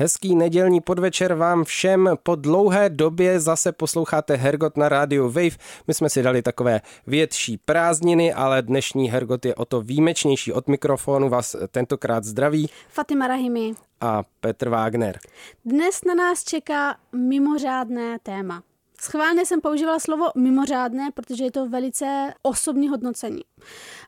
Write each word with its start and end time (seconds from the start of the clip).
Hezký 0.00 0.34
nedělní 0.34 0.80
podvečer 0.80 1.34
vám 1.34 1.64
všem. 1.64 2.10
Po 2.22 2.34
dlouhé 2.34 2.90
době 2.90 3.40
zase 3.40 3.72
posloucháte 3.72 4.36
Hergot 4.36 4.76
na 4.76 4.88
rádiu 4.88 5.24
Wave. 5.24 5.56
My 5.86 5.94
jsme 5.94 6.10
si 6.10 6.22
dali 6.22 6.42
takové 6.42 6.80
větší 7.06 7.56
prázdniny, 7.56 8.32
ale 8.32 8.62
dnešní 8.62 9.10
Hergot 9.10 9.44
je 9.44 9.54
o 9.54 9.64
to 9.64 9.80
výjimečnější. 9.80 10.52
Od 10.52 10.68
mikrofonu 10.68 11.28
vás 11.28 11.56
tentokrát 11.70 12.24
zdraví 12.24 12.68
Fatima 12.88 13.26
Rahimi 13.26 13.72
a 14.00 14.22
Petr 14.40 14.68
Wagner. 14.68 15.18
Dnes 15.64 16.04
na 16.04 16.14
nás 16.14 16.44
čeká 16.44 16.96
mimořádné 17.12 18.18
téma. 18.22 18.62
Schválně 19.00 19.46
jsem 19.46 19.60
používala 19.60 19.98
slovo 19.98 20.26
mimořádné, 20.36 21.10
protože 21.14 21.44
je 21.44 21.50
to 21.50 21.68
velice 21.68 22.34
osobní 22.42 22.88
hodnocení. 22.88 23.42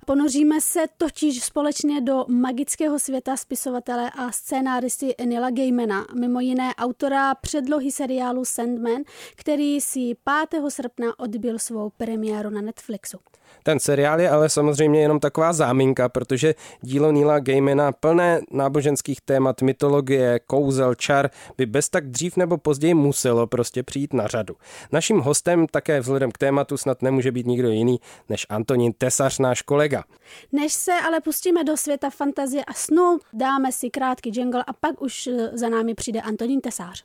Ponoříme 0.06 0.61
se 0.61 0.80
totiž 0.97 1.45
společně 1.45 2.01
do 2.01 2.24
magického 2.29 2.98
světa 2.98 3.37
spisovatele 3.37 4.11
a 4.11 4.33
scénáristy 4.33 5.15
Nila 5.25 5.51
Gaimana, 5.51 6.06
mimo 6.20 6.41
jiné 6.41 6.75
autora 6.75 7.34
předlohy 7.34 7.92
seriálu 7.92 8.45
Sandman, 8.45 9.02
který 9.37 9.80
si 9.80 10.15
5. 10.51 10.62
srpna 10.69 11.19
odbil 11.19 11.59
svou 11.59 11.91
premiéru 11.97 12.51
na 12.51 12.61
Netflixu. 12.61 13.19
Ten 13.62 13.80
seriál 13.80 14.20
je 14.20 14.30
ale 14.30 14.48
samozřejmě 14.48 15.01
jenom 15.01 15.20
taková 15.20 15.53
záminka, 15.53 16.09
protože 16.09 16.55
dílo 16.80 17.12
Nila 17.12 17.39
Gaimana 17.39 17.92
plné 17.92 18.41
náboženských 18.50 19.20
témat, 19.20 19.62
mytologie, 19.62 20.41
kouzel, 20.47 20.95
čar 20.95 21.30
by 21.59 21.66
bez 21.66 21.89
tak 21.89 22.11
dřív 22.11 22.37
nebo 22.37 22.59
později 22.59 22.94
muselo 22.94 23.47
prostě 23.47 23.83
přijít 23.83 24.12
na 24.12 24.27
řadu. 24.27 24.56
Naším 24.92 25.19
hostem 25.19 25.66
také 25.66 26.00
vzhledem 26.00 26.31
k 26.31 26.39
tématu 26.39 26.77
snad 26.77 27.03
nemůže 27.03 27.33
být 27.33 27.47
nikdo 27.47 27.69
jiný 27.69 28.00
než 28.28 28.47
Antonín 28.48 28.92
Tesař, 28.98 29.39
náš 29.43 29.62
kolega. 29.62 30.05
Než 30.53 30.73
se 30.73 30.93
ale 30.93 31.21
pustíme 31.21 31.65
do 31.65 31.77
světa 31.77 32.11
fantazie 32.11 32.65
a 32.65 32.73
snu, 32.75 33.19
dáme 33.33 33.73
si 33.73 33.91
krátký 33.91 34.31
jingle 34.34 34.65
a 34.67 34.73
pak 34.73 35.03
už 35.03 35.29
za 35.53 35.69
námi 35.69 35.95
přijde 35.95 36.21
Antonín 36.21 36.61
Tesář. 36.61 37.05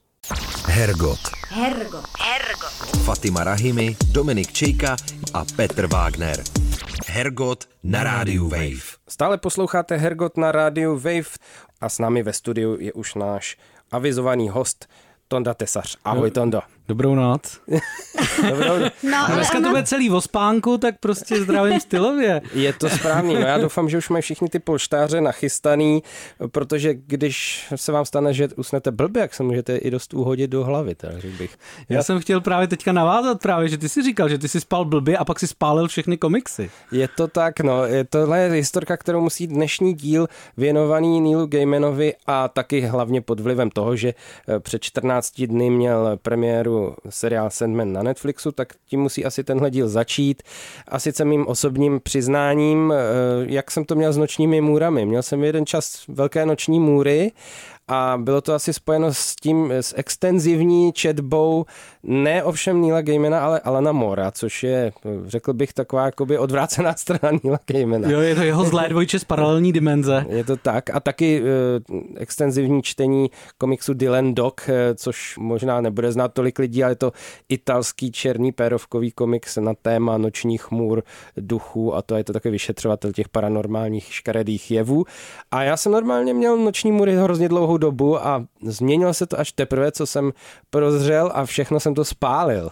Hergot. 0.68 1.20
Hergot. 1.48 2.06
Hergot. 2.20 2.72
Fatima 3.04 3.44
Rahimi, 3.44 3.96
Dominik 4.12 4.52
Čejka 4.52 4.96
a 5.34 5.46
Petr 5.56 5.88
Wagner. 5.88 6.44
Hergot 7.08 7.66
na 7.84 8.04
rádiu 8.04 8.50
Wave. 8.50 8.98
Stále 9.08 9.38
posloucháte 9.38 9.96
Hergot 9.98 10.38
na 10.38 10.52
rádiu 10.52 10.96
Wave 10.96 11.38
a 11.82 11.90
s 11.90 12.00
námi 12.00 12.24
ve 12.24 12.34
studiu 12.34 12.78
je 12.80 12.94
už 12.94 13.16
náš 13.16 13.58
avizovaný 13.92 14.50
host 14.50 14.88
Tonda 15.28 15.54
Tesař. 15.54 15.98
Ahoj 16.04 16.32
Tondo. 16.32 16.62
Dobrou 16.88 17.16
noc. 17.16 17.60
Dobrou... 18.50 18.76
No, 19.04 19.18
A 19.18 19.32
dneska 19.34 19.62
to 19.62 19.70
bude 19.70 19.84
celý 19.84 20.10
o 20.10 20.22
spánku, 20.22 20.78
tak 20.78 20.96
prostě 21.00 21.42
zdravím 21.42 21.80
stylově. 21.80 22.42
Je 22.54 22.74
to 22.74 22.90
správný. 22.90 23.34
No 23.34 23.40
já 23.40 23.58
doufám, 23.58 23.90
že 23.90 23.98
už 23.98 24.10
mají 24.10 24.22
všichni 24.22 24.50
ty 24.50 24.60
polštáře 24.60 25.22
nachystaný, 25.22 26.04
protože 26.52 26.94
když 26.94 27.68
se 27.76 27.92
vám 27.92 28.06
stane, 28.06 28.34
že 28.34 28.48
usnete 28.56 28.92
blbě, 28.92 29.22
jak 29.22 29.34
se 29.34 29.44
můžete 29.44 29.78
i 29.78 29.92
dost 29.92 30.14
uhodit 30.14 30.52
do 30.52 30.64
hlavy, 30.64 30.96
tak 30.96 31.20
řekl 31.20 31.38
bych. 31.38 31.58
Já 31.90 32.04
jsem 32.04 32.20
chtěl 32.20 32.42
právě 32.42 32.68
teďka 32.68 32.92
navázat 32.92 33.42
právě, 33.42 33.70
že 33.70 33.78
ty 33.78 33.90
si 33.90 34.04
říkal, 34.04 34.30
že 34.30 34.38
ty 34.38 34.48
si 34.48 34.62
spal 34.62 34.86
blbě 34.86 35.18
a 35.18 35.26
pak 35.26 35.40
si 35.40 35.48
spálil 35.48 35.88
všechny 35.88 36.18
komiksy. 36.18 36.70
Je 36.92 37.08
to 37.08 37.28
tak, 37.28 37.60
no. 37.60 37.86
Je 37.86 38.04
tohle 38.04 38.40
je 38.40 38.52
historka, 38.52 38.98
kterou 38.98 39.22
musí 39.22 39.48
dnešní 39.48 39.94
díl 39.94 40.28
věnovaný 40.58 41.22
Neelu 41.22 41.48
Gaimanovi 41.48 42.14
a 42.28 42.48
taky 42.48 42.82
hlavně 42.82 43.22
pod 43.22 43.40
vlivem 43.40 43.70
toho, 43.70 43.96
že 43.96 44.14
eh, 44.48 44.60
před 44.60 44.84
14 44.84 45.42
dny 45.42 45.70
měl 45.70 46.18
premiéru 46.22 46.77
seriál 47.10 47.50
Sandman 47.50 47.94
na 47.94 48.04
Netflixu, 48.04 48.52
tak 48.52 48.74
tím 48.86 49.02
musí 49.02 49.26
asi 49.26 49.44
tenhle 49.44 49.72
díl 49.72 49.90
začít. 49.90 50.44
A 50.88 51.00
sice 51.00 51.26
mým 51.26 51.48
osobním 51.48 52.00
přiznáním, 52.00 52.94
eh, 52.94 52.96
jak 53.48 53.72
jsem 53.72 53.86
to 53.86 53.96
měl 53.96 54.14
s 54.14 54.18
nočními 54.18 54.62
můrami. 54.62 55.06
Měl 55.06 55.24
jsem 55.24 55.44
jeden 55.44 55.66
čas 55.66 56.04
velké 56.08 56.46
noční 56.46 56.80
můry 56.80 57.32
a 57.88 58.18
bylo 58.22 58.42
to 58.42 58.54
asi 58.54 58.74
spojeno 58.74 59.14
s 59.14 59.36
tím, 59.36 59.72
s 59.72 59.94
extenzivní 59.98 60.94
četbou, 60.94 61.66
ne 62.04 62.44
ovšem 62.44 62.82
Nila 62.82 63.02
Gaimana, 63.02 63.46
ale 63.46 63.60
Alana 63.60 63.92
Mora, 63.92 64.32
což 64.32 64.64
je, 64.64 64.92
řekl 65.26 65.54
bych, 65.54 65.74
taková 65.74 66.06
jakoby 66.06 66.38
odvrácená 66.38 66.94
strana 66.98 67.40
Nila 67.44 67.60
Gaimana. 67.72 68.10
Jo, 68.10 68.20
je 68.20 68.36
to 68.36 68.42
jeho 68.42 68.64
zlé 68.64 68.90
dvojče 68.90 69.20
z 69.20 69.24
paralelní 69.24 69.74
dimenze. 69.74 70.26
Je 70.38 70.44
to 70.44 70.58
tak. 70.58 70.90
A 70.90 71.00
taky 71.00 71.42
uh, 71.42 71.48
extenzivní 72.18 72.84
čtení 72.84 73.30
komiksu 73.58 73.94
Dylan 73.94 74.36
Dog, 74.36 74.62
uh, 74.70 74.76
což 74.96 75.38
možná 75.38 75.82
nebude 75.82 76.12
znát 76.12 76.34
tolik 76.34 76.60
lidí, 76.60 76.84
ale 76.84 76.92
je 76.92 76.96
to 76.96 77.12
italský 77.50 78.12
černý 78.12 78.52
pérovkový 78.52 79.12
komiks 79.12 79.58
na 79.58 79.74
téma 79.82 80.18
nočních 80.18 80.72
můr, 80.72 81.04
duchů 81.38 81.96
a 81.96 82.02
to 82.02 82.16
je 82.16 82.24
to 82.24 82.34
takový 82.34 82.52
vyšetřovatel 82.52 83.12
těch 83.12 83.30
paranormálních 83.30 84.14
škaredých 84.14 84.72
jevů. 84.72 85.06
A 85.52 85.64
já 85.64 85.78
jsem 85.78 85.92
normálně 85.92 86.34
měl 86.34 86.58
noční 86.58 86.92
můry 86.92 87.16
hrozně 87.16 87.50
dlouhou 87.50 87.77
dobu 87.78 88.28
a 88.28 88.46
změnilo 88.64 89.14
se 89.14 89.26
to 89.26 89.40
až 89.40 89.52
teprve, 89.52 89.92
co 89.92 90.06
jsem 90.06 90.32
prozřel 90.70 91.32
a 91.34 91.46
všechno 91.46 91.80
jsem 91.80 91.94
to 91.96 92.06
spálil. 92.06 92.70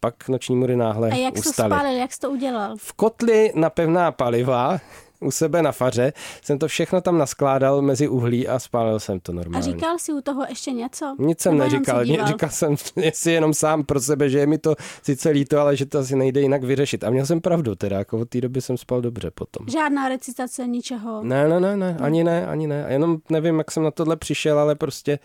Pak 0.00 0.28
noční 0.28 0.56
můry 0.56 0.76
náhle 0.76 1.10
A 1.10 1.14
jak 1.14 1.36
jsi 1.36 1.42
to 1.42 1.52
spálil, 1.52 1.98
jak 1.98 2.12
jsi 2.12 2.20
to 2.20 2.30
udělal? 2.30 2.76
V 2.78 2.92
kotli 2.92 3.52
na 3.54 3.70
pevná 3.70 4.12
paliva 4.12 4.78
u 5.20 5.30
sebe 5.30 5.62
na 5.62 5.72
faře 5.72 6.12
jsem 6.42 6.58
to 6.58 6.68
všechno 6.68 7.00
tam 7.00 7.18
naskládal 7.18 7.82
mezi 7.82 8.08
uhlí 8.08 8.48
a 8.48 8.58
spálil 8.58 9.00
jsem 9.00 9.20
to 9.20 9.32
A 9.32 9.34
normálně. 9.34 9.62
říkal 9.62 9.98
si 9.98 10.12
u 10.12 10.20
toho 10.20 10.42
ještě 10.48 10.70
něco? 10.72 11.16
Nic 11.18 11.40
jsem 11.40 11.52
Nebo 11.58 11.64
neříkal, 11.64 12.04
říkal 12.04 12.50
jsem 12.50 12.74
si 13.12 13.30
jenom 13.30 13.54
sám 13.54 13.84
pro 13.84 14.00
sebe, 14.00 14.30
že 14.30 14.38
je 14.38 14.46
mi 14.46 14.58
to 14.58 14.74
sice 15.02 15.30
líto, 15.30 15.60
ale 15.60 15.76
že 15.76 15.86
to 15.86 15.98
asi 15.98 16.16
nejde 16.16 16.40
jinak 16.40 16.64
vyřešit. 16.64 17.04
A 17.04 17.10
měl 17.10 17.26
jsem 17.26 17.40
pravdu 17.40 17.74
teda, 17.74 17.98
jako 17.98 18.18
od 18.18 18.28
té 18.28 18.40
doby 18.40 18.60
jsem 18.60 18.76
spal 18.76 19.00
dobře 19.00 19.30
potom. 19.30 19.66
Žádná 19.68 20.08
recitace, 20.08 20.66
ničeho. 20.66 21.24
Ne, 21.24 21.48
ne, 21.48 21.60
ne, 21.60 21.76
ne, 21.76 21.96
ani 22.00 22.24
ne, 22.24 22.46
ani 22.46 22.66
ne. 22.66 22.86
Jenom 22.88 23.18
nevím, 23.30 23.58
jak 23.58 23.70
jsem 23.70 23.82
na 23.82 23.90
tohle 23.90 24.16
přišel, 24.16 24.58
ale 24.58 24.74
prostě 24.74 25.18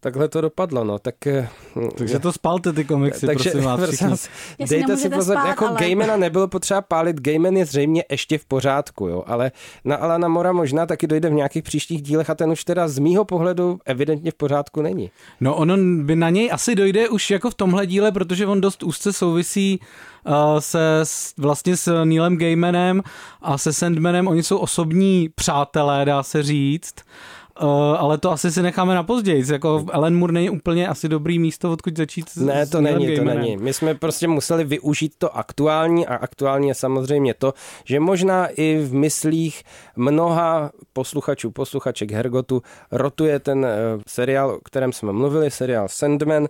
takhle 0.00 0.28
to 0.28 0.40
dopadlo, 0.40 0.84
no. 0.84 0.98
Tak, 0.98 1.26
eh, 1.26 1.48
Takže 1.98 2.18
to 2.18 2.32
spalte 2.32 2.72
ty 2.72 2.84
komiksy, 2.84 3.26
prosím 3.26 3.62
vás 3.62 3.76
prosím 3.80 3.94
všichni. 3.96 4.08
vás, 4.10 4.28
Jestli 4.58 4.76
dejte 4.76 4.96
si 4.96 5.10
pozor, 5.10 5.36
spát, 5.36 5.48
jako 5.48 5.66
ale- 5.68 5.80
Gaimana 5.80 6.16
nebylo 6.16 6.48
potřeba 6.48 6.80
pálit, 6.80 7.20
Gaiman 7.20 7.56
je 7.56 7.66
zřejmě 7.66 8.04
ještě 8.10 8.38
v 8.38 8.44
pořádku, 8.44 9.08
jo, 9.08 9.22
ale 9.26 9.52
na 9.84 9.96
Alana 9.96 10.28
Mora 10.28 10.52
možná 10.52 10.86
taky 10.86 11.06
dojde 11.06 11.30
v 11.30 11.32
nějakých 11.32 11.62
příštích 11.62 12.02
dílech 12.02 12.30
a 12.30 12.34
ten 12.34 12.50
už 12.50 12.64
teda 12.64 12.88
z 12.88 12.98
mýho 12.98 13.24
pohledu 13.24 13.78
evidentně 13.84 14.30
v 14.30 14.34
pořádku 14.34 14.82
není. 14.82 15.10
No 15.40 15.54
ono 15.54 15.76
by 16.04 16.16
na 16.16 16.30
něj 16.30 16.50
asi 16.52 16.74
dojde 16.74 17.08
už 17.08 17.30
jako 17.30 17.50
v 17.50 17.54
tomhle 17.54 17.86
díle, 17.86 18.12
protože 18.12 18.46
on 18.46 18.60
dost 18.60 18.82
úzce 18.82 19.12
souvisí 19.12 19.80
uh, 20.26 20.34
se 20.58 21.00
s, 21.02 21.34
vlastně 21.38 21.76
s 21.76 22.04
Neilem 22.04 22.36
Gaimanem 22.36 23.02
a 23.42 23.58
se 23.58 23.72
Sandmanem. 23.72 24.28
Oni 24.28 24.42
jsou 24.42 24.58
osobní 24.58 25.28
přátelé, 25.34 26.04
dá 26.04 26.22
se 26.22 26.42
říct. 26.42 26.94
Uh, 27.62 27.68
ale 28.00 28.18
to 28.18 28.30
asi 28.30 28.52
si 28.52 28.62
necháme 28.62 28.94
na 28.94 29.02
později. 29.02 29.44
Jako 29.52 29.84
Ellen 29.92 30.16
Moore 30.16 30.32
není 30.32 30.50
úplně 30.50 30.88
asi 30.88 31.08
dobrý 31.08 31.38
místo, 31.38 31.72
odkud 31.72 31.96
začít 31.96 32.28
s- 32.28 32.36
Ne, 32.36 32.66
to 32.66 32.80
není, 32.80 33.16
to 33.16 33.24
není. 33.24 33.56
My 33.56 33.72
jsme 33.72 33.94
prostě 33.94 34.28
museli 34.28 34.64
využít 34.64 35.12
to 35.18 35.36
aktuální 35.36 36.06
a 36.06 36.14
aktuální 36.14 36.68
je 36.68 36.74
samozřejmě 36.74 37.34
to, 37.34 37.54
že 37.84 38.00
možná 38.00 38.46
i 38.46 38.78
v 38.84 38.94
myslích 38.94 39.62
mnoha 39.96 40.70
posluchačů, 40.92 41.50
posluchaček 41.50 42.10
Hergotu 42.12 42.62
rotuje 42.92 43.38
ten 43.38 43.64
eh, 43.64 43.78
seriál, 44.08 44.50
o 44.50 44.58
kterém 44.60 44.92
jsme 44.92 45.12
mluvili, 45.12 45.50
seriál 45.50 45.88
Sandman. 45.88 46.46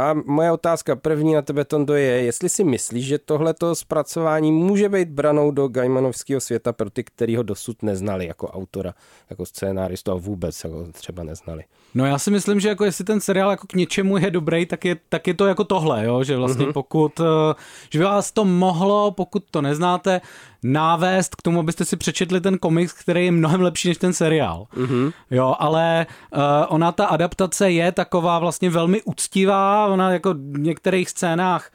A 0.00 0.14
moje 0.26 0.52
otázka 0.52 0.96
první 0.96 1.34
na 1.34 1.42
tebe, 1.42 1.64
Tondo, 1.64 1.94
je, 1.94 2.22
jestli 2.22 2.48
si 2.48 2.64
myslíš, 2.64 3.06
že 3.06 3.18
tohleto 3.18 3.74
zpracování 3.74 4.52
může 4.52 4.88
být 4.88 5.08
branou 5.08 5.50
do 5.50 5.68
Gaimanovského 5.68 6.40
světa 6.40 6.72
pro 6.72 6.90
ty, 6.90 7.04
který 7.04 7.36
ho 7.36 7.42
dosud 7.42 7.82
neznali 7.82 8.26
jako 8.26 8.48
autora, 8.48 8.94
jako 9.30 9.46
scénáristu 9.46 10.10
a 10.12 10.14
vůbec 10.14 10.41
jako 10.64 10.86
třeba 10.92 11.22
neznali. 11.22 11.64
No 11.94 12.06
já 12.06 12.18
si 12.18 12.30
myslím, 12.30 12.60
že 12.60 12.68
jako 12.68 12.84
jestli 12.84 13.04
ten 13.04 13.20
seriál 13.20 13.50
jako 13.50 13.66
k 13.66 13.74
něčemu 13.74 14.16
je 14.16 14.30
dobrý, 14.30 14.66
tak 14.66 14.84
je, 14.84 14.96
tak 15.08 15.26
je 15.26 15.34
to 15.34 15.46
jako 15.46 15.64
tohle, 15.64 16.04
jo? 16.04 16.24
že 16.24 16.36
vlastně 16.36 16.66
mm-hmm. 16.66 16.72
pokud, 16.72 17.20
eh, 17.20 17.54
že 17.90 17.98
by 17.98 18.04
vás 18.04 18.32
to 18.32 18.44
mohlo, 18.44 19.10
pokud 19.10 19.44
to 19.50 19.62
neznáte, 19.62 20.20
návést 20.62 21.36
k 21.36 21.42
tomu, 21.42 21.60
abyste 21.60 21.84
si 21.84 21.96
přečetli 21.96 22.40
ten 22.40 22.58
komiks, 22.58 22.92
který 22.92 23.24
je 23.24 23.32
mnohem 23.32 23.60
lepší 23.60 23.88
než 23.88 23.98
ten 23.98 24.12
seriál. 24.12 24.66
Mm-hmm. 24.76 25.12
Jo, 25.30 25.54
ale 25.58 26.06
uh, 26.34 26.40
ona 26.68 26.92
ta 26.92 27.06
adaptace 27.06 27.70
je 27.70 27.92
taková 27.92 28.38
vlastně 28.38 28.70
velmi 28.70 29.02
úctivá, 29.02 29.86
ona 29.86 30.10
jako 30.10 30.34
v 30.34 30.58
některých 30.58 31.10
scénách 31.10 31.70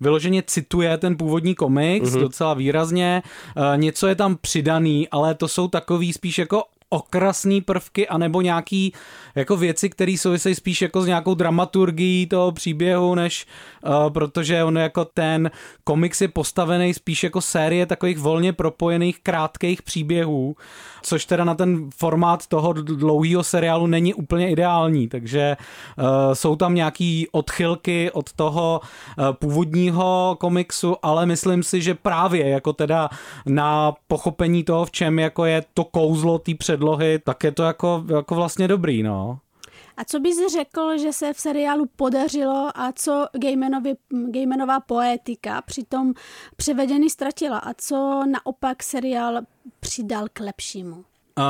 vyloženě 0.00 0.42
cituje 0.46 0.98
ten 0.98 1.16
původní 1.16 1.54
komiks 1.54 2.10
mm-hmm. 2.10 2.20
docela 2.20 2.54
výrazně, 2.54 3.22
uh, 3.56 3.62
něco 3.76 4.06
je 4.06 4.14
tam 4.14 4.36
přidaný, 4.36 5.08
ale 5.08 5.34
to 5.34 5.48
jsou 5.48 5.68
takový 5.68 6.12
spíš 6.12 6.38
jako 6.38 6.62
okrasný 6.90 7.60
prvky 7.60 8.08
anebo 8.08 8.40
nějaký 8.40 8.92
jako 9.34 9.56
věci, 9.56 9.90
které 9.90 10.16
souvisejí 10.18 10.54
spíš 10.54 10.82
jako 10.82 11.02
s 11.02 11.06
nějakou 11.06 11.34
dramaturgií 11.34 12.26
toho 12.26 12.52
příběhu, 12.52 13.14
než 13.14 13.46
uh, 13.86 14.10
protože 14.10 14.64
on 14.64 14.78
jako 14.78 15.04
ten 15.04 15.50
komiks 15.84 16.20
je 16.20 16.28
postavený 16.28 16.94
spíš 16.94 17.24
jako 17.24 17.40
série 17.40 17.86
takových 17.86 18.18
volně 18.18 18.52
propojených 18.52 19.20
krátkých 19.20 19.82
příběhů, 19.82 20.56
což 21.02 21.24
teda 21.24 21.44
na 21.44 21.54
ten 21.54 21.90
formát 21.96 22.46
toho 22.46 22.72
dlouhého 22.72 23.44
seriálu 23.44 23.86
není 23.86 24.14
úplně 24.14 24.50
ideální, 24.50 25.08
takže 25.08 25.56
uh, 25.98 26.04
jsou 26.32 26.56
tam 26.56 26.74
nějaký 26.74 27.26
odchylky 27.32 28.10
od 28.10 28.32
toho 28.32 28.80
uh, 29.18 29.32
původního 29.32 30.36
komiksu, 30.40 30.96
ale 31.02 31.26
myslím 31.26 31.62
si, 31.62 31.82
že 31.82 31.94
právě 31.94 32.48
jako 32.48 32.72
teda 32.72 33.08
na 33.46 33.92
pochopení 34.08 34.64
toho, 34.64 34.84
v 34.84 34.90
čem 34.90 35.18
jako 35.18 35.44
je 35.44 35.64
to 35.74 35.84
kouzlo 35.84 36.38
té 36.38 36.54
předlohy, 36.78 37.18
tak 37.18 37.44
je 37.44 37.52
to 37.52 37.62
jako, 37.62 38.04
jako 38.16 38.34
vlastně 38.34 38.68
dobrý, 38.68 39.02
no. 39.02 39.38
A 39.96 40.04
co 40.04 40.20
bys 40.20 40.36
řekl, 40.52 40.98
že 40.98 41.12
se 41.12 41.32
v 41.32 41.40
seriálu 41.40 41.86
podařilo 41.96 42.70
a 42.74 42.92
co 42.92 43.26
Gaimanovi, 43.32 43.94
Gaimanová 44.30 44.80
poetika 44.80 45.62
přitom 45.62 46.14
převedený 46.56 47.10
ztratila 47.10 47.58
a 47.58 47.74
co 47.74 48.22
naopak 48.26 48.82
seriál 48.82 49.40
přidal 49.80 50.26
k 50.32 50.40
lepšímu? 50.40 51.04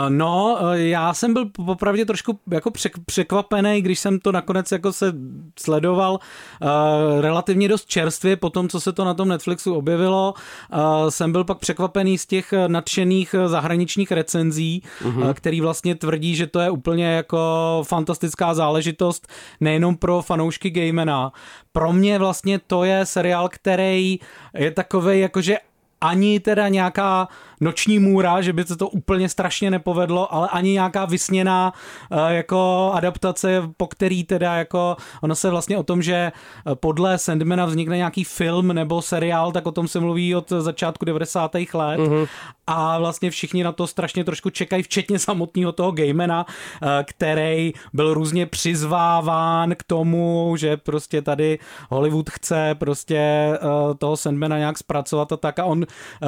No, 0.08 0.58
já 0.73 1.14
jsem 1.14 1.32
byl 1.32 1.46
popravdě 1.46 2.05
trošku 2.05 2.38
jako 2.50 2.70
překvapený, 3.06 3.82
když 3.82 3.99
jsem 3.99 4.20
to 4.20 4.32
nakonec 4.32 4.73
jako 4.73 4.93
se 4.93 5.12
sledoval 5.61 6.12
uh, 6.12 7.20
relativně 7.20 7.69
dost 7.69 7.87
čerstvě 7.87 8.37
po 8.37 8.50
tom, 8.50 8.69
co 8.69 8.81
se 8.81 8.93
to 8.93 9.05
na 9.05 9.14
tom 9.14 9.29
Netflixu 9.29 9.75
objevilo. 9.75 10.35
Uh, 10.73 11.08
jsem 11.08 11.32
byl 11.32 11.44
pak 11.44 11.58
překvapený 11.58 12.19
z 12.19 12.26
těch 12.26 12.55
nadšených 12.67 13.35
zahraničních 13.46 14.12
recenzí, 14.12 14.82
uh-huh. 15.02 15.25
uh, 15.25 15.32
který 15.32 15.61
vlastně 15.61 15.94
tvrdí, 15.94 16.37
že 16.37 16.46
to 16.46 16.61
je 16.61 16.70
úplně 16.70 17.06
jako 17.06 17.38
fantastická 17.87 18.55
záležitost 18.55 19.29
nejenom 19.61 19.96
pro 19.96 20.23
fanoušky 20.23 20.70
Gamena. 20.70 21.32
Pro 21.73 21.93
mě 21.93 22.19
vlastně 22.19 22.58
to 22.58 22.85
je 22.85 23.06
seriál, 23.06 23.49
který 23.49 24.19
je 24.55 24.70
takový 24.70 25.20
jakože 25.20 25.58
ani 26.00 26.40
teda 26.40 26.69
nějaká 26.69 27.29
noční 27.60 27.99
můra, 27.99 28.43
že 28.43 28.52
by 28.52 28.64
se 28.64 28.76
to 28.76 28.88
úplně 28.88 29.28
strašně 29.28 29.70
nepovedlo, 29.70 30.34
ale 30.34 30.49
ani 30.49 30.72
nějaká 30.72 31.05
vysněná 31.05 31.72
eh, 32.10 32.34
jako 32.34 32.90
adaptace, 32.94 33.62
po 33.76 33.87
který 33.87 34.25
teda 34.25 34.55
jako, 34.55 34.96
ono 35.22 35.34
se 35.34 35.50
vlastně 35.50 35.78
o 35.78 35.82
tom, 35.82 36.02
že 36.02 36.14
eh, 36.14 36.75
podle 36.75 37.19
Sandmana 37.19 37.66
vznikne 37.66 37.96
nějaký 37.96 38.25
film 38.25 38.69
nebo 38.69 39.02
seriál, 39.02 39.52
tak 39.52 39.66
o 39.66 39.72
tom 39.72 39.88
se 39.88 40.00
mluví 40.00 40.34
od 40.34 40.49
začátku 40.50 41.05
90. 41.05 41.55
let 41.55 42.00
mm-hmm. 42.00 42.28
a 42.66 42.99
vlastně 42.99 43.31
všichni 43.31 43.64
na 43.64 43.72
to 43.72 43.87
strašně 43.87 44.25
trošku 44.25 44.50
čekají, 44.50 44.82
včetně 44.82 45.19
samotného 45.19 45.72
toho 45.72 45.93
Gamena, 45.93 46.46
eh, 46.82 47.04
který 47.04 47.72
byl 47.93 48.14
různě 48.14 48.46
přizváván 48.46 49.75
k 49.75 49.82
tomu, 49.82 50.54
že 50.58 50.76
prostě 50.76 51.22
tady 51.22 51.58
Hollywood 51.90 52.31
chce 52.31 52.75
prostě 52.78 53.52
toho 53.99 54.16
Sandmana 54.16 54.58
nějak 54.58 54.78
zpracovat 54.78 55.32
a 55.32 55.37
tak 55.37 55.58
a 55.58 55.64
on 55.64 55.87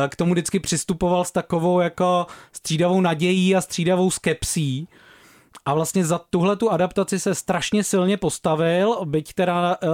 k 0.08 0.16
tomu 0.16 0.32
vždycky 0.32 0.60
přistupoval 0.60 1.19
s 1.24 1.30
takovou 1.30 1.80
jako 1.80 2.26
střídavou 2.52 3.00
nadějí 3.00 3.56
a 3.56 3.60
střídavou 3.60 4.10
skepsí 4.10 4.88
a 5.66 5.74
vlastně 5.74 6.04
za 6.04 6.20
tuhle 6.30 6.56
tu 6.56 6.70
adaptaci 6.70 7.20
se 7.20 7.34
strašně 7.34 7.84
silně 7.84 8.16
postavil, 8.16 8.96
byť 9.04 9.32
teda 9.32 9.76
uh, 9.82 9.88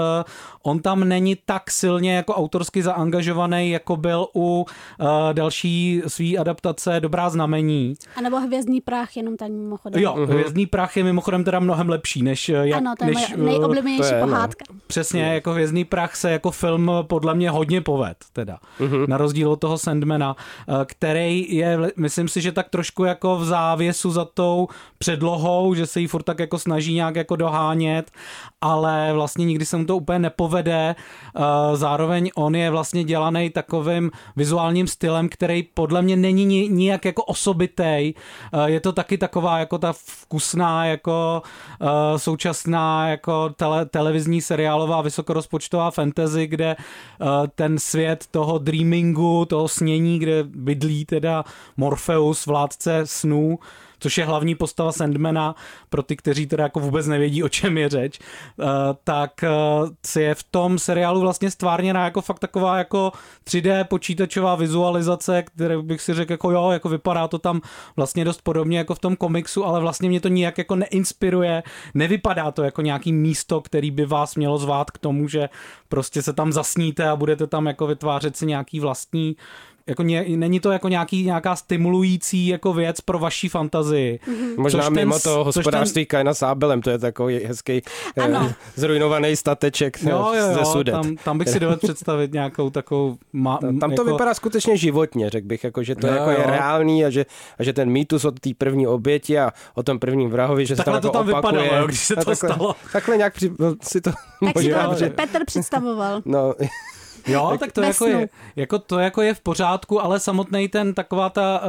on 0.62 0.78
tam 0.78 1.04
není 1.04 1.36
tak 1.44 1.70
silně 1.70 2.16
jako 2.16 2.34
autorsky 2.34 2.82
zaangažovaný, 2.82 3.70
jako 3.70 3.96
byl 3.96 4.26
u 4.34 4.66
uh, 5.00 5.08
další 5.32 6.02
svý 6.06 6.38
adaptace 6.38 7.00
Dobrá 7.00 7.30
znamení. 7.30 7.94
A 8.16 8.20
nebo 8.20 8.40
Hvězdný 8.40 8.80
prach, 8.80 9.16
jenom 9.16 9.36
tak 9.36 9.50
mimochodem. 9.50 10.02
Jo, 10.02 10.14
uh-huh. 10.14 10.30
Hvězdný 10.30 10.66
prach 10.66 10.96
je 10.96 11.04
mimochodem 11.04 11.44
teda 11.44 11.60
mnohem 11.60 11.88
lepší, 11.88 12.22
než... 12.22 12.48
Jak, 12.48 12.78
ano, 12.78 12.94
to 12.98 13.04
je 13.04 13.14
než, 13.14 13.34
nejoblíbenější 13.36 14.14
je, 14.14 14.20
pohádka. 14.20 14.64
No. 14.72 14.78
Přesně, 14.86 15.22
jako 15.22 15.52
Hvězdný 15.52 15.84
prach 15.84 16.16
se 16.16 16.30
jako 16.30 16.50
film 16.50 16.90
podle 17.02 17.34
mě 17.34 17.50
hodně 17.50 17.80
poved, 17.80 18.16
teda. 18.32 18.58
Uh-huh. 18.80 19.08
Na 19.08 19.16
rozdíl 19.16 19.52
od 19.52 19.60
toho 19.60 19.78
Sandmana, 19.78 20.36
který 20.84 21.56
je, 21.56 21.78
myslím 21.96 22.28
si, 22.28 22.40
že 22.40 22.52
tak 22.52 22.68
trošku 22.68 23.04
jako 23.04 23.36
v 23.36 23.44
závěsu 23.44 24.10
za 24.10 24.24
tou 24.24 24.68
předlohou, 24.98 25.55
že 25.74 25.86
se 25.86 26.00
jí 26.00 26.06
furt 26.06 26.22
tak 26.22 26.38
jako 26.38 26.58
snaží 26.58 26.94
nějak 26.94 27.16
jako 27.16 27.36
dohánět, 27.36 28.10
ale 28.60 29.12
vlastně 29.12 29.44
nikdy 29.44 29.66
se 29.66 29.76
mu 29.76 29.84
to 29.84 29.96
úplně 29.96 30.18
nepovede. 30.18 30.94
Eh, 30.96 31.40
zároveň 31.76 32.30
on 32.34 32.54
je 32.54 32.70
vlastně 32.70 33.04
dělaný 33.04 33.50
takovým 33.50 34.10
vizuálním 34.36 34.86
stylem, 34.86 35.28
který 35.28 35.62
podle 35.62 36.02
mě 36.02 36.16
není 36.16 36.68
nijak 36.68 37.04
jako 37.04 37.24
osobitej. 37.24 38.14
Eh, 38.52 38.70
je 38.70 38.80
to 38.80 38.92
taky 38.92 39.18
taková 39.18 39.58
jako 39.58 39.78
ta 39.78 39.92
vkusná 39.92 40.86
jako 40.86 41.42
eh, 41.80 42.18
současná 42.18 43.08
jako 43.08 43.50
tele, 43.56 43.86
televizní 43.86 44.40
seriálová 44.40 45.02
vysokorozpočtová 45.02 45.90
fantasy, 45.90 46.46
kde 46.46 46.76
ten 47.54 47.78
svět 47.78 48.24
toho 48.30 48.58
dreamingu, 48.58 49.44
toho 49.44 49.68
snění, 49.68 50.18
kde 50.18 50.44
bydlí 50.44 51.04
teda 51.04 51.44
Morpheus, 51.76 52.46
vládce 52.46 53.00
snů, 53.04 53.58
což 53.98 54.18
je 54.18 54.24
hlavní 54.24 54.54
postava 54.54 54.92
Sandmana, 54.92 55.54
pro 55.88 56.02
ty, 56.02 56.16
kteří 56.16 56.46
teda 56.46 56.64
jako 56.64 56.80
vůbec 56.80 57.06
nevědí, 57.06 57.42
o 57.42 57.48
čem 57.48 57.78
je 57.78 57.88
řeč, 57.88 58.18
eh, 58.18 58.64
tak 59.04 59.44
eh, 59.44 59.50
si 60.06 60.22
je 60.22 60.34
v 60.34 60.42
tom 60.42 60.78
seriálu 60.78 61.20
vlastně 61.20 61.50
stvárněná 61.50 62.04
jako 62.04 62.20
fakt 62.22 62.38
taková 62.38 62.78
jako 62.78 63.12
3D 63.44 63.84
počítačová 63.84 64.54
vizualizace, 64.54 65.42
které 65.42 65.82
bych 65.82 66.00
si 66.00 66.14
řekl 66.14 66.32
jako 66.32 66.50
jo, 66.50 66.70
jako 66.70 66.88
vypadá 66.88 67.28
to 67.28 67.38
tam 67.38 67.60
vlastně 67.96 68.24
dost 68.24 68.42
podobně 68.42 68.78
jako 68.78 68.94
v 68.94 68.98
tom 68.98 69.16
komiksu, 69.16 69.64
ale 69.64 69.80
vlastně 69.80 70.08
mě 70.08 70.20
to 70.20 70.28
nijak 70.28 70.58
jako 70.58 70.76
neinspiruje, 70.76 71.62
nevypadá 71.94 72.50
to 72.50 72.62
jako 72.62 72.82
nějaký 72.82 73.12
místo, 73.12 73.60
který 73.60 73.90
by 73.90 74.06
vás 74.06 74.34
mělo 74.34 74.58
zvát 74.58 74.90
k 74.90 74.98
tomu, 74.98 75.28
že 75.28 75.48
prostě 75.88 76.22
se 76.22 76.32
tam 76.32 76.52
zasníte 76.52 77.08
a 77.08 77.16
budete 77.16 77.46
tam 77.46 77.66
jako 77.66 77.86
vytvářet 77.86 78.36
si 78.36 78.46
nějaký 78.46 78.80
vlastní 78.80 79.36
jako 79.88 80.02
ně, 80.02 80.24
není 80.28 80.60
to 80.60 80.70
jako 80.70 80.88
nějaký, 80.88 81.24
nějaká 81.24 81.56
stimulující 81.56 82.46
jako 82.46 82.72
věc 82.72 83.00
pro 83.00 83.18
vaší 83.18 83.48
fantazii. 83.48 84.20
Mm-hmm. 84.28 84.58
Možná 84.58 84.84
což 84.84 84.94
mimo 84.94 85.14
ten, 85.14 85.22
to 85.22 85.44
hospodářství 85.44 86.04
ten... 86.04 86.06
Kajna 86.06 86.34
s 86.34 86.42
Abelem, 86.42 86.82
to 86.82 86.90
je 86.90 86.98
takový 86.98 87.40
hezký 87.44 87.82
eh, 88.18 88.54
zrujnovaný 88.74 89.36
stateček 89.36 90.02
jo, 90.02 90.10
jo, 90.10 90.34
jo, 90.34 90.54
ze 90.54 90.64
sudet. 90.64 90.92
Tam, 90.92 91.16
tam 91.16 91.38
bych 91.38 91.48
si 91.48 91.60
dovedl 91.60 91.80
představit 91.82 92.32
nějakou 92.32 92.70
takovou... 92.70 93.16
Ma, 93.32 93.58
tam, 93.58 93.78
tam 93.78 93.90
to 93.90 94.02
jako... 94.02 94.12
vypadá 94.12 94.34
skutečně 94.34 94.76
životně, 94.76 95.30
řekl 95.30 95.46
bych, 95.46 95.64
jako, 95.64 95.82
že 95.82 95.94
to 95.94 96.06
jo, 96.06 96.12
jako 96.14 96.30
je 96.30 96.42
reálný 96.46 97.04
a 97.04 97.10
že, 97.10 97.26
a 97.58 97.62
že 97.62 97.72
ten 97.72 97.90
mýtus 97.90 98.24
od 98.24 98.40
té 98.40 98.50
první 98.58 98.86
oběti 98.86 99.38
a 99.38 99.52
o 99.74 99.82
tom 99.82 99.98
prvním 99.98 100.30
vrahovi, 100.30 100.66
že 100.66 100.76
takhle 100.76 100.94
se 100.98 101.00
tam, 101.00 101.10
to 101.12 101.18
tam 101.18 101.28
jako 101.28 101.38
opakuje. 101.38 101.62
vypadalo, 101.62 101.86
když 101.86 102.00
se 102.00 102.14
to 102.14 102.24
takhle, 102.24 102.36
stalo. 102.36 102.74
Takhle 102.92 103.16
nějak 103.16 103.34
při, 103.34 103.52
si 103.82 104.00
to... 104.00 104.10
Tak 104.54 104.62
si 104.62 104.70
to 104.70 105.10
Petr 105.14 105.44
představoval. 105.44 106.22
No, 106.24 106.54
Jo, 107.26 107.56
tak 107.60 107.72
to 107.72 107.82
jako 107.82 108.06
je, 108.06 108.28
jako 108.56 108.78
to 108.78 108.98
jako 108.98 109.22
je 109.22 109.34
v 109.34 109.40
pořádku, 109.40 110.04
ale 110.04 110.20
samotný 110.20 110.68
ten 110.68 110.94
taková 110.94 111.30
ta, 111.30 111.60
uh, 111.62 111.68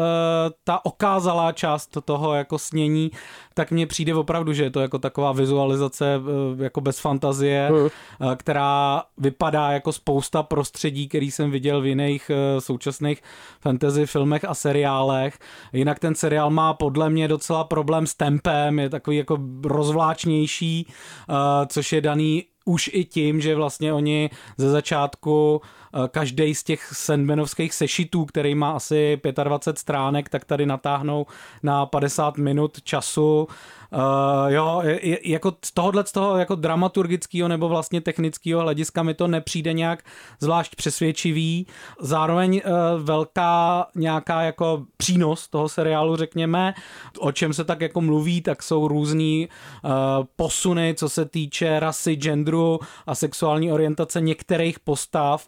ta 0.64 0.86
okázalá 0.86 1.52
část 1.52 1.98
toho 2.06 2.34
jako 2.34 2.60
snění, 2.60 3.12
tak 3.54 3.72
mně 3.72 3.88
přijde 3.88 4.16
opravdu, 4.16 4.54
že 4.54 4.64
je 4.64 4.72
to 4.72 4.80
jako 4.80 5.00
taková 5.00 5.32
vizualizace 5.32 6.18
uh, 6.18 6.62
jako 6.62 6.82
bez 6.82 7.00
fantazie, 7.00 7.70
uh, 7.72 7.88
která 8.36 9.04
vypadá 9.18 9.72
jako 9.72 9.92
spousta 9.92 10.44
prostředí, 10.44 11.08
který 11.08 11.32
jsem 11.32 11.52
viděl 11.52 11.82
v 11.82 11.86
jiných 11.86 12.32
uh, 12.32 12.60
současných 12.60 13.22
fantasy 13.62 14.06
filmech 14.06 14.46
a 14.46 14.54
seriálech. 14.54 15.40
Jinak 15.74 16.00
ten 16.00 16.16
seriál 16.16 16.50
má 16.50 16.74
podle 16.74 17.10
mě 17.10 17.28
docela 17.28 17.64
problém 17.64 18.08
s 18.08 18.16
tempem, 18.16 18.80
je 18.80 18.90
takový 18.90 19.18
jako 19.18 19.38
rozvláčnější, 19.64 20.88
uh, 21.30 21.36
což 21.68 21.94
je 21.94 22.02
daný 22.02 22.46
už 22.68 22.90
i 22.94 23.06
tím, 23.06 23.42
že 23.42 23.56
vlastně 23.56 23.94
oni 23.94 24.30
ze 24.58 24.70
začátku 24.70 25.62
každý 26.08 26.56
z 26.56 26.64
těch 26.64 26.90
Sandmanovských 26.94 27.74
sešitů, 27.74 28.26
který 28.26 28.56
má 28.56 28.72
asi 28.72 29.22
25 29.44 29.80
stránek, 29.80 30.30
tak 30.30 30.46
tady 30.46 30.66
natáhnou 30.66 31.26
na 31.64 31.86
50 31.86 32.38
minut 32.38 32.82
času 32.82 33.48
Uh, 33.92 34.52
jo, 34.52 34.82
jako 35.26 35.54
z 35.66 35.72
tohohle 35.72 36.06
z 36.06 36.12
toho 36.12 36.38
jako 36.38 36.56
dramaturgického 36.56 37.48
nebo 37.48 37.70
vlastně 37.70 38.02
technického 38.02 38.62
hlediska 38.62 39.04
mi 39.04 39.14
to 39.14 39.28
nepřijde 39.28 39.74
nějak 39.74 40.04
zvlášť 40.40 40.76
přesvědčivý. 40.76 41.68
Zároveň 42.00 42.62
uh, 42.66 42.72
velká 43.04 43.88
nějaká 43.96 44.42
jako 44.42 44.86
přínos 44.98 45.48
toho 45.48 45.70
seriálu, 45.70 46.16
řekněme, 46.16 46.74
o 47.20 47.32
čem 47.32 47.54
se 47.54 47.64
tak 47.64 47.82
jako 47.82 48.02
mluví, 48.02 48.42
tak 48.42 48.64
jsou 48.64 48.88
různý 48.88 49.50
uh, 49.84 49.92
posuny, 50.36 50.96
co 50.98 51.10
se 51.10 51.26
týče 51.26 51.80
rasy, 51.80 52.16
genderu 52.16 52.80
a 53.06 53.16
sexuální 53.16 53.72
orientace 53.72 54.22
některých 54.22 54.80
postav, 54.80 55.48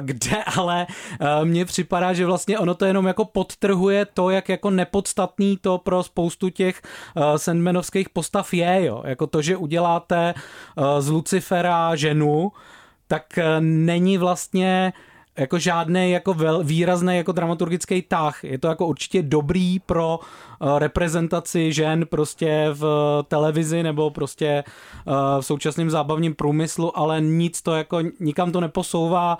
kde 0.00 0.44
ale 0.56 0.86
uh, 1.20 1.44
mně 1.44 1.64
připadá, 1.64 2.12
že 2.12 2.26
vlastně 2.26 2.58
ono 2.58 2.74
to 2.74 2.84
jenom 2.84 3.06
jako 3.06 3.24
podtrhuje 3.24 4.04
to, 4.04 4.30
jak 4.30 4.48
jako 4.48 4.70
nepodstatný 4.70 5.56
to 5.56 5.78
pro 5.78 6.02
spoustu 6.02 6.48
těch 6.48 6.82
uh, 7.16 7.22
Sandmanovských 7.36 8.08
postav 8.08 8.54
je, 8.54 8.84
jo. 8.84 9.02
Jako 9.06 9.26
to, 9.26 9.42
že 9.42 9.56
uděláte 9.56 10.34
z 10.98 11.08
Lucifera 11.08 11.96
ženu, 11.96 12.52
tak 13.08 13.38
není 13.60 14.18
vlastně 14.18 14.92
jako 15.38 15.58
žádný 15.58 16.10
jako 16.10 16.34
vel, 16.34 16.64
výrazný 16.64 17.16
jako 17.16 17.32
dramaturgický 17.32 18.02
tah. 18.02 18.44
Je 18.44 18.58
to 18.58 18.68
jako 18.68 18.86
určitě 18.86 19.22
dobrý 19.22 19.78
pro 19.78 20.18
uh, 20.18 20.78
reprezentaci 20.78 21.72
žen 21.72 22.06
prostě 22.06 22.68
v 22.72 22.84
televizi 23.28 23.82
nebo 23.82 24.10
prostě 24.10 24.64
uh, 25.06 25.14
v 25.40 25.44
současném 25.44 25.90
zábavním 25.90 26.34
průmyslu, 26.34 26.98
ale 26.98 27.20
nic 27.20 27.62
to 27.62 27.74
jako 27.74 27.98
nikam 28.20 28.52
to 28.52 28.60
neposouvá 28.60 29.38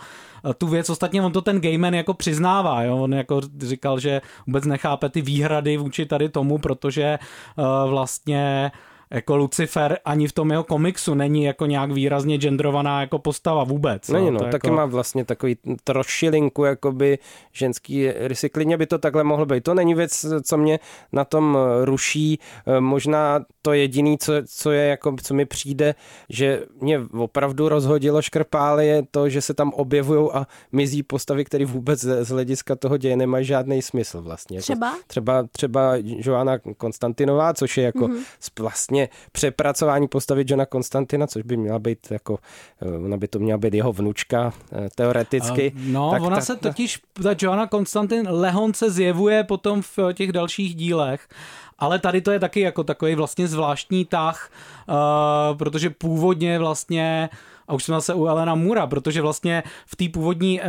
tu 0.58 0.66
věc. 0.66 0.90
Ostatně 0.90 1.22
on 1.22 1.32
to 1.32 1.42
ten 1.42 1.60
Gayman 1.60 1.94
jako 1.94 2.14
přiznává, 2.14 2.82
jo? 2.82 2.96
on 2.96 3.14
jako 3.14 3.40
říkal, 3.58 4.00
že 4.00 4.20
vůbec 4.46 4.64
nechápe 4.64 5.08
ty 5.08 5.22
výhrady 5.22 5.76
vůči 5.76 6.06
tady 6.06 6.28
tomu, 6.28 6.58
protože 6.58 7.18
uh, 7.56 7.90
vlastně 7.90 8.70
jako 9.10 9.36
Lucifer 9.36 9.98
ani 10.04 10.28
v 10.28 10.32
tom 10.32 10.50
jeho 10.50 10.64
komiksu 10.64 11.14
není 11.14 11.44
jako 11.44 11.66
nějak 11.66 11.92
výrazně 11.92 12.38
genderovaná 12.38 13.00
jako 13.00 13.18
postava 13.18 13.64
vůbec. 13.64 14.08
Není, 14.08 14.30
no, 14.30 14.38
to 14.38 14.44
taky 14.44 14.66
jako... 14.66 14.76
má 14.76 14.86
vlastně 14.86 15.24
takový 15.24 15.56
trošilinku, 15.84 16.64
jakoby 16.64 17.18
ženský 17.52 18.10
rysy, 18.12 18.48
klidně 18.48 18.76
by 18.76 18.86
to 18.86 18.98
takhle 18.98 19.24
mohlo 19.24 19.46
být. 19.46 19.64
To 19.64 19.74
není 19.74 19.94
věc, 19.94 20.26
co 20.42 20.56
mě 20.56 20.78
na 21.12 21.24
tom 21.24 21.58
ruší, 21.84 22.38
možná 22.80 23.40
to 23.68 23.72
jediný, 23.72 24.18
co, 24.18 24.32
co 24.46 24.70
je 24.70 24.88
jako, 24.88 25.16
co 25.22 25.34
mi 25.34 25.44
přijde, 25.44 25.94
že 26.28 26.62
mě 26.80 27.00
opravdu 27.12 27.68
rozhodilo 27.68 28.22
škrpály 28.22 28.86
je 28.86 29.02
to, 29.10 29.28
že 29.28 29.40
se 29.40 29.54
tam 29.54 29.72
objevují 29.72 30.30
a 30.32 30.46
mizí 30.72 31.02
postavy, 31.02 31.44
které 31.44 31.66
vůbec 31.66 32.00
z 32.00 32.28
hlediska 32.28 32.76
toho 32.76 32.96
děje 32.96 33.16
nemají 33.16 33.44
žádný 33.44 33.82
smysl 33.82 34.22
vlastně. 34.22 34.60
Třeba? 34.60 34.86
Jako, 34.86 35.00
třeba, 35.06 35.42
třeba 35.52 35.92
Joana 35.96 36.58
Konstantinová, 36.76 37.54
což 37.54 37.76
je 37.76 37.84
jako 37.84 38.06
mm-hmm. 38.06 38.62
vlastně 38.62 39.08
přepracování 39.32 40.08
postavy 40.08 40.44
Johna 40.46 40.66
Konstantina, 40.66 41.26
což 41.26 41.42
by 41.42 41.56
měla 41.56 41.78
být 41.78 42.10
jako, 42.10 42.38
eh, 42.82 43.04
ona 43.04 43.16
by 43.16 43.28
to 43.28 43.38
měla 43.38 43.58
být 43.58 43.74
jeho 43.74 43.92
vnučka 43.92 44.52
eh, 44.72 44.88
teoreticky. 44.94 45.72
Uh, 45.76 45.82
no, 45.92 46.10
tak 46.10 46.22
ona 46.22 46.36
ta, 46.36 46.42
se 46.42 46.56
totiž, 46.56 47.00
ta 47.22 47.34
Johna 47.38 47.66
Konstantin 47.66 48.28
lehonce 48.30 48.90
zjevuje 48.90 49.44
potom 49.44 49.82
v 49.82 49.98
těch 50.14 50.32
dalších 50.32 50.74
dílech. 50.74 51.28
Ale 51.78 51.98
tady 51.98 52.20
to 52.20 52.30
je 52.30 52.40
taky 52.40 52.60
jako 52.60 52.84
takový 52.84 53.14
vlastně 53.14 53.48
zvláštní 53.48 54.04
tah, 54.04 54.50
uh, 54.88 55.58
protože 55.58 55.90
původně 55.90 56.58
vlastně 56.58 57.28
a 57.68 57.74
už 57.74 57.84
jsme 57.84 57.94
zase 57.94 58.14
u 58.14 58.26
Elena 58.26 58.54
Mura, 58.54 58.86
protože 58.86 59.22
vlastně 59.22 59.62
v 59.86 59.96
té 59.96 60.08
původní 60.08 60.60
uh, 60.60 60.66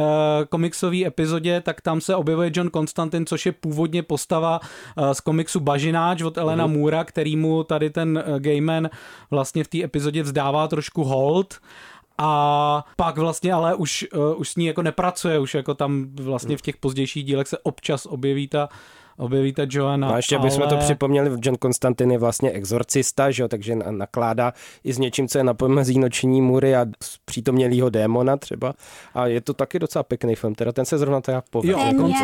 komiksové 0.49 1.05
epizodě, 1.05 1.61
tak 1.61 1.81
tam 1.81 2.01
se 2.01 2.15
objevuje 2.15 2.51
John 2.53 2.69
Constantine, 2.69 3.25
což 3.25 3.45
je 3.45 3.51
původně 3.51 4.03
postava 4.03 4.59
uh, 4.59 5.11
z 5.11 5.19
komiksu 5.19 5.59
Bažináč 5.59 6.21
od 6.21 6.37
Elena 6.37 6.67
mm. 6.67 6.73
Mura, 6.73 7.03
který 7.03 7.35
mu 7.35 7.63
tady 7.63 7.89
ten 7.89 8.23
uh, 8.27 8.39
Gayman 8.39 8.89
vlastně 9.31 9.63
v 9.63 9.67
té 9.67 9.83
epizodě 9.83 10.23
vzdává 10.23 10.67
trošku 10.67 11.03
hold 11.03 11.59
a 12.17 12.85
pak 12.95 13.17
vlastně 13.17 13.53
ale 13.53 13.75
už, 13.75 14.07
uh, 14.13 14.39
už 14.39 14.49
s 14.49 14.55
ní 14.55 14.65
jako 14.65 14.81
nepracuje, 14.81 15.39
už 15.39 15.53
jako 15.53 15.73
tam 15.73 16.05
vlastně 16.15 16.57
v 16.57 16.61
těch 16.61 16.77
pozdějších 16.77 17.23
dílech 17.23 17.47
se 17.47 17.57
občas 17.57 18.05
objeví 18.05 18.47
ta 18.47 18.63
objeví 18.63 18.98
ta 19.55 19.65
Joanna. 19.69 20.07
No 20.07 20.13
a 20.13 20.17
ještě 20.17 20.37
ale... 20.37 20.45
bychom 20.45 20.69
to 20.69 20.77
připomněli, 20.77 21.31
John 21.41 21.55
Constantine 21.61 22.13
je 22.13 22.17
vlastně 22.17 22.51
exorcista, 22.51 23.31
že 23.31 23.43
jo, 23.43 23.47
takže 23.47 23.75
nakládá 23.75 24.53
i 24.83 24.93
s 24.93 24.97
něčím, 24.97 25.27
co 25.27 25.37
je 25.37 25.43
na 25.43 25.53
pomezí 25.53 25.99
noční 25.99 26.41
můry 26.41 26.75
a 26.75 26.85
přítomnělýho 27.25 27.89
démona 27.89 28.37
třeba. 28.37 28.73
A 29.13 29.27
je 29.27 29.41
to 29.41 29.53
taky 29.53 29.79
docela 29.79 30.03
pěkný 30.03 30.35
film, 30.35 30.55
teda 30.55 30.71
ten 30.71 30.85
se 30.85 30.97
zrovna 30.97 31.21
teda 31.21 31.43
povedl. 31.49 31.79
Ten 31.79 32.05
je 32.05 32.15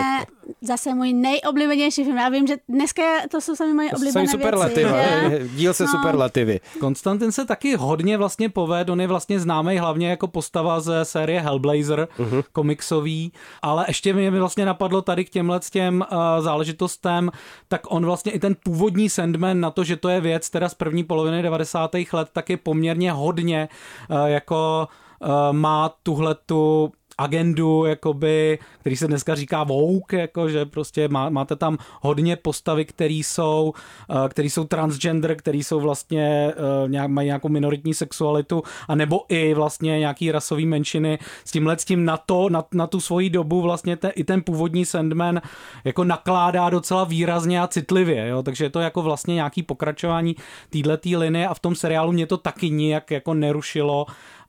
zase 0.61 0.93
můj 0.93 1.13
nejoblíbenější 1.13 2.03
film. 2.03 2.17
Já 2.17 2.29
vím, 2.29 2.47
že 2.47 2.57
dneska 2.69 3.03
to 3.31 3.41
jsou 3.41 3.55
sami 3.55 3.73
moje 3.73 3.91
oblíbené 3.91 4.27
superlativy, 4.27 4.91
věci. 5.29 5.49
Díl 5.55 5.73
se 5.73 5.83
no. 5.83 5.89
superlativy. 5.89 6.59
Konstantin 6.79 7.31
se 7.31 7.45
taky 7.45 7.75
hodně 7.75 8.17
vlastně 8.17 8.49
poved, 8.49 8.89
on 8.89 9.01
je 9.01 9.07
vlastně 9.07 9.39
známý 9.39 9.77
hlavně 9.77 10.09
jako 10.09 10.27
postava 10.27 10.79
ze 10.79 11.05
série 11.05 11.41
Hellblazer, 11.41 12.07
uh-huh. 12.17 12.43
komiksový, 12.51 13.31
ale 13.61 13.85
ještě 13.87 14.13
mi 14.13 14.39
vlastně 14.39 14.65
napadlo 14.65 15.01
tady 15.01 15.25
k 15.25 15.29
těmhle 15.29 15.59
těm 15.71 16.05
uh, 16.11 16.43
záležitostem 16.43 16.84
záležitostem, 16.85 17.31
tak 17.67 17.81
on 17.89 18.05
vlastně 18.05 18.31
i 18.31 18.39
ten 18.39 18.55
původní 18.63 19.09
Sandman 19.09 19.59
na 19.59 19.71
to, 19.71 19.83
že 19.83 19.97
to 19.97 20.09
je 20.09 20.21
věc 20.21 20.49
teda 20.49 20.69
z 20.69 20.73
první 20.73 21.03
poloviny 21.03 21.41
90. 21.41 21.91
let, 22.13 22.29
tak 22.33 22.49
je 22.49 22.57
poměrně 22.57 23.11
hodně 23.11 23.69
uh, 24.09 24.25
jako 24.25 24.87
uh, 25.19 25.27
má 25.51 25.89
tuhle 26.03 26.35
tu 26.45 26.91
agendu, 27.17 27.85
jakoby, 27.85 28.59
který 28.79 28.95
se 28.95 29.07
dneska 29.07 29.35
říká 29.35 29.63
woke, 29.63 30.19
jako, 30.19 30.49
že 30.49 30.65
prostě 30.65 31.07
má, 31.07 31.29
máte 31.29 31.55
tam 31.55 31.77
hodně 32.01 32.35
postavy, 32.35 32.85
které 32.85 33.13
jsou, 33.13 33.73
uh, 34.09 34.27
který 34.27 34.49
jsou 34.49 34.63
transgender, 34.63 35.35
který 35.35 35.63
jsou 35.63 35.79
vlastně, 35.79 36.53
uh, 36.83 36.89
nějak, 36.89 37.09
mají 37.09 37.25
nějakou 37.25 37.49
minoritní 37.49 37.93
sexualitu, 37.93 38.63
a 38.87 38.95
nebo 38.95 39.25
i 39.29 39.53
vlastně 39.53 39.99
nějaký 39.99 40.31
rasový 40.31 40.65
menšiny 40.65 41.19
s 41.45 41.51
tímhle 41.51 41.77
s 41.77 41.85
tím 41.85 42.05
na 42.05 42.17
to, 42.17 42.49
na, 42.49 42.63
na 42.73 42.87
tu 42.87 43.01
svoji 43.01 43.29
dobu 43.29 43.61
vlastně 43.61 43.97
te, 43.97 44.09
i 44.09 44.23
ten 44.23 44.41
původní 44.41 44.85
Sandman 44.85 45.41
jako 45.83 46.03
nakládá 46.03 46.69
docela 46.69 47.03
výrazně 47.03 47.61
a 47.61 47.67
citlivě, 47.67 48.27
jo? 48.27 48.43
takže 48.43 48.65
je 48.65 48.69
to 48.69 48.79
jako 48.79 49.01
vlastně 49.01 49.35
nějaký 49.35 49.63
pokračování 49.63 50.35
této 50.69 51.19
linie 51.19 51.47
a 51.47 51.53
v 51.53 51.59
tom 51.59 51.75
seriálu 51.75 52.11
mě 52.11 52.27
to 52.27 52.37
taky 52.37 52.69
nijak 52.69 53.11
jako 53.11 53.33
nerušilo, 53.33 54.05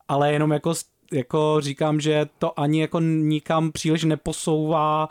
ale 0.09 0.33
jenom 0.33 0.53
jako 0.53 0.75
jako 1.13 1.57
říkám, 1.61 2.01
že 2.01 2.27
to 2.39 2.61
ani 2.61 2.81
jako 2.81 3.01
nikam 3.01 3.73
příliš 3.73 4.05
neposouvá 4.05 5.09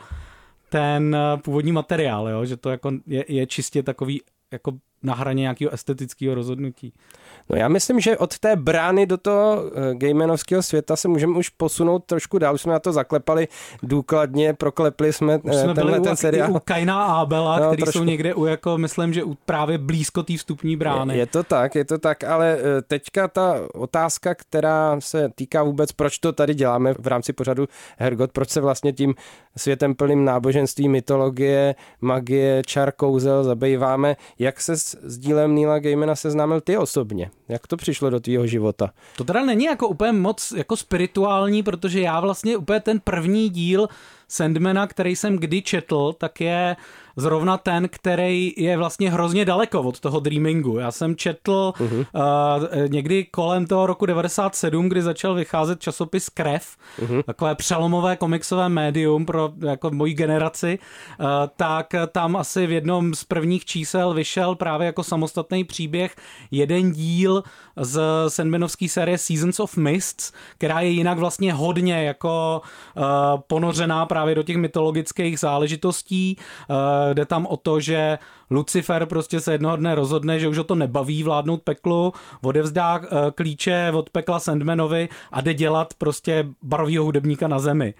ten 0.70 1.16
eh, 1.16 1.38
původní 1.38 1.72
materiál, 1.72 2.30
jo? 2.30 2.46
že 2.46 2.58
to 2.58 2.70
jako 2.70 2.92
je, 3.08 3.25
je 3.28 3.48
čistě 3.48 3.84
takový 3.84 4.22
jako 4.52 4.72
na 5.04 5.14
hraně 5.14 5.42
nějakého 5.42 5.72
estetického 5.74 6.36
rozhodnutí. 6.36 6.94
No 7.50 7.58
já 7.58 7.68
myslím, 7.68 8.00
že 8.00 8.18
od 8.18 8.40
té 8.40 8.56
brány 8.56 9.06
do 9.06 9.18
toho 9.18 9.64
eh, 9.66 9.96
gaymanovského 9.96 10.64
světa 10.64 10.96
se 10.96 11.08
můžeme 11.08 11.38
už 11.38 11.50
posunout 11.50 12.06
trošku 12.06 12.38
dál. 12.38 12.56
Už 12.56 12.62
jsme 12.62 12.74
na 12.74 12.80
to 12.80 12.94
zaklepali 12.94 13.48
důkladně, 13.84 14.54
proklepli 14.54 15.14
jsme, 15.14 15.38
už 15.38 15.56
jsme 15.56 15.74
tenhle 15.74 16.00
ten 16.00 16.16
seriál. 16.16 16.52
u 16.52 16.60
Kaina 16.66 17.04
a 17.04 17.14
Abela, 17.14 17.60
no, 17.60 17.68
který 17.68 17.84
trošku... 17.84 18.00
jsou 18.00 18.06
někde 18.06 18.34
u, 18.34 18.46
jako 18.46 18.78
myslím, 18.78 19.14
že 19.14 19.24
u 19.24 19.38
právě 19.46 19.78
blízko 19.78 20.24
té 20.24 20.38
vstupní 20.38 20.75
brány. 20.75 21.14
Je, 21.14 21.20
je 21.20 21.25
to 21.25 21.44
tak, 21.44 21.75
je 21.75 21.86
to 21.86 21.98
tak, 21.98 22.24
ale 22.24 22.58
eh, 22.60 22.82
teďka 22.82 23.28
ta 23.28 23.56
otázka, 23.74 24.36
která 24.36 24.96
se 25.00 25.30
týká 25.36 25.64
vůbec, 25.64 25.92
proč 25.92 26.18
to 26.18 26.34
tady 26.34 26.54
děláme 26.54 26.94
v 27.00 27.08
rámci 27.08 27.34
pořadu 27.34 27.68
Hergot, 27.98 28.32
proč 28.32 28.50
se 28.50 28.62
vlastně 28.62 28.94
tím 28.94 29.16
světem 29.58 29.96
plným 29.96 30.25
náboženství, 30.25 30.90
mytologie, 30.90 31.75
magie, 32.02 32.62
čar, 32.66 32.92
kouzel 32.92 33.44
zabýváme, 33.44 34.16
jak 34.40 34.62
se 34.62 34.78
s, 34.78 35.18
dílem 35.18 35.56
Neila 35.56 35.80
Gaimana 35.80 36.16
seznámil 36.16 36.62
ty 36.62 36.78
osobně? 36.78 37.32
Jak 37.50 37.68
to 37.68 37.78
přišlo 37.78 38.10
do 38.10 38.20
tvýho 38.20 38.48
života? 38.48 38.90
To 39.18 39.24
teda 39.24 39.46
není 39.46 39.66
jako 39.66 39.88
úplně 39.88 40.12
moc 40.12 40.52
jako 40.52 40.78
spirituální, 40.78 41.64
protože 41.64 42.02
já 42.02 42.20
vlastně 42.20 42.58
úplně 42.58 42.80
ten 42.80 43.00
první 43.00 43.50
díl 43.50 43.88
Sandmana, 44.28 44.88
který 44.88 45.16
jsem 45.16 45.38
kdy 45.38 45.62
četl, 45.62 46.14
tak 46.18 46.42
je 46.42 46.75
zrovna 47.16 47.58
ten, 47.58 47.90
který 47.90 48.54
je 48.58 48.78
vlastně 48.78 49.12
hrozně 49.12 49.46
daleko 49.46 49.82
od 49.82 50.00
toho 50.00 50.20
dreamingu. 50.20 50.80
Já 50.80 50.92
jsem 50.92 51.16
četl 51.16 51.74
uh-huh. 51.78 52.06
uh, 52.14 52.88
někdy 52.88 53.24
kolem 53.24 53.68
toho 53.68 53.86
roku 53.86 54.06
97, 54.06 54.90
kdy 54.90 55.02
začal 55.02 55.36
vycházet 55.36 55.80
časopis 55.80 56.30
Krev, 56.30 56.78
uh-huh. 57.00 57.24
takové 57.24 57.56
přelomové 57.56 58.16
komiksové 58.16 58.70
médium 58.70 59.26
pro 59.26 59.50
jako 59.66 59.92
moji 59.92 60.14
generaci, 60.14 60.80
uh, 61.20 61.26
tak 61.56 61.88
tam 62.12 62.36
asi 62.36 62.68
v 62.68 62.72
jednom 62.72 63.14
z 63.14 63.24
prvních 63.24 63.66
čísel 63.66 64.14
vyšel 64.14 64.56
právě 64.56 64.86
jako 64.86 65.04
samostatný 65.04 65.64
příběh 65.64 66.16
jeden 66.52 66.92
díl 66.92 67.44
z 67.78 68.02
Sandmanovské 68.28 68.90
série 68.90 69.18
Seasons 69.18 69.60
of 69.60 69.78
Mists, 69.78 70.34
která 70.58 70.82
je 70.82 70.90
jinak 70.90 71.18
vlastně 71.18 71.54
hodně 71.54 72.04
jako 72.04 72.62
uh, 72.96 73.04
ponořená 73.48 74.06
právě 74.06 74.36
do 74.36 74.44
těch 74.44 74.58
mytologických 74.58 75.40
záležitostí. 75.40 76.38
Uh, 76.70 76.76
jde 77.14 77.26
tam 77.26 77.46
o 77.46 77.58
to, 77.58 77.80
že 77.80 78.20
Lucifer 78.52 79.06
prostě 79.06 79.40
se 79.40 79.52
jednoho 79.52 79.76
dne 79.76 79.96
rozhodne, 79.96 80.40
že 80.40 80.48
už 80.48 80.58
ho 80.58 80.64
to 80.64 80.76
nebaví 80.76 81.24
vládnout 81.24 81.62
peklu, 81.64 82.14
odevzdá 82.42 82.98
uh, 82.98 83.06
klíče 83.36 83.92
od 83.94 84.10
pekla 84.10 84.40
Sandmanovi 84.40 85.10
a 85.32 85.42
jde 85.42 85.54
dělat 85.54 85.94
prostě 85.94 86.48
barovýho 86.64 87.04
hudebníka 87.04 87.48
na 87.48 87.60
zemi 87.60 87.94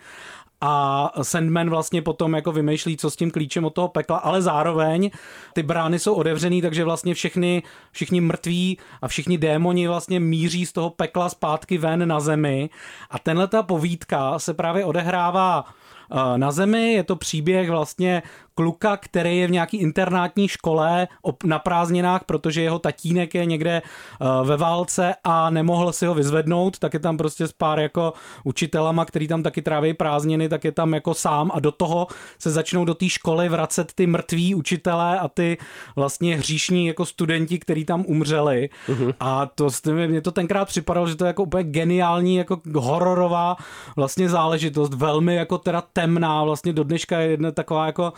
a 0.62 1.12
Sandman 1.22 1.70
vlastně 1.70 2.02
potom 2.02 2.34
jako 2.34 2.52
vymýšlí, 2.52 2.98
co 2.98 3.12
s 3.12 3.16
tím 3.16 3.32
klíčem 3.32 3.66
od 3.66 3.74
toho 3.74 3.88
pekla, 3.88 4.18
ale 4.18 4.42
zároveň 4.42 5.12
ty 5.54 5.64
brány 5.64 6.00
jsou 6.00 6.14
otevřený, 6.14 6.62
takže 6.62 6.84
vlastně 6.84 7.14
všechny, 7.14 7.64
všichni 7.92 8.22
mrtví 8.22 8.78
a 9.02 9.08
všichni 9.08 9.38
démoni 9.38 9.88
vlastně 9.88 10.20
míří 10.20 10.66
z 10.66 10.74
toho 10.74 10.90
pekla 10.90 11.30
zpátky 11.30 11.78
ven 11.78 12.08
na 12.08 12.20
zemi 12.20 12.70
a 13.10 13.20
tenhle 13.20 13.48
ta 13.48 13.64
povídka 13.64 14.40
se 14.40 14.54
právě 14.54 14.86
odehrává 14.86 15.66
eh, 15.66 16.38
na 16.38 16.52
zemi. 16.52 16.94
Je 16.94 17.04
to 17.04 17.16
příběh 17.16 17.70
vlastně 17.70 18.24
kluka, 18.56 18.98
který 18.98 19.38
je 19.38 19.48
v 19.48 19.52
nějaký 19.52 19.78
internátní 19.78 20.48
škole 20.48 21.08
na 21.44 21.60
prázdninách, 21.60 22.24
protože 22.24 22.62
jeho 22.62 22.80
tatínek 22.80 23.36
je 23.36 23.46
někde 23.46 23.82
eh, 23.82 24.26
ve 24.44 24.58
válce 24.58 25.16
a 25.24 25.50
nemohl 25.50 25.94
si 25.94 26.06
ho 26.06 26.14
vyzvednout, 26.14 26.80
tak 26.80 26.94
je 26.94 27.00
tam 27.00 27.18
prostě 27.18 27.48
s 27.48 27.52
pár 27.52 27.80
jako 27.80 28.14
učitelama, 28.44 29.06
který 29.06 29.28
tam 29.28 29.44
taky 29.44 29.62
tráví 29.62 29.94
prázdniny, 29.94 30.50
tak 30.50 30.64
je 30.64 30.72
tam 30.72 30.94
jako 30.94 31.14
sám 31.14 31.52
a 31.54 31.60
do 31.60 31.72
toho 31.72 32.08
se 32.40 32.52
začnou 32.52 32.86
do 32.86 32.94
té 32.94 33.10
školy 33.10 33.50
vracet 33.50 33.92
ty 33.96 34.08
mrtví 34.08 34.56
učitelé 34.56 35.20
a 35.20 35.28
ty 35.28 35.58
vlastně 35.96 36.38
hříšní 36.38 36.88
jako 36.88 37.06
studenti, 37.06 37.60
kteří 37.60 37.86
tam 37.86 38.04
umřeli. 38.08 38.70
Uh-huh. 38.88 39.14
A 39.20 39.46
to 39.46 39.68
mě 40.08 40.22
to 40.22 40.32
tenkrát 40.32 40.66
připadalo, 40.66 41.08
že 41.08 41.16
to 41.16 41.26
je 41.26 41.28
jako 41.28 41.44
úplně 41.44 41.64
geniální 41.64 42.36
jako 42.36 42.62
hororová 42.76 43.56
vlastně 43.96 44.30
záležitost, 44.30 44.94
velmi 44.94 45.36
jako 45.36 45.58
teda 45.58 45.84
temná, 45.94 46.44
vlastně 46.44 46.74
do 46.74 46.84
dneška 46.84 47.20
je 47.20 47.30
jedna 47.30 47.52
taková 47.52 47.86
jako 47.86 48.14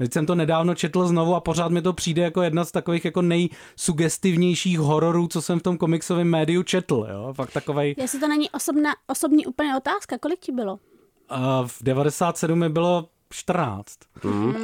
Teď 0.00 0.12
jsem 0.12 0.26
to 0.26 0.34
nedávno 0.34 0.74
četl 0.74 1.06
znovu 1.06 1.34
a 1.34 1.40
pořád 1.40 1.68
mi 1.68 1.82
to 1.82 1.92
přijde 1.92 2.22
jako 2.22 2.42
jedna 2.42 2.64
z 2.64 2.72
takových 2.72 3.04
jako 3.04 3.22
nejsugestivnějších 3.22 4.78
hororů, 4.78 5.28
co 5.28 5.42
jsem 5.42 5.60
v 5.60 5.62
tom 5.62 5.78
komiksovém 5.78 6.28
médiu 6.28 6.62
četl. 6.62 7.06
Jo? 7.10 7.32
Fakt 7.32 7.52
takovej... 7.52 7.94
Jestli 7.98 8.20
to 8.20 8.28
není 8.28 8.50
osobna, 8.50 8.90
osobní 9.06 9.46
úplně 9.46 9.76
otázka, 9.76 10.18
kolik 10.18 10.40
ti 10.40 10.52
bylo? 10.52 10.72
Uh, 10.72 10.78
v 11.66 11.82
97 11.82 12.58
mi 12.58 12.68
bylo 12.68 13.08
14. 13.32 13.86
Mm. 14.24 14.54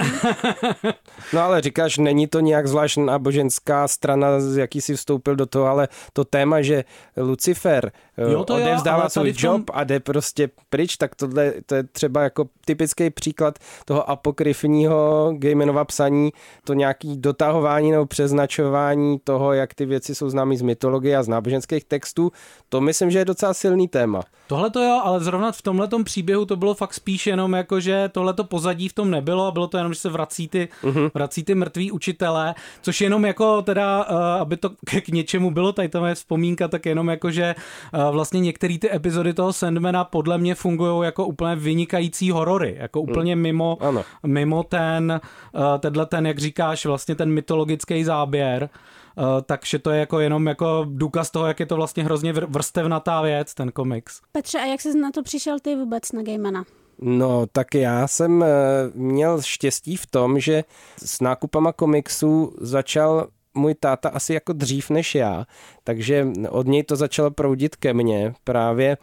no 1.32 1.40
ale 1.40 1.60
říkáš, 1.60 1.98
není 1.98 2.26
to 2.26 2.40
nějak 2.40 2.68
zvlášť 2.68 2.96
náboženská 2.96 3.88
strana, 3.88 4.40
z 4.40 4.56
jaký 4.56 4.80
si 4.80 4.96
vstoupil 4.96 5.36
do 5.36 5.46
toho, 5.46 5.66
ale 5.66 5.88
to 6.12 6.24
téma, 6.24 6.62
že 6.62 6.84
Lucifer 7.16 7.92
eh, 8.18 8.32
jo, 8.32 8.44
to 8.44 8.54
odevzdává 8.54 9.02
jo, 9.02 9.10
svůj 9.10 9.32
tom... 9.32 9.50
job 9.50 9.70
a 9.72 9.84
jde 9.84 10.00
prostě 10.00 10.50
pryč, 10.70 10.96
tak 10.96 11.14
tohle 11.14 11.52
to 11.66 11.74
je 11.74 11.82
třeba 11.82 12.22
jako 12.22 12.48
typický 12.64 13.10
příklad 13.10 13.58
toho 13.84 14.10
apokryfního 14.10 15.32
Gaimanova 15.38 15.84
psaní, 15.84 16.32
to 16.64 16.74
nějaký 16.74 17.16
dotahování 17.16 17.90
nebo 17.90 18.06
přeznačování 18.06 19.18
toho, 19.24 19.52
jak 19.52 19.74
ty 19.74 19.86
věci 19.86 20.14
jsou 20.14 20.30
známy 20.30 20.56
z 20.56 20.62
mytologie 20.62 21.16
a 21.16 21.22
z 21.22 21.28
náboženských 21.28 21.84
textů, 21.84 22.32
to 22.68 22.80
myslím, 22.80 23.10
že 23.10 23.18
je 23.18 23.24
docela 23.24 23.54
silný 23.54 23.88
téma. 23.88 24.22
Tohle 24.46 24.70
to 24.70 24.82
jo, 24.82 25.00
ale 25.04 25.20
zrovna 25.20 25.52
v 25.52 25.62
tomhle 25.62 25.88
příběhu 26.04 26.44
to 26.44 26.56
bylo 26.56 26.74
fakt 26.74 26.94
spíš 26.94 27.26
jenom 27.26 27.52
jako, 27.52 27.80
že 27.80 28.08
tohle 28.12 28.34
pozadí 28.56 28.88
v 28.88 28.92
tom 28.92 29.10
nebylo 29.10 29.46
a 29.46 29.50
bylo 29.50 29.66
to 29.66 29.76
jenom, 29.76 29.92
že 29.92 30.00
se 30.00 30.08
vrací 30.08 30.48
ty, 30.48 30.68
uh-huh. 30.82 31.10
vrací 31.14 31.44
ty 31.44 31.54
mrtví 31.54 31.92
učitelé, 31.92 32.54
což 32.82 33.00
jenom 33.00 33.24
jako 33.24 33.62
teda, 33.62 34.08
uh, 34.08 34.16
aby 34.16 34.56
to 34.56 34.70
k 35.04 35.08
něčemu 35.08 35.50
bylo, 35.50 35.72
tady 35.72 35.88
to 35.88 36.06
je 36.06 36.14
vzpomínka, 36.14 36.68
tak 36.68 36.86
jenom 36.86 37.08
jako, 37.08 37.30
že 37.30 37.54
uh, 37.54 38.10
vlastně 38.10 38.40
některé 38.40 38.78
ty 38.78 38.88
epizody 38.94 39.34
toho 39.34 39.52
Sandmana 39.52 40.04
podle 40.04 40.38
mě 40.38 40.54
fungují 40.54 41.04
jako 41.04 41.26
úplně 41.26 41.56
vynikající 41.56 42.30
horory, 42.30 42.76
jako 42.80 43.02
mhm. 43.02 43.10
úplně 43.10 43.36
mimo, 43.36 43.76
ano. 43.80 44.04
mimo 44.26 44.62
ten, 44.62 45.20
uh, 45.52 45.60
tenhle 45.78 46.06
ten, 46.06 46.26
jak 46.26 46.38
říkáš, 46.38 46.86
vlastně 46.86 47.14
ten 47.14 47.28
mytologický 47.28 48.04
záběr. 48.04 48.68
Uh, 49.16 49.24
takže 49.46 49.78
to 49.78 49.90
je 49.90 50.00
jako 50.00 50.20
jenom 50.20 50.46
jako 50.46 50.86
důkaz 50.88 51.30
toho, 51.30 51.46
jak 51.46 51.60
je 51.60 51.66
to 51.66 51.76
vlastně 51.76 52.04
hrozně 52.04 52.32
vrstevnatá 52.32 53.22
věc, 53.22 53.54
ten 53.54 53.72
komiks. 53.72 54.20
Petře, 54.32 54.58
a 54.58 54.64
jak 54.64 54.80
jsi 54.80 54.98
na 54.98 55.10
to 55.10 55.22
přišel 55.22 55.60
ty 55.60 55.76
vůbec 55.76 56.12
na 56.12 56.22
Gaimana? 56.22 56.64
No, 57.00 57.46
tak 57.46 57.74
já 57.74 58.08
jsem 58.08 58.42
eh, 58.42 58.46
měl 58.94 59.42
štěstí 59.42 59.96
v 59.96 60.06
tom, 60.06 60.40
že 60.40 60.64
s 61.04 61.20
nákupama 61.20 61.72
komiksů 61.72 62.54
začal 62.60 63.28
můj 63.54 63.74
táta 63.74 64.08
asi 64.08 64.34
jako 64.34 64.52
dřív 64.52 64.90
než 64.90 65.14
já, 65.14 65.46
takže 65.84 66.28
od 66.48 66.66
něj 66.66 66.82
to 66.82 66.96
začalo 66.96 67.30
proudit 67.30 67.76
ke 67.76 67.94
mně 67.94 68.34
právě 68.44 68.96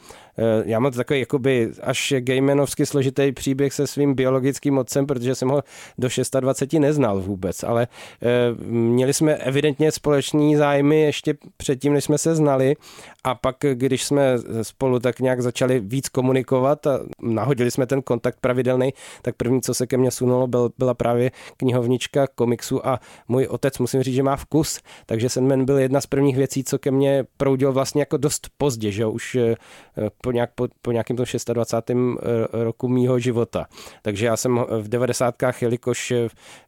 já 0.65 0.79
mám 0.79 0.91
takový 0.91 1.19
jakoby 1.19 1.71
až 1.81 2.13
gejmenovsky 2.19 2.85
složitý 2.85 3.31
příběh 3.31 3.73
se 3.73 3.87
svým 3.87 4.13
biologickým 4.13 4.77
otcem, 4.77 5.05
protože 5.05 5.35
jsem 5.35 5.49
ho 5.49 5.63
do 5.97 6.07
26 6.39 6.79
neznal 6.79 7.21
vůbec, 7.21 7.63
ale 7.63 7.87
eh, 8.21 8.27
měli 8.67 9.13
jsme 9.13 9.35
evidentně 9.35 9.91
společný 9.91 10.55
zájmy 10.55 11.01
ještě 11.01 11.33
předtím, 11.57 11.93
než 11.93 12.03
jsme 12.03 12.17
se 12.17 12.35
znali. 12.35 12.75
A 13.23 13.35
pak, 13.35 13.55
když 13.73 14.03
jsme 14.03 14.37
spolu 14.61 14.99
tak 14.99 15.19
nějak 15.19 15.41
začali 15.41 15.79
víc 15.79 16.09
komunikovat 16.09 16.87
a 16.87 16.99
nahodili 17.21 17.71
jsme 17.71 17.85
ten 17.85 18.01
kontakt 18.01 18.37
pravidelný, 18.41 18.93
tak 19.21 19.35
první, 19.35 19.61
co 19.61 19.73
se 19.73 19.87
ke 19.87 19.97
mně 19.97 20.11
sunulo, 20.11 20.47
byl, 20.47 20.71
byla 20.77 20.93
právě 20.93 21.31
knihovnička 21.57 22.27
komiksu 22.27 22.87
a 22.87 22.99
můj 23.27 23.47
otec, 23.47 23.79
musím 23.79 24.03
říct, 24.03 24.15
že 24.15 24.23
má 24.23 24.35
vkus, 24.35 24.79
takže 25.05 25.29
Sandman 25.29 25.65
byl 25.65 25.77
jedna 25.77 26.01
z 26.01 26.07
prvních 26.07 26.37
věcí, 26.37 26.63
co 26.63 26.79
ke 26.79 26.91
mně 26.91 27.25
proudilo 27.37 27.73
vlastně 27.73 28.01
jako 28.01 28.17
dost 28.17 28.49
pozdě, 28.57 28.91
že 28.91 29.05
už 29.05 29.35
eh, 29.35 29.55
po, 30.23 30.31
nějak, 30.31 30.49
po, 30.55 30.67
po 30.81 30.91
nějakém 30.91 31.17
tom 31.17 31.25
26. 31.53 31.89
Eh, 31.89 32.63
roku 32.63 32.87
mýho 32.87 33.19
života. 33.19 33.65
Takže 34.01 34.25
já 34.25 34.37
jsem 34.37 34.65
v 34.81 34.87
90. 34.87 35.35
jelikož 35.61 36.13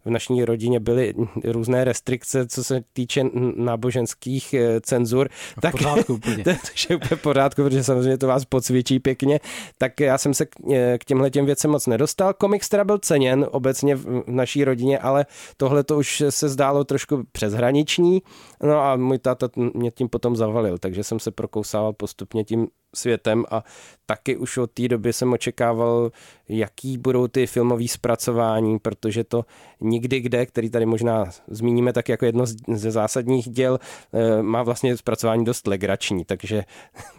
v 0.05 0.09
naší 0.09 0.45
rodině 0.45 0.79
byly 0.79 1.13
různé 1.43 1.83
restrikce, 1.83 2.47
co 2.47 2.63
se 2.63 2.81
týče 2.93 3.23
náboženských 3.55 4.53
eh, 4.53 4.81
cenzur, 4.81 5.29
v 5.57 5.61
tak 5.61 5.71
pořádku, 5.71 6.13
úplně. 6.13 6.43
to, 6.43 6.49
je 6.89 6.95
úplně 6.95 7.17
v 7.17 7.21
pořádku, 7.21 7.63
protože 7.63 7.83
samozřejmě 7.83 8.17
to 8.17 8.27
vás 8.27 8.45
podsvědčí 8.45 8.99
pěkně, 8.99 9.39
tak 9.77 9.99
já 9.99 10.17
jsem 10.17 10.33
se 10.33 10.45
k, 10.45 10.55
eh, 10.73 10.97
k 10.97 11.05
těmhle 11.05 11.29
těm 11.29 11.45
věcem 11.45 11.71
moc 11.71 11.87
nedostal. 11.87 12.33
Komiks 12.33 12.69
teda 12.69 12.83
byl 12.83 12.97
ceněn 12.97 13.47
obecně 13.51 13.95
v 13.95 14.23
naší 14.27 14.63
rodině, 14.63 14.99
ale 14.99 15.25
tohle 15.57 15.83
to 15.83 15.97
už 15.97 16.23
se 16.29 16.49
zdálo 16.49 16.83
trošku 16.83 17.23
přeshraniční, 17.31 18.21
no 18.63 18.79
a 18.79 18.95
můj 18.95 19.19
táta 19.19 19.49
mě 19.73 19.91
tím 19.91 20.09
potom 20.09 20.35
zavalil, 20.35 20.77
takže 20.77 21.03
jsem 21.03 21.19
se 21.19 21.31
prokousával 21.31 21.93
postupně 21.93 22.43
tím 22.43 22.67
světem 22.97 23.45
a 23.51 23.63
taky 24.05 24.37
už 24.37 24.57
od 24.57 24.71
té 24.71 24.87
doby 24.87 25.13
jsem 25.13 25.33
očekával, 25.33 26.11
jaký 26.49 26.97
budou 26.97 27.27
ty 27.27 27.47
filmové 27.47 27.87
zpracování, 27.87 28.79
protože 28.79 29.23
to 29.23 29.45
nikdy 29.81 30.19
kde, 30.19 30.45
který 30.45 30.69
tady 30.69 30.85
možná 30.85 31.25
zmíníme 31.47 31.93
tak 31.93 32.09
jako 32.09 32.25
jedno 32.25 32.45
ze 32.73 32.91
zásadních 32.91 33.49
děl, 33.49 33.79
eh, 34.13 34.43
má 34.43 34.63
vlastně 34.63 34.97
zpracování 34.97 35.45
dost 35.45 35.67
legrační, 35.67 36.25
takže... 36.25 36.63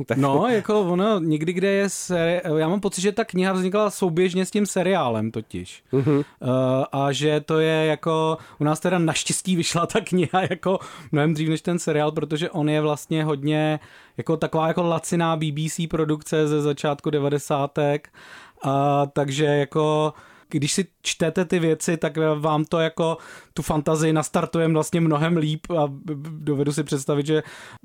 Tak... 0.06 0.18
No, 0.18 0.46
jako 0.48 0.80
ono, 0.80 1.20
nikdy 1.20 1.52
kde 1.52 1.68
je 1.68 1.88
seri... 1.88 2.40
já 2.56 2.68
mám 2.68 2.80
pocit, 2.80 3.00
že 3.00 3.12
ta 3.12 3.24
kniha 3.24 3.52
vznikla 3.52 3.90
souběžně 3.90 4.46
s 4.46 4.50
tím 4.50 4.66
seriálem 4.66 5.30
totiž. 5.30 5.82
Uh-huh. 5.92 6.24
A 6.92 7.12
že 7.12 7.40
to 7.40 7.58
je 7.58 7.86
jako, 7.86 8.38
u 8.60 8.64
nás 8.64 8.80
teda 8.80 8.98
naštěstí 8.98 9.56
vyšla 9.56 9.86
ta 9.86 10.00
kniha 10.00 10.42
jako 10.50 10.78
mnohem 11.12 11.34
dřív 11.34 11.48
než 11.48 11.62
ten 11.62 11.78
seriál, 11.78 12.12
protože 12.12 12.50
on 12.50 12.68
je 12.68 12.80
vlastně 12.80 13.24
hodně 13.24 13.80
jako 14.16 14.36
taková 14.36 14.68
jako 14.68 14.82
laciná 14.82 15.36
BBC 15.36 15.80
produkce 15.90 16.48
ze 16.48 16.62
začátku 16.62 17.10
devadesátek. 17.10 18.12
A 18.64 19.06
takže 19.06 19.44
jako 19.44 20.14
když 20.48 20.72
si 20.72 20.86
čtete 21.02 21.44
ty 21.44 21.58
věci, 21.58 21.96
tak 21.96 22.18
vám 22.38 22.64
to 22.64 22.78
jako 22.78 23.18
tu 23.54 23.62
fantazii 23.62 24.12
nastartuje 24.12 24.68
vlastně 24.68 25.00
mnohem 25.00 25.36
líp 25.36 25.66
a 25.70 25.92
dovedu 26.30 26.72
si 26.72 26.84
představit, 26.84 27.26
že 27.26 27.42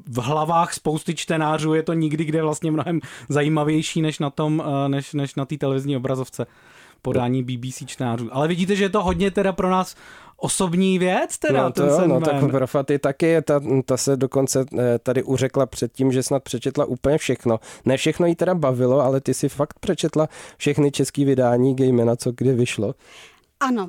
v 0.08 0.18
hlavách 0.18 0.74
spousty 0.74 1.16
čtenářů 1.16 1.74
je 1.74 1.84
to 1.84 1.94
nikdy 1.94 2.26
kde 2.26 2.42
vlastně 2.42 2.72
mnohem 2.72 3.00
zajímavější 3.30 4.02
než 4.02 4.20
na 4.20 4.30
tom, 4.30 4.64
než, 4.88 5.14
než 5.14 5.36
na 5.36 5.46
té 5.46 5.58
televizní 5.58 5.98
obrazovce 5.98 6.46
podání 7.02 7.44
BBC 7.44 7.84
čtenářů. 7.86 8.30
Ale 8.32 8.48
vidíte, 8.48 8.76
že 8.76 8.84
je 8.84 8.90
to 8.90 9.04
hodně 9.04 9.32
teda 9.32 9.54
pro 9.54 9.70
nás 9.70 9.96
osobní 10.42 11.00
věc 11.00 11.38
teda, 11.38 11.64
no, 11.64 11.72
to 11.72 11.82
ten 11.82 11.90
jo, 11.90 12.08
no 12.08 12.22
tak 12.22 12.52
pro 12.52 12.68
Faty 12.68 13.00
taky, 13.00 13.42
ta, 13.42 13.62
ta 13.86 13.98
se 13.98 14.18
dokonce 14.18 14.66
eh, 14.80 15.00
tady 15.00 15.24
uřekla 15.24 15.66
předtím, 15.66 16.12
že 16.12 16.24
snad 16.24 16.44
přečetla 16.44 16.86
úplně 16.86 17.18
všechno. 17.18 17.60
Ne 17.86 17.98
všechno 17.98 18.26
jí 18.26 18.36
teda 18.36 18.56
bavilo, 18.56 19.00
ale 19.00 19.22
ty 19.22 19.34
si 19.34 19.50
fakt 19.50 19.80
přečetla 19.80 20.28
všechny 20.58 20.92
český 20.92 21.26
vydání 21.26 21.76
Gamena, 21.76 22.16
co 22.16 22.32
kdy 22.32 22.54
vyšlo. 22.54 22.94
Ano, 23.62 23.88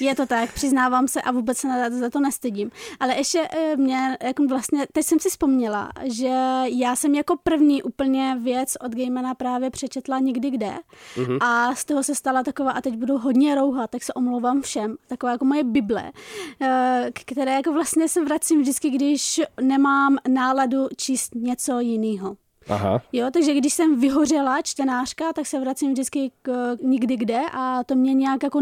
je 0.00 0.14
to 0.14 0.26
tak, 0.26 0.52
přiznávám 0.52 1.08
se 1.08 1.22
a 1.22 1.32
vůbec 1.32 1.58
se 1.58 1.90
za 1.90 2.10
to 2.10 2.20
nestydím. 2.20 2.70
Ale 3.00 3.16
ještě 3.16 3.48
eh, 3.50 3.76
mě, 3.76 4.18
jako 4.22 4.46
vlastně, 4.46 4.86
teď 4.92 5.06
jsem 5.06 5.20
si 5.20 5.30
vzpomněla, 5.30 5.90
že 6.04 6.62
já 6.64 6.96
jsem 6.96 7.14
jako 7.14 7.36
první 7.42 7.82
úplně 7.82 8.36
věc 8.42 8.76
od 8.80 8.94
Gamena 8.94 9.34
právě 9.34 9.70
přečetla 9.70 10.18
nikdy 10.18 10.50
kde 10.50 10.72
mm-hmm. 11.16 11.38
a 11.40 11.74
z 11.74 11.84
toho 11.84 12.02
se 12.02 12.14
stala 12.14 12.42
taková, 12.42 12.70
a 12.70 12.80
teď 12.80 12.96
budu 12.96 13.18
hodně 13.18 13.54
rouhat, 13.54 13.90
tak 13.90 14.02
se 14.02 14.12
omlouvám 14.12 14.62
všem, 14.62 14.96
taková 15.08 15.32
jako 15.32 15.44
moje 15.44 15.64
Bible, 15.64 16.12
eh, 16.60 17.10
které 17.14 17.52
jako 17.52 17.72
vlastně 17.72 18.08
se 18.08 18.24
vracím 18.24 18.60
vždycky, 18.60 18.90
když 18.90 19.40
nemám 19.60 20.16
náladu 20.28 20.88
číst 20.96 21.34
něco 21.34 21.80
jiného. 21.80 22.36
Aha. 22.68 23.02
Jo, 23.12 23.26
takže 23.32 23.54
když 23.54 23.74
jsem 23.74 24.00
vyhořela 24.00 24.62
čtenářka, 24.62 25.32
tak 25.32 25.46
se 25.46 25.60
vracím 25.60 25.92
vždycky 25.92 26.30
k 26.42 26.76
nikdy 26.82 27.16
kde 27.16 27.40
a 27.52 27.84
to 27.84 27.94
mě 27.94 28.14
nějak 28.14 28.42
jako 28.42 28.60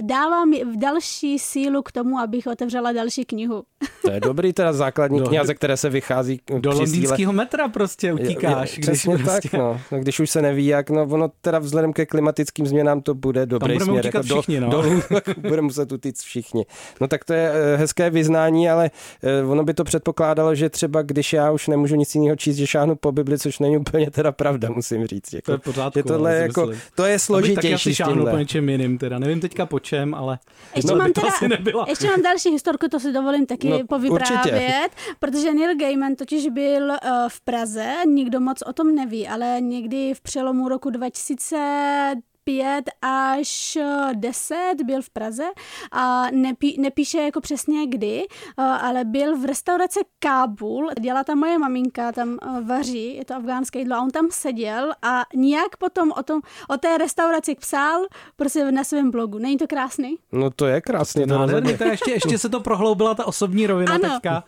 dává 0.00 0.44
mi 0.44 0.62
další 0.76 1.38
sílu 1.38 1.82
k 1.82 1.92
tomu, 1.92 2.18
abych 2.18 2.46
otevřela 2.46 2.92
další 2.92 3.24
knihu. 3.24 3.62
To 4.06 4.12
je 4.12 4.20
dobrý 4.20 4.52
teda 4.52 4.72
základní 4.72 5.20
kniha, 5.20 5.44
ze 5.44 5.54
které 5.54 5.76
se 5.76 5.90
vychází 5.90 6.40
Do 6.58 6.70
londýnského 6.70 7.32
metra 7.32 7.68
prostě 7.68 8.12
utíkáš. 8.12 8.78
Je, 8.78 8.82
je, 8.82 8.86
když, 8.86 9.04
prostě... 9.04 9.48
tak, 9.48 9.52
no. 9.52 9.80
no. 9.92 9.98
Když 9.98 10.20
už 10.20 10.30
se 10.30 10.42
neví 10.42 10.66
jak, 10.66 10.90
no 10.90 11.02
ono 11.02 11.30
teda 11.40 11.58
vzhledem 11.58 11.92
ke 11.92 12.06
klimatickým 12.06 12.66
změnám 12.66 13.00
to 13.00 13.14
bude 13.14 13.46
dobrý 13.46 13.78
Tam 13.78 13.86
směr. 13.86 14.06
Jako 14.06 14.22
všichni, 14.22 14.60
do, 14.60 14.66
no. 14.66 14.70
dolů 14.82 15.02
budeme 15.38 15.62
muset 15.62 15.92
utíct 15.92 16.22
všichni. 16.22 16.66
No 17.00 17.08
tak 17.08 17.24
to 17.24 17.32
je 17.32 17.50
eh, 17.54 17.76
hezké 17.76 18.10
vyznání, 18.10 18.70
ale 18.70 18.90
eh, 19.22 19.44
ono 19.44 19.64
by 19.64 19.74
to 19.74 19.84
předpokládalo, 19.84 20.54
že 20.54 20.70
třeba 20.70 21.02
když 21.02 21.32
já 21.32 21.50
už 21.50 21.68
nemůžu 21.68 21.96
nic 21.96 22.14
jiného 22.14 22.36
číst, 22.36 22.56
že 22.56 22.66
šáhnu 22.66 22.96
po 22.96 23.12
Bibli, 23.12 23.38
což 23.38 23.58
není 23.58 23.78
úplně 23.78 24.10
teda 24.10 24.32
pravda, 24.32 24.68
musím 24.70 25.06
říct. 25.06 25.32
Jako, 25.32 25.46
to 25.46 25.52
je 25.52 25.58
pořádku, 25.58 25.98
že 25.98 26.02
tohle 26.02 26.30
no, 26.30 26.36
jako, 26.36 26.70
to 26.94 27.04
je 27.04 27.18
složitější. 27.18 27.96
Tak 27.96 28.16
já 28.16 28.30
po 28.30 28.38
něčem 28.38 28.68
jiným, 28.68 28.98
teda 28.98 29.18
nevím 29.18 29.40
teďka 29.40 29.65
po 29.66 29.80
čem, 29.80 30.14
ale 30.14 30.38
ještě 30.76 30.92
no, 30.92 30.98
mám 30.98 31.12
to 31.12 31.20
teda, 31.20 31.32
asi 31.32 31.48
nebyla. 31.48 31.84
Ještě 31.88 32.06
mám 32.06 32.22
další 32.22 32.50
historku, 32.50 32.88
to 32.88 33.00
si 33.00 33.12
dovolím 33.12 33.46
taky 33.46 33.68
no, 33.68 33.78
povyprávět, 33.88 34.44
určitě. 34.44 34.88
protože 35.18 35.54
Neil 35.54 35.76
Gaiman 35.76 36.14
totiž 36.14 36.48
byl 36.48 36.90
uh, 36.90 36.96
v 37.28 37.40
Praze, 37.40 37.94
nikdo 38.06 38.40
moc 38.40 38.62
o 38.62 38.72
tom 38.72 38.94
neví, 38.94 39.28
ale 39.28 39.56
někdy 39.60 40.14
v 40.14 40.20
přelomu 40.20 40.68
roku 40.68 40.90
2000 40.90 42.14
pět 42.46 42.90
až 43.02 43.76
eh, 43.76 44.10
deset 44.14 44.74
byl 44.84 45.02
v 45.02 45.10
Praze 45.10 45.44
a 45.92 46.26
nepí, 46.30 46.80
nepíše 46.80 47.18
jako 47.18 47.40
přesně 47.40 47.86
kdy, 47.86 48.26
eh, 48.58 48.62
ale 48.62 49.04
byl 49.04 49.38
v 49.38 49.44
restauraci 49.44 50.00
Kábul, 50.18 50.90
dělá 51.00 51.24
tam 51.24 51.38
moje 51.38 51.58
maminka, 51.58 52.12
tam 52.12 52.38
eh, 52.42 52.60
vaří, 52.60 53.16
je 53.16 53.24
to 53.24 53.34
afgánské 53.34 53.78
jídlo 53.78 53.96
a 53.96 54.02
on 54.02 54.10
tam 54.10 54.28
seděl 54.30 54.92
a 55.02 55.22
nějak 55.34 55.76
potom 55.76 56.12
o, 56.16 56.22
tom, 56.22 56.40
o 56.68 56.76
té 56.76 56.98
restauraci 56.98 57.54
psal 57.54 58.02
prostě 58.36 58.72
na 58.72 58.84
svém 58.84 59.10
blogu. 59.10 59.38
Není 59.38 59.56
to 59.56 59.66
krásný? 59.66 60.18
No 60.32 60.50
to 60.50 60.66
je 60.66 60.80
krásný. 60.80 61.26
To, 61.26 61.46
to 61.78 61.84
ještě, 61.84 62.10
ještě 62.10 62.38
se 62.38 62.48
to 62.48 62.60
prohloubila 62.60 63.14
ta 63.14 63.26
osobní 63.26 63.66
rovina 63.66 63.94
ano. 63.94 64.08
teďka. 64.08 64.44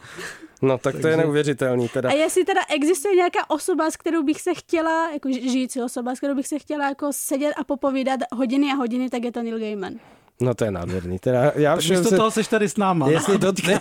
No 0.62 0.78
tak 0.78 0.82
Takže... 0.82 1.02
to 1.02 1.08
je 1.08 1.16
neuvěřitelný 1.16 1.88
teda. 1.88 2.10
A 2.10 2.12
jestli 2.12 2.44
teda 2.44 2.60
existuje 2.74 3.14
nějaká 3.14 3.50
osoba, 3.50 3.90
s 3.90 3.96
kterou 3.96 4.22
bych 4.22 4.40
se 4.40 4.54
chtěla, 4.54 5.10
jako 5.12 5.28
žijící 5.28 5.82
osoba, 5.82 6.14
s 6.14 6.18
kterou 6.18 6.34
bych 6.34 6.46
se 6.46 6.58
chtěla 6.58 6.88
jako 6.88 7.08
sedět 7.10 7.52
a 7.56 7.64
popovídat 7.64 8.20
hodiny 8.32 8.72
a 8.72 8.74
hodiny, 8.74 9.10
tak 9.10 9.24
je 9.24 9.32
to 9.32 9.42
Neil 9.42 9.58
Gaiman. 9.58 9.94
No 10.40 10.54
to 10.54 10.64
je 10.64 10.70
nádherný. 10.70 11.18
Teda 11.18 11.52
já 11.54 11.76
tak 11.76 11.84
místo 11.84 12.08
se... 12.08 12.16
toho 12.16 12.30
seš 12.30 12.48
tady 12.48 12.68
s 12.68 12.76
náma. 12.76 13.08
Jestli 13.08 13.38
do... 13.38 13.52
ne... 13.66 13.80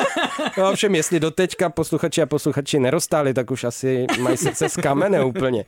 no, 0.58 0.74
všem, 0.74 0.94
jestli 0.94 1.20
doteďka 1.20 1.70
posluchači 1.70 2.22
a 2.22 2.26
posluchači 2.26 2.78
nerostáli, 2.80 3.34
tak 3.34 3.50
už 3.50 3.64
asi 3.64 4.06
mají 4.20 4.36
srdce 4.36 4.68
z 4.68 4.76
kamene 4.76 5.24
úplně. 5.24 5.64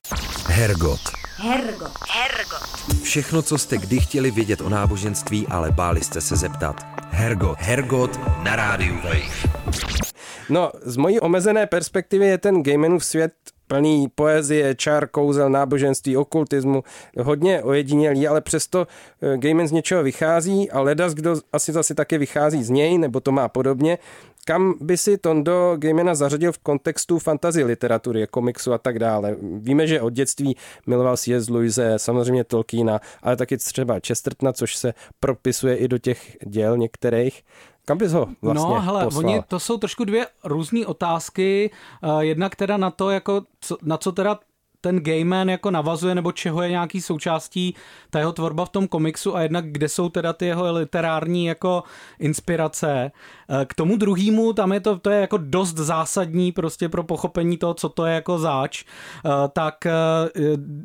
Hergot. 0.47 1.01
Hergot. 1.37 1.93
Hergot. 2.11 3.03
Všechno, 3.03 3.43
co 3.43 3.59
jste 3.59 3.79
kdy 3.79 4.01
chtěli 4.01 4.31
vědět 4.31 4.61
o 4.61 4.69
náboženství, 4.69 5.47
ale 5.47 5.71
báli 5.73 6.01
jste 6.01 6.21
se 6.21 6.37
zeptat. 6.37 6.87
Hergot. 7.11 7.59
Hergot 7.61 8.21
na 8.43 8.57
rádiu 8.57 8.95
Wave. 8.95 10.04
No, 10.49 10.73
z 10.83 10.97
mojí 10.97 11.21
omezené 11.21 11.67
perspektivy 11.67 12.27
je 12.27 12.39
ten 12.39 12.63
Gaimanův 12.63 13.05
svět 13.05 13.33
plný 13.67 14.09
poezie, 14.15 14.75
čar, 14.75 15.09
kouzel, 15.09 15.51
náboženství, 15.51 16.17
okultismu, 16.17 16.85
hodně 17.21 17.63
ojedinělý, 17.63 18.29
ale 18.29 18.41
přesto 18.41 18.87
eh, 19.23 19.37
Gaiman 19.39 19.69
z 19.69 19.73
něčeho 19.73 20.03
vychází 20.03 20.71
a 20.71 20.81
ledas, 20.81 21.15
kdo 21.15 21.37
asi 21.53 21.73
zase 21.73 21.95
také 21.95 22.19
vychází 22.19 22.65
z 22.65 22.71
něj, 22.71 22.99
nebo 22.99 23.21
to 23.21 23.33
má 23.33 23.49
podobně. 23.49 23.99
Kam 24.47 24.75
by 24.81 24.97
si 24.97 25.19
Tondo 25.19 25.77
Gaimana 25.77 26.15
zařadil 26.15 26.53
v 26.53 26.59
kontextu 26.59 27.19
fantasy 27.19 27.65
literatury, 27.65 28.27
komiksu 28.31 28.73
a 28.73 28.79
tak 28.79 28.99
dále? 28.99 29.37
Víme, 29.59 29.87
že 29.87 30.01
od 30.01 30.13
dětství 30.13 30.57
miloval 30.87 31.17
C.S. 31.17 31.49
Lewise, 31.49 31.95
samozřejmě 31.97 32.45
Tolkiena, 32.45 33.01
ale 33.23 33.37
taky 33.37 33.57
třeba 33.57 34.01
Chestertona, 34.07 34.53
což 34.53 34.77
se 34.77 34.95
propisuje 35.21 35.77
i 35.77 35.89
do 35.89 35.99
těch 35.99 36.37
děl 36.47 36.77
některých. 36.77 37.43
Kam 37.85 37.99
bys 37.99 38.13
ho 38.13 38.27
vlastně 38.43 38.75
No, 38.75 38.81
hele, 38.81 39.05
poslal? 39.05 39.25
oni, 39.25 39.43
to 39.49 39.61
jsou 39.61 39.79
trošku 39.79 40.05
dvě 40.05 40.27
různé 40.45 40.87
otázky. 40.87 41.71
Uh, 42.03 42.21
jednak 42.21 42.57
teda 42.57 42.77
na 42.77 42.91
to, 42.91 43.11
jako, 43.11 43.43
co, 43.61 43.77
na 43.83 43.97
co 43.99 44.13
teda 44.13 44.39
ten 44.85 45.01
Gayman 45.01 45.49
jako 45.49 45.71
navazuje, 45.71 46.15
nebo 46.15 46.33
čeho 46.33 46.63
je 46.63 46.71
nějaký 46.71 47.01
součástí 47.01 47.75
ta 48.11 48.19
jeho 48.19 48.33
tvorba 48.33 48.65
v 48.65 48.69
tom 48.69 48.89
komiksu 48.89 49.37
a 49.37 49.43
jednak 49.43 49.65
kde 49.73 49.89
jsou 49.89 50.09
teda 50.09 50.33
ty 50.33 50.47
jeho 50.47 50.73
literární 50.73 51.47
jako 51.47 51.83
inspirace. 52.19 53.13
Eh, 53.49 53.65
k 53.65 53.75
tomu 53.75 53.97
druhému, 53.97 54.53
tam 54.53 54.73
je 54.73 54.81
to, 54.81 54.99
to 54.99 55.11
je 55.11 55.21
jako 55.21 55.37
dost 55.37 55.75
zásadní 55.75 56.53
prostě 56.53 56.89
pro 56.89 57.03
pochopení 57.03 57.57
toho, 57.57 57.75
co 57.75 57.89
to 57.89 58.07
je 58.07 58.15
jako 58.15 58.39
záč, 58.39 58.85
eh, 58.85 59.29
tak 59.53 59.87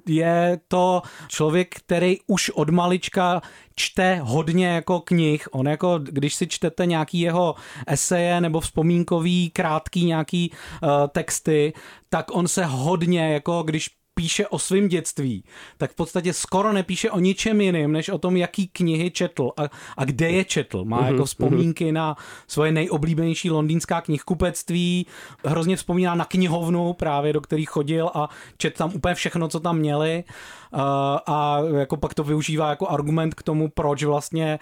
je 0.07 0.59
to 0.67 1.01
člověk, 1.27 1.75
který 1.75 2.17
už 2.27 2.49
od 2.49 2.69
malička 2.69 3.41
čte 3.79 4.19
hodně 4.23 4.67
jako 4.67 4.99
knih. 4.99 5.47
On 5.51 5.67
jako, 5.67 5.99
když 6.03 6.35
si 6.35 6.47
čtete 6.47 6.85
nějaký 6.85 7.19
jeho 7.19 7.55
eseje 7.87 8.41
nebo 8.41 8.59
vzpomínkový, 8.59 9.49
krátký 9.49 10.05
nějaký 10.05 10.51
uh, 10.51 10.89
texty, 11.07 11.73
tak 12.09 12.35
on 12.35 12.47
se 12.47 12.65
hodně, 12.65 13.33
jako 13.33 13.63
když 13.63 13.89
píše 14.19 14.47
o 14.47 14.59
svém 14.59 14.87
dětství, 14.87 15.43
tak 15.77 15.91
v 15.91 15.95
podstatě 15.95 16.33
skoro 16.33 16.73
nepíše 16.73 17.11
o 17.11 17.19
ničem 17.19 17.61
jiným, 17.61 17.91
než 17.91 18.09
o 18.09 18.17
tom, 18.17 18.37
jaký 18.37 18.67
knihy 18.67 19.11
četl 19.11 19.51
a, 19.57 19.63
a 19.97 20.05
kde 20.05 20.31
je 20.31 20.45
četl. 20.45 20.85
Má 20.85 21.01
mm-hmm. 21.01 21.11
jako 21.11 21.25
vzpomínky 21.25 21.85
mm-hmm. 21.85 21.93
na 21.93 22.17
svoje 22.47 22.71
nejoblíbenější 22.71 23.49
londýnská 23.49 24.01
knihkupectví, 24.01 25.05
hrozně 25.45 25.75
vzpomíná 25.75 26.15
na 26.15 26.25
knihovnu 26.25 26.93
právě, 26.93 27.33
do 27.33 27.41
kterých 27.41 27.69
chodil 27.69 28.11
a 28.13 28.29
čet 28.57 28.73
tam 28.73 28.91
úplně 28.93 29.15
všechno, 29.15 29.47
co 29.47 29.59
tam 29.59 29.77
měli 29.77 30.23
a 30.73 31.59
jako 31.77 31.97
pak 31.97 32.13
to 32.13 32.23
využívá 32.23 32.69
jako 32.69 32.87
argument 32.87 33.35
k 33.35 33.43
tomu, 33.43 33.69
proč 33.69 34.03
vlastně 34.03 34.59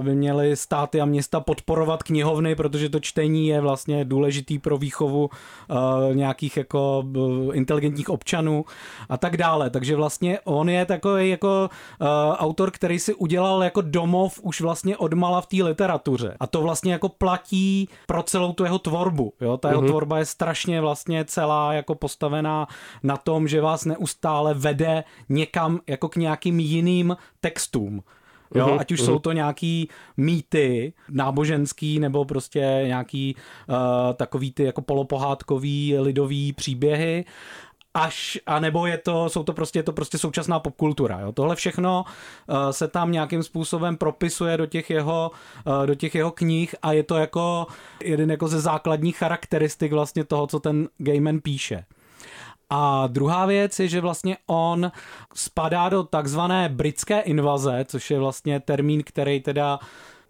by 0.00 0.14
měly 0.14 0.56
státy 0.56 1.00
a 1.00 1.04
města 1.04 1.40
podporovat 1.40 2.02
knihovny, 2.02 2.54
protože 2.54 2.88
to 2.88 3.00
čtení 3.00 3.48
je 3.48 3.60
vlastně 3.60 4.04
důležitý 4.04 4.58
pro 4.58 4.78
výchovu 4.78 5.30
nějakých 6.12 6.56
jako 6.56 7.04
inteligentních 7.52 8.10
občanů 8.10 8.64
a 9.08 9.16
tak 9.16 9.36
dále. 9.36 9.70
Takže 9.70 9.96
vlastně 9.96 10.38
on 10.44 10.68
je 10.68 10.86
takový 10.86 11.30
jako 11.30 11.70
autor, 12.36 12.70
který 12.70 12.98
si 12.98 13.14
udělal 13.14 13.64
jako 13.64 13.80
domov 13.80 14.40
už 14.42 14.60
vlastně 14.60 14.96
odmala 14.96 15.40
v 15.40 15.46
té 15.46 15.62
literatuře. 15.62 16.36
A 16.40 16.46
to 16.46 16.62
vlastně 16.62 16.92
jako 16.92 17.08
platí 17.08 17.88
pro 18.06 18.22
celou 18.22 18.52
tu 18.52 18.64
jeho 18.64 18.78
tvorbu. 18.78 19.32
Jo? 19.40 19.56
Ta 19.56 19.68
jeho 19.68 19.82
mm-hmm. 19.82 19.86
tvorba 19.86 20.18
je 20.18 20.24
strašně 20.24 20.80
vlastně 20.80 21.24
celá 21.24 21.72
jako 21.72 21.94
postavená 21.94 22.66
na 23.02 23.16
tom, 23.16 23.48
že 23.48 23.60
vás 23.60 23.84
neustále 23.84 24.54
vede 24.54 25.04
někam 25.36 25.80
jako 25.86 26.08
k 26.08 26.16
nějakým 26.16 26.60
jiným 26.60 27.16
textům. 27.40 28.02
Jo, 28.54 28.66
uh-huh, 28.66 28.80
ať 28.80 28.92
už 28.92 29.00
uh-huh. 29.00 29.04
jsou 29.04 29.18
to 29.18 29.32
nějaký 29.32 29.88
mýty 30.16 30.92
náboženský 31.08 31.98
nebo 31.98 32.24
prostě 32.24 32.82
nějaký 32.86 33.36
uh, 33.68 33.76
takový 34.14 34.52
ty 34.52 34.64
jako 34.64 34.82
polopohádkový 34.82 35.98
lidový 35.98 36.52
příběhy 36.52 37.24
až, 37.94 38.38
a 38.46 38.60
nebo 38.60 38.86
je 38.86 38.98
to, 38.98 39.28
jsou 39.28 39.42
to 39.42 39.52
prostě, 39.52 39.78
je 39.78 39.82
to 39.82 39.92
prostě 39.92 40.18
současná 40.18 40.60
popkultura. 40.60 41.20
Jo? 41.20 41.32
Tohle 41.32 41.56
všechno 41.56 42.04
uh, 42.04 42.70
se 42.70 42.88
tam 42.88 43.12
nějakým 43.12 43.42
způsobem 43.42 43.96
propisuje 43.96 44.56
do 44.56 44.66
těch, 44.66 44.90
jeho, 44.90 45.30
uh, 45.66 45.86
do 45.86 45.94
těch 45.94 46.14
jeho 46.14 46.30
knih 46.30 46.74
a 46.82 46.92
je 46.92 47.02
to 47.02 47.16
jako 47.16 47.66
jeden 48.04 48.30
jako 48.30 48.48
ze 48.48 48.60
základních 48.60 49.16
charakteristik 49.16 49.92
vlastně 49.92 50.24
toho, 50.24 50.46
co 50.46 50.60
ten 50.60 50.88
Gaiman 50.98 51.40
píše. 51.40 51.84
A 52.70 53.06
druhá 53.06 53.46
věc 53.46 53.80
je, 53.80 53.88
že 53.88 54.00
vlastně 54.00 54.36
on 54.46 54.92
spadá 55.34 55.88
do 55.88 56.02
takzvané 56.02 56.68
britské 56.68 57.20
invaze, 57.20 57.84
což 57.88 58.10
je 58.10 58.18
vlastně 58.18 58.60
termín, 58.60 59.02
který 59.04 59.40
teda 59.40 59.78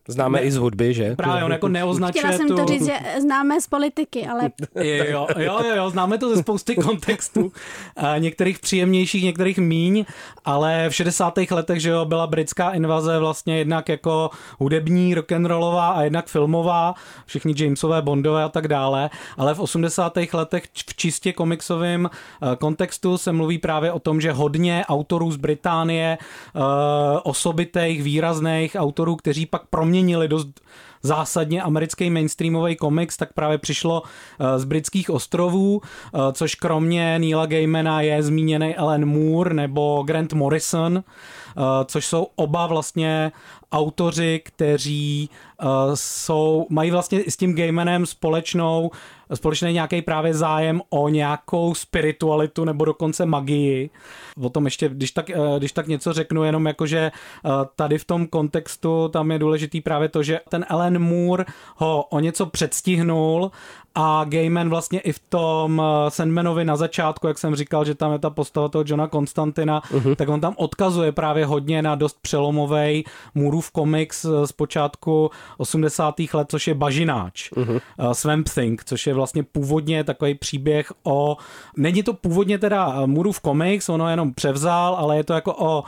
Známe 0.08 0.38
ne, 0.38 0.44
i 0.44 0.50
z 0.50 0.56
hudby, 0.56 0.94
že? 0.94 1.16
Právě, 1.16 1.44
on 1.44 1.52
jako 1.52 1.68
neoznačuje 1.68 2.22
Chtěla 2.22 2.36
jsem 2.36 2.48
tu... 2.48 2.56
to 2.56 2.66
říct, 2.66 2.86
že 2.86 2.92
známe 3.20 3.60
z 3.60 3.66
politiky, 3.66 4.26
ale... 4.26 4.50
jo, 4.74 5.26
jo, 5.38 5.58
jo, 5.64 5.74
jo, 5.76 5.90
známe 5.90 6.18
to 6.18 6.34
ze 6.34 6.42
spousty 6.42 6.74
kontextů. 6.74 7.52
některých 8.18 8.58
příjemnějších, 8.58 9.24
některých 9.24 9.58
míň, 9.58 10.04
ale 10.44 10.86
v 10.88 10.94
60. 10.94 11.38
letech, 11.50 11.80
že 11.80 11.90
jo, 11.90 12.04
byla 12.04 12.26
britská 12.26 12.70
invaze 12.70 13.18
vlastně 13.18 13.58
jednak 13.58 13.88
jako 13.88 14.30
hudební, 14.58 15.14
rock'n'rollová 15.14 15.88
a 15.88 16.02
jednak 16.02 16.26
filmová, 16.26 16.94
všichni 17.26 17.54
Jamesové, 17.58 18.02
Bondové 18.02 18.44
a 18.44 18.48
tak 18.48 18.68
dále, 18.68 19.10
ale 19.36 19.54
v 19.54 19.60
80. 19.60 20.12
letech 20.32 20.64
v 20.72 20.96
čistě 20.96 21.32
komiksovém 21.32 22.10
eh, 22.10 22.56
kontextu 22.56 23.18
se 23.18 23.32
mluví 23.32 23.58
právě 23.58 23.92
o 23.92 23.98
tom, 23.98 24.20
že 24.20 24.32
hodně 24.32 24.84
autorů 24.88 25.32
z 25.32 25.36
Británie, 25.36 26.18
eh, 26.20 26.60
osobitých, 27.22 28.02
výrazných 28.02 28.76
autorů, 28.78 29.16
kteří 29.16 29.46
pak 29.46 29.66
proměnili 29.96 30.28
dost 30.28 30.60
zásadně 31.06 31.62
americký 31.62 32.10
mainstreamový 32.10 32.76
komiks, 32.76 33.16
tak 33.16 33.32
právě 33.32 33.58
přišlo 33.58 34.02
z 34.56 34.64
britských 34.64 35.10
ostrovů, 35.10 35.80
což 36.32 36.54
kromě 36.54 37.18
Neila 37.18 37.46
Gaimana 37.46 38.00
je 38.00 38.22
zmíněný 38.22 38.76
Alan 38.76 39.04
Moore 39.04 39.54
nebo 39.54 40.02
Grant 40.06 40.32
Morrison, 40.32 41.04
což 41.86 42.06
jsou 42.06 42.26
oba 42.36 42.66
vlastně 42.66 43.32
autoři, 43.72 44.40
kteří 44.44 45.30
jsou, 45.94 46.66
mají 46.70 46.90
vlastně 46.90 47.20
s 47.28 47.36
tím 47.36 47.54
Gaimanem 47.54 48.06
společnou 48.06 48.90
společný 49.34 49.72
nějaký 49.72 50.02
právě 50.02 50.34
zájem 50.34 50.82
o 50.90 51.08
nějakou 51.08 51.74
spiritualitu 51.74 52.64
nebo 52.64 52.84
dokonce 52.84 53.26
magii. 53.26 53.90
O 54.42 54.50
tom 54.50 54.64
ještě, 54.64 54.88
když 54.88 55.10
tak, 55.10 55.30
eh, 55.30 55.36
když 55.58 55.72
tak 55.72 55.86
něco 55.86 56.12
řeknu, 56.12 56.44
jenom 56.44 56.66
jako, 56.66 56.86
že 56.86 56.98
eh, 56.98 57.50
tady 57.76 57.98
v 57.98 58.04
tom 58.04 58.26
kontextu 58.26 59.08
tam 59.08 59.30
je 59.30 59.38
důležitý 59.38 59.80
právě 59.80 60.08
to, 60.08 60.22
že 60.22 60.40
ten 60.48 60.66
Ellen 60.68 60.95
Moore 60.98 61.44
ho 61.76 62.02
o 62.02 62.20
něco 62.20 62.46
předstihnul 62.46 63.50
a 63.98 64.24
Gaiman 64.24 64.68
vlastně 64.68 65.00
i 65.00 65.12
v 65.12 65.18
tom 65.18 65.82
eh, 65.84 66.10
Sandmanovi 66.10 66.64
na 66.64 66.76
začátku, 66.76 67.26
jak 67.26 67.38
jsem 67.38 67.54
říkal, 67.54 67.84
že 67.84 67.94
tam 67.94 68.12
je 68.12 68.18
ta 68.18 68.30
postava 68.30 68.68
toho 68.68 68.84
Johna 68.86 69.06
Konstantina, 69.06 69.80
uh-huh. 69.80 70.16
tak 70.16 70.28
on 70.28 70.40
tam 70.40 70.54
odkazuje 70.56 71.12
právě 71.12 71.46
hodně 71.46 71.82
na 71.82 71.94
dost 71.94 72.18
přelomovej 72.22 73.04
Moorův 73.34 73.70
komiks 73.70 74.26
z 74.44 74.52
počátku 74.52 75.30
80. 75.56 76.14
let, 76.32 76.48
což 76.50 76.66
je 76.66 76.74
Bažináč, 76.74 77.52
uh-huh. 77.52 77.80
Swamp 78.12 78.48
Thing, 78.48 78.84
což 78.84 79.06
je 79.06 79.14
vlastně 79.14 79.42
původně 79.42 80.04
takový 80.04 80.34
příběh 80.34 80.92
o... 81.04 81.36
Není 81.76 82.02
to 82.02 82.14
původně 82.14 82.58
teda 82.58 83.06
Murův 83.06 83.40
komiks, 83.40 83.88
ono 83.88 84.08
jenom 84.08 84.34
převzal, 84.34 84.94
ale 84.94 85.16
je 85.16 85.24
to 85.24 85.32
jako 85.32 85.54
o 85.58 85.84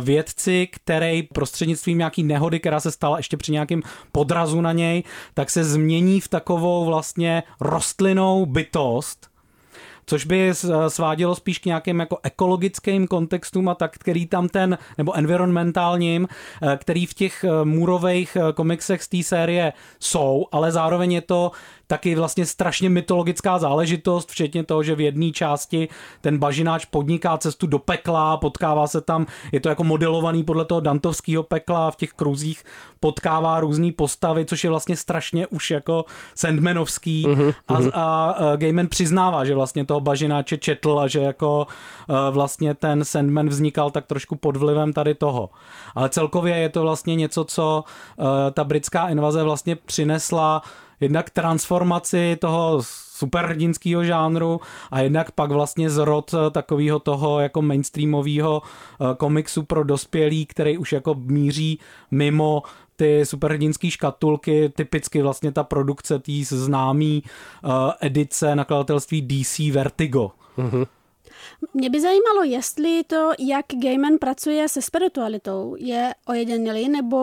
vědci, 0.00 0.68
který 0.72 1.22
prostřednictvím 1.22 1.98
nějaký 1.98 2.22
nehody, 2.22 2.60
která 2.60 2.80
se 2.80 2.90
stala 2.90 3.16
ještě 3.16 3.36
při 3.36 3.52
nějakém 3.52 3.82
podrazu 4.32 4.60
na 4.60 4.72
něj, 4.72 5.02
tak 5.34 5.50
se 5.50 5.64
změní 5.64 6.20
v 6.20 6.28
takovou 6.28 6.84
vlastně 6.84 7.42
rostlinou 7.60 8.46
bytost, 8.46 9.28
což 10.06 10.24
by 10.24 10.52
svádělo 10.88 11.34
spíš 11.34 11.58
k 11.58 11.66
nějakým 11.66 12.00
jako 12.00 12.18
ekologickým 12.22 13.06
kontextům 13.06 13.68
a 13.68 13.74
tak, 13.74 13.98
který 13.98 14.26
tam 14.26 14.48
ten, 14.48 14.78
nebo 14.98 15.16
environmentálním, 15.16 16.28
eh, 16.62 16.76
který 16.76 17.06
v 17.06 17.14
těch 17.14 17.44
eh, 17.44 17.64
můrových 17.64 18.36
eh, 18.36 18.52
komiksech 18.52 19.02
z 19.02 19.08
té 19.08 19.22
série 19.22 19.72
jsou, 20.00 20.46
ale 20.52 20.72
zároveň 20.72 21.12
je 21.12 21.20
to 21.20 21.50
taky 21.86 22.14
vlastně 22.14 22.46
strašně 22.46 22.90
mytologická 22.90 23.58
záležitost, 23.58 24.30
včetně 24.30 24.64
toho, 24.64 24.82
že 24.82 24.94
v 24.94 25.00
jedné 25.00 25.30
části 25.30 25.88
ten 26.20 26.38
bažináč 26.38 26.84
podniká 26.84 27.38
cestu 27.38 27.66
do 27.66 27.78
pekla, 27.78 28.36
potkává 28.36 28.86
se 28.86 29.00
tam, 29.00 29.26
je 29.52 29.60
to 29.60 29.68
jako 29.68 29.84
modelovaný 29.84 30.44
podle 30.44 30.64
toho 30.64 30.80
dantovského 30.80 31.42
pekla, 31.42 31.90
v 31.90 31.96
těch 31.96 32.12
kruzích 32.12 32.64
potkává 33.00 33.60
různé 33.60 33.92
postavy, 33.92 34.44
což 34.44 34.64
je 34.64 34.70
vlastně 34.70 34.96
strašně 34.96 35.46
už 35.46 35.70
jako 35.70 36.04
Sandmanovský 36.34 37.26
uh-huh, 37.26 37.54
a, 37.68 37.74
uh-huh. 37.74 37.90
a, 37.94 38.30
a 38.30 38.56
Gaiman 38.56 38.86
přiznává, 38.86 39.44
že 39.44 39.54
vlastně 39.54 39.84
toho 39.84 40.00
bažináče 40.00 40.58
četl 40.58 41.00
a 41.00 41.08
že 41.08 41.20
jako 41.20 41.66
uh, 42.08 42.16
vlastně 42.30 42.74
ten 42.74 43.04
Sandman 43.04 43.48
vznikal 43.48 43.90
tak 43.90 44.06
trošku 44.06 44.36
pod 44.36 44.56
vlivem 44.56 44.92
tady 44.92 45.14
toho. 45.14 45.50
Ale 45.94 46.08
celkově 46.08 46.56
je 46.56 46.68
to 46.68 46.82
vlastně 46.82 47.16
něco, 47.16 47.44
co 47.44 47.84
uh, 48.16 48.26
ta 48.52 48.64
britská 48.64 49.08
invaze 49.08 49.42
vlastně 49.42 49.76
přinesla 49.76 50.62
jednak 51.02 51.30
transformaci 51.30 52.36
toho 52.40 52.82
superhrdinského 53.22 54.04
žánru 54.04 54.60
a 54.90 55.00
jednak 55.00 55.30
pak 55.30 55.50
vlastně 55.50 55.90
zrod 55.90 56.34
takového 56.50 56.98
toho 56.98 57.40
jako 57.40 57.62
mainstreamového 57.62 58.62
eh, 58.62 59.14
komiksu 59.16 59.62
pro 59.62 59.84
dospělí, 59.84 60.46
který 60.46 60.78
už 60.78 60.92
jako 60.92 61.14
míří 61.14 61.78
mimo 62.10 62.62
ty 62.96 63.26
superhrdinské 63.26 63.90
škatulky, 63.90 64.68
typicky 64.76 65.22
vlastně 65.22 65.52
ta 65.52 65.64
produkce 65.64 66.18
té 66.18 66.32
známý 66.44 67.22
uh, 67.64 67.72
edice 68.00 68.56
nakladatelství 68.56 69.22
DC 69.22 69.58
Vertigo. 69.58 70.30
Mm-hmm. 70.58 70.86
Mě 71.74 71.90
by 71.90 72.00
zajímalo, 72.00 72.42
jestli 72.44 73.04
to, 73.06 73.30
jak 73.38 73.66
Gaiman 73.82 74.18
pracuje 74.20 74.68
se 74.68 74.82
spiritualitou, 74.82 75.76
je 75.78 76.14
ojedinělý, 76.26 76.88
nebo 76.88 77.18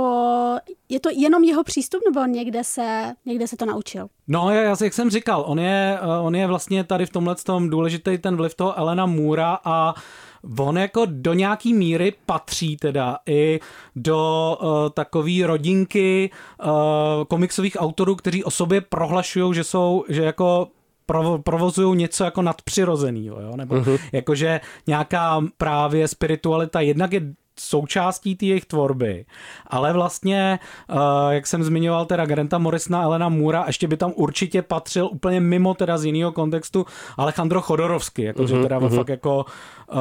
je 0.90 1.00
to 1.00 1.10
jenom 1.14 1.44
jeho 1.44 1.64
přístup, 1.64 2.02
nebo 2.06 2.26
někde 2.26 2.64
se, 2.64 3.14
někde 3.26 3.48
se 3.48 3.58
to 3.58 3.66
naučil? 3.66 4.08
No, 4.28 4.50
já, 4.50 4.76
jak 4.84 4.94
jsem 4.94 5.10
říkal, 5.10 5.44
on 5.48 5.60
je, 5.60 5.98
eh, 6.02 6.20
on 6.22 6.36
je 6.36 6.48
vlastně 6.48 6.84
tady 6.84 7.06
v 7.06 7.10
tomhle 7.10 7.36
tom 7.36 7.70
důležitý 7.70 8.18
ten 8.18 8.36
vliv 8.36 8.56
toho 8.56 8.78
Elena 8.78 9.06
Můra 9.06 9.60
a 9.64 9.94
On 10.58 10.78
jako 10.78 11.06
do 11.06 11.34
nějaký 11.34 11.74
míry 11.74 12.14
patří 12.26 12.78
teda 12.78 13.18
i 13.26 13.60
do 13.96 14.58
uh, 14.62 14.90
takové 14.90 15.48
rodinky 15.48 16.30
uh, 16.64 16.70
komiksových 17.28 17.78
autorů, 17.80 18.16
kteří 18.16 18.44
o 18.44 18.52
sobě 18.52 18.82
prohlašují, 18.82 19.54
že 19.54 19.64
jsou, 19.64 20.06
že 20.10 20.24
jako 20.24 20.68
provozují 21.44 21.98
něco 21.98 22.24
jako 22.24 22.42
nadpřirozenýho, 22.42 23.42
jo? 23.42 23.54
nebo 23.56 23.76
uh-huh. 23.76 24.00
jakože 24.12 24.62
nějaká 24.88 25.42
právě 25.58 26.08
spiritualita 26.08 26.82
jednak 26.82 27.14
je 27.14 27.22
součástí 27.60 28.36
té 28.36 28.46
jejich 28.46 28.66
tvorby, 28.66 29.26
ale 29.68 29.94
vlastně, 29.94 30.60
uh, 30.90 30.98
jak 31.30 31.48
jsem 31.48 31.64
zmiňoval 31.64 32.06
teda 32.06 32.26
Granta 32.26 32.58
Morrisona, 32.58 33.04
Elena 33.04 33.30
Mura, 33.30 33.64
ještě 33.68 33.88
by 33.88 33.98
tam 33.98 34.14
určitě 34.16 34.62
patřil 34.62 35.10
úplně 35.12 35.40
mimo 35.40 35.74
teda 35.74 35.98
z 35.98 36.06
jiného 36.06 36.32
kontextu 36.32 36.86
Alejandro 37.18 37.62
Chodorovsky, 37.62 38.24
jakože 38.24 38.56
uh-huh, 38.56 38.64
teda 38.64 38.80
uh-huh. 38.80 38.96
fakt 38.96 39.10
jako 39.10 39.46
uh, 39.92 39.98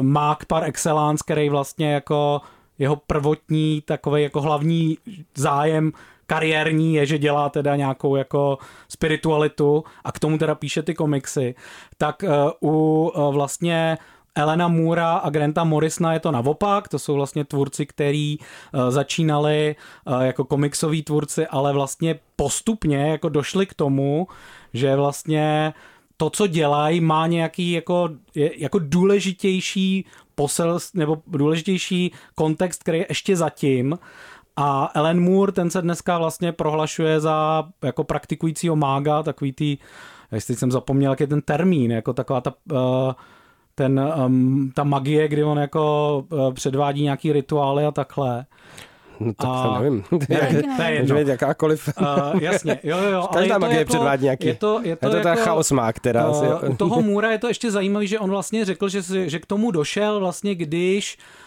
mák 0.00 0.44
par 0.44 0.64
excellence, 0.64 1.24
který 1.26 1.48
vlastně 1.48 1.92
jako 1.92 2.40
jeho 2.78 2.96
prvotní 2.96 3.82
takový 3.84 4.22
jako 4.22 4.40
hlavní 4.40 4.98
zájem 5.34 5.92
kariérní 6.34 6.94
je, 6.94 7.06
že 7.06 7.18
dělá 7.18 7.48
teda 7.48 7.76
nějakou 7.76 8.16
jako 8.16 8.58
spiritualitu 8.88 9.84
a 10.04 10.12
k 10.12 10.18
tomu 10.18 10.38
teda 10.38 10.54
píše 10.54 10.82
ty 10.82 10.94
komiksy, 10.94 11.54
tak 11.98 12.22
uh, 12.22 12.70
u 12.70 12.72
uh, 13.08 13.34
vlastně 13.34 13.98
Elena 14.34 14.68
Moora 14.68 15.12
a 15.12 15.30
Granta 15.30 15.64
Morrisona 15.64 16.12
je 16.12 16.20
to 16.20 16.32
naopak, 16.32 16.88
to 16.88 16.98
jsou 16.98 17.14
vlastně 17.14 17.44
tvůrci, 17.44 17.86
který 17.86 18.38
uh, 18.38 18.90
začínali 18.90 19.76
jako 20.20 20.44
komiksoví 20.44 21.02
tvůrci, 21.02 21.46
ale 21.46 21.72
vlastně 21.72 22.18
postupně 22.36 22.98
jako 22.98 23.28
došli 23.28 23.66
k 23.66 23.74
tomu, 23.74 24.26
že 24.72 24.96
vlastně 24.96 25.74
to, 26.16 26.30
co 26.30 26.46
dělají, 26.46 27.00
má 27.00 27.26
nějaký 27.26 27.72
jako, 27.72 28.08
jako 28.34 28.78
důležitější 28.78 30.04
posel, 30.34 30.78
nebo 30.94 31.22
důležitější 31.26 32.12
kontext, 32.34 32.82
který 32.82 32.98
je 32.98 33.06
ještě 33.08 33.36
zatím 33.36 33.98
a 34.56 34.90
Ellen 34.94 35.20
Moore, 35.20 35.52
ten 35.52 35.70
se 35.70 35.82
dneska 35.82 36.18
vlastně 36.18 36.52
prohlašuje 36.52 37.20
za 37.20 37.64
jako 37.82 38.04
praktikujícího 38.04 38.76
mága, 38.76 39.22
takový 39.22 39.52
tý, 39.52 39.78
jestli 40.32 40.56
jsem 40.56 40.70
zapomněl, 40.70 41.12
jak 41.12 41.20
je 41.20 41.26
ten 41.26 41.42
termín, 41.42 41.90
jako 41.90 42.12
taková 42.12 42.40
ta, 42.40 42.54
uh, 42.72 43.12
ten, 43.74 44.12
ta 44.74 44.84
magie, 44.84 45.28
kdy 45.28 45.44
on 45.44 45.58
jako 45.58 46.24
uh, 46.32 46.54
předvádí 46.54 47.02
nějaký 47.02 47.32
rituály 47.32 47.84
a 47.84 47.90
takhle. 47.90 48.46
No 49.20 49.34
tak 49.34 49.50
a... 49.50 49.62
to 49.62 49.82
nevím. 49.82 50.04
Ne, 50.28 50.62
to 50.76 50.82
je 50.82 50.92
jedno. 50.92 51.16
Jakákoliv. 51.18 51.88
Uh, 52.00 52.06
jasně, 52.42 52.80
jo, 52.82 52.98
jo. 52.98 53.28
Každá 53.32 53.58
magie 53.58 53.78
jako, 53.78 53.88
předvádí 53.88 54.24
nějaký. 54.24 54.46
Je 54.46 54.54
to, 54.54 54.80
je 54.82 54.96
to, 54.96 55.16
je 55.16 55.22
to 55.22 55.28
jako, 55.28 55.42
chaos 55.42 55.70
mák, 55.70 56.00
teda. 56.00 56.28
Uh, 56.28 56.70
u 56.70 56.76
toho 56.76 57.02
Můra 57.02 57.30
je 57.30 57.38
to 57.38 57.48
ještě 57.48 57.70
zajímavé, 57.70 58.06
že 58.06 58.18
on 58.18 58.30
vlastně 58.30 58.64
řekl, 58.64 58.88
že, 58.88 59.30
že 59.30 59.38
k 59.38 59.46
tomu 59.46 59.70
došel 59.70 60.20
vlastně, 60.20 60.54
když 60.54 61.18
uh, 61.18 61.43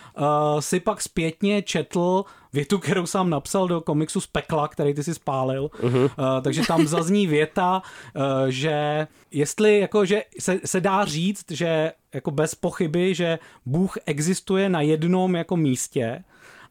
si 0.60 0.80
pak 0.80 1.02
zpětně 1.02 1.62
četl 1.62 2.26
větu, 2.54 2.80
kterou 2.80 3.06
sám 3.06 3.30
napsal 3.30 3.68
do 3.68 3.82
komiksu 3.82 4.22
z 4.22 4.28
pekla, 4.28 4.68
který 4.68 4.94
ty 4.94 5.04
si 5.04 5.14
spálil. 5.14 5.68
Uh-huh. 5.68 6.04
Uh, 6.04 6.10
takže 6.42 6.62
tam 6.68 6.88
zazní 6.88 7.28
věta, 7.28 7.82
uh, 8.16 8.24
že 8.48 9.08
jestli 9.32 9.80
jako, 9.80 10.06
že 10.06 10.24
se, 10.40 10.60
se 10.66 10.82
dá 10.82 11.06
říct, 11.06 11.52
že 11.52 11.92
jako 12.14 12.32
bez 12.32 12.56
pochyby, 12.56 13.16
že 13.16 13.40
Bůh 13.66 13.98
existuje 14.06 14.70
na 14.70 14.82
jednom 14.82 15.36
jako 15.36 15.58
místě 15.58 16.24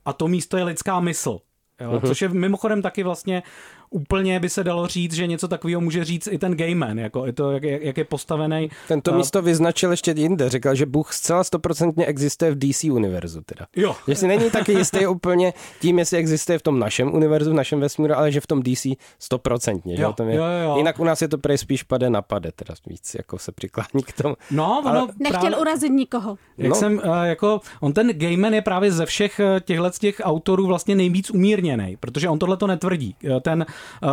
a 0.05 0.13
to 0.13 0.29
místo 0.29 0.57
je 0.57 0.65
lidská 0.65 1.01
mysl. 1.01 1.39
Jo, 1.81 1.93
uh-huh. 1.93 2.07
Což 2.07 2.23
je 2.23 2.29
mimochodem 2.29 2.83
taky 2.83 3.03
vlastně 3.03 3.43
úplně 3.91 4.41
by 4.41 4.49
se 4.49 4.65
dalo 4.65 4.87
říct, 4.87 5.15
že 5.15 5.27
něco 5.27 5.49
takového 5.49 5.81
může 5.81 6.05
říct 6.05 6.29
i 6.33 6.39
ten 6.39 6.57
Gayman, 6.57 6.99
jako 6.99 7.27
je 7.27 7.33
to, 7.33 7.51
jak, 7.51 7.63
jak 7.63 7.99
je 7.99 8.05
postavený. 8.05 8.71
Tento 8.89 9.11
uh, 9.11 9.17
místo 9.17 9.43
vyznačil 9.43 9.91
ještě 9.91 10.15
jinde, 10.17 10.49
říkal, 10.49 10.75
že 10.75 10.87
Bůh 10.87 11.13
zcela 11.13 11.45
stoprocentně 11.45 12.07
existuje 12.07 12.51
v 12.51 12.59
DC 12.59 12.85
univerzu 12.85 13.41
teda. 13.47 13.67
Jo. 13.77 13.97
Že 14.09 14.15
si 14.15 14.27
není 14.27 14.51
taky 14.51 14.73
jistý 14.73 15.07
úplně 15.17 15.53
tím, 15.81 15.99
jestli 15.99 16.19
existuje 16.19 16.59
v 16.59 16.63
tom 16.63 16.79
našem 16.79 17.15
univerzu, 17.15 17.51
v 17.51 17.55
našem 17.55 17.81
vesmíru, 17.81 18.15
ale 18.15 18.33
že 18.33 18.41
v 18.41 18.47
tom 18.47 18.63
DC 18.63 18.87
stoprocentně. 19.19 19.95
Jo, 20.01 20.15
že? 20.19 20.25
Jo, 20.25 20.45
jo, 20.45 20.45
jo. 20.65 20.77
Jinak 20.77 21.01
u 21.01 21.05
nás 21.05 21.23
je 21.23 21.29
to 21.29 21.39
prej 21.39 21.59
spíš 21.59 21.83
pade 21.83 22.11
na 22.11 22.23
pade, 22.23 22.53
teda 22.53 22.75
víc 22.87 23.15
jako 23.15 23.39
se 23.39 23.53
přiklání 23.53 24.03
k 24.05 24.13
tomu. 24.13 24.37
No, 24.51 24.79
ono 24.79 24.91
ale... 24.91 25.09
Nechtěl 25.19 25.41
právě... 25.41 25.57
urazit 25.57 25.93
nikoho. 25.93 26.39
Jak 26.59 26.69
no. 26.69 26.75
jsem, 26.75 27.01
uh, 27.05 27.23
jako, 27.23 27.61
on 27.81 27.93
ten 27.93 28.09
Gayman 28.13 28.55
je 28.55 28.63
právě 28.63 28.93
ze 28.93 29.07
všech 29.07 29.41
eh, 29.41 29.61
těchto 29.61 29.91
těch 29.99 30.21
autorů 30.25 30.67
vlastně 30.67 30.95
nejvíc 30.95 31.31
umírněný, 31.31 31.97
protože 32.01 32.29
on 32.29 32.39
tohle 32.39 32.57
to 32.57 32.67
netvrdí. 32.67 33.17
Ten 33.43 33.67
uh, 34.03 34.09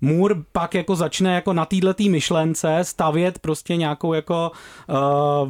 Moore 0.00 0.34
pak 0.52 0.74
jako 0.74 0.96
začne 0.96 1.34
jako 1.34 1.52
na 1.52 1.64
této 1.64 2.04
myšlence 2.10 2.78
stavět 2.82 3.38
prostě 3.38 3.76
nějakou 3.76 4.12
jako 4.12 4.50
uh, 4.88 4.96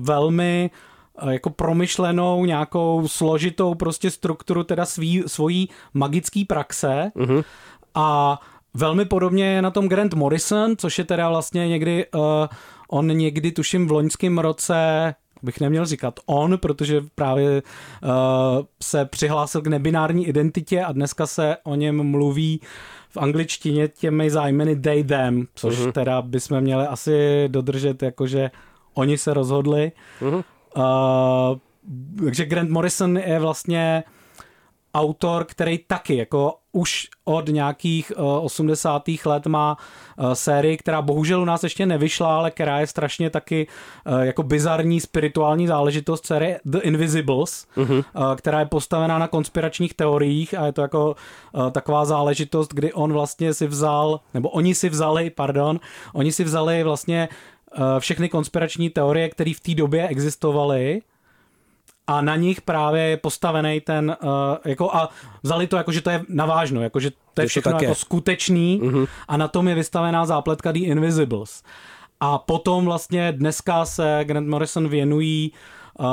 velmi 0.01 0.71
uh, 1.23 1.31
jako 1.31 1.51
promyšlenou, 1.51 2.45
nějakou 2.45 3.09
složitou 3.09 3.75
prostě 3.75 4.11
strukturu 4.11 4.65
teda 4.65 4.85
svý, 4.85 5.23
svojí 5.27 5.69
magické 5.95 6.43
praxe. 6.49 7.11
Mm-hmm 7.17 7.45
A 7.95 8.41
velmi 8.75 9.05
podobně 9.05 9.45
je 9.45 9.63
na 9.63 9.71
tom 9.71 9.89
Grant 9.89 10.15
Morrison, 10.15 10.77
což 10.77 10.99
je 10.99 11.05
teda 11.05 11.29
vlastně 11.29 11.69
někdy, 11.69 12.07
uh, 12.15 12.21
on 12.89 13.07
někdy 13.07 13.53
tuším 13.53 13.89
v 13.89 13.93
loňském 13.93 14.39
roce 14.39 15.15
bych 15.43 15.61
neměl 15.61 15.87
říkat 15.87 16.21
on, 16.27 16.59
protože 16.59 17.01
právě 17.15 17.63
uh, 17.63 18.11
se 18.83 19.05
přihlásil 19.05 19.61
k 19.63 19.67
nebinární 19.67 20.27
identitě 20.27 20.85
a 20.85 20.93
dneska 20.93 21.27
se 21.27 21.57
o 21.65 21.75
něm 21.75 22.03
mluví 22.03 22.61
v 23.19 23.23
angličtině 23.23 23.89
těmi 23.89 24.31
zájmeny 24.31 24.77
they, 24.77 25.05
them, 25.05 25.47
což 25.55 25.79
uh-huh. 25.79 25.93
teda 25.93 26.23
bychom 26.23 26.61
měli 26.61 26.87
asi 26.87 27.45
dodržet, 27.49 28.03
jakože 28.03 28.51
oni 28.95 29.19
se 29.19 29.35
rozhodli. 29.35 29.93
Uh-huh. 30.21 30.45
Uh, 30.77 32.25
takže 32.25 32.47
Grant 32.47 32.71
Morrison 32.71 33.17
je 33.17 33.39
vlastně 33.39 34.05
autor, 34.95 35.45
který 35.45 35.79
taky 35.79 36.17
jako 36.17 36.55
už 36.73 37.09
od 37.25 37.49
nějakých 37.49 38.13
uh, 38.17 38.25
eh, 38.25 38.41
80. 38.41 39.03
let 39.25 39.47
má 39.47 39.77
uh, 40.19 40.33
sérii, 40.33 40.77
která 40.77 41.03
bohužel 41.03 41.43
u 41.43 41.45
nás 41.45 41.63
ještě 41.63 41.87
nevyšla, 41.87 42.37
ale 42.37 42.51
která 42.51 42.81
je 42.81 42.87
strašně 42.87 43.31
taky 43.31 43.67
uh, 44.07 44.21
jako 44.21 44.43
bizarní 44.43 45.01
spirituální 45.01 45.67
záležitost 45.67 46.27
série 46.27 46.61
The 46.65 46.79
Invisibles, 46.79 47.67
uh-huh. 47.77 47.97
uh, 47.97 48.35
která 48.37 48.61
je 48.61 48.67
postavená 48.67 49.19
na 49.19 49.29
konspiračních 49.29 49.95
teoriích 49.95 50.55
a 50.59 50.67
je 50.67 50.73
to 50.73 50.83
jako 50.83 51.17
taková 51.73 52.05
záležitost, 52.05 52.75
kdy 52.75 52.93
on 52.93 53.13
vlastně 53.13 53.55
si 53.55 53.67
vzal, 53.67 54.21
nebo 54.35 54.49
oni 54.49 54.75
si 54.75 54.89
vzali, 54.89 55.31
pardon, 55.31 55.81
oni 56.15 56.33
si 56.33 56.45
vzali 56.45 56.83
vlastně 56.83 57.29
všechny 57.99 58.29
konspirační 58.29 58.91
teorie, 58.91 59.29
které 59.29 59.53
v 59.55 59.61
té 59.61 59.75
době 59.75 60.09
existovaly 60.09 61.01
a 62.09 62.21
na 62.21 62.37
nich 62.37 62.61
právě 62.61 63.03
je 63.03 63.17
postavený 63.17 63.81
ten, 63.81 64.17
uh, 64.23 64.31
jako 64.65 64.95
a 64.95 65.09
vzali 65.43 65.67
to 65.67 65.77
jako, 65.77 65.93
že 65.93 66.01
to 66.01 66.11
je 66.11 66.25
navážno, 66.29 66.83
jako, 66.83 67.01
že 67.01 67.11
to 67.35 67.41
je 67.41 67.47
všechno 67.47 67.73
to 67.73 67.85
jako 67.85 67.95
skutečný 67.95 68.81
uh-huh. 68.83 69.09
a 69.29 69.37
na 69.37 69.49
tom 69.49 69.69
je 69.69 69.75
vystavená 69.75 70.27
zápletka 70.27 70.73
The 70.73 70.79
Invisibles. 70.79 71.63
A 72.21 72.39
potom 72.39 72.85
vlastně 72.85 73.33
dneska 73.33 73.85
se 73.85 74.21
Grant 74.25 74.49
Morrison 74.49 74.89
věnují 74.89 75.53
uh, 75.99 76.07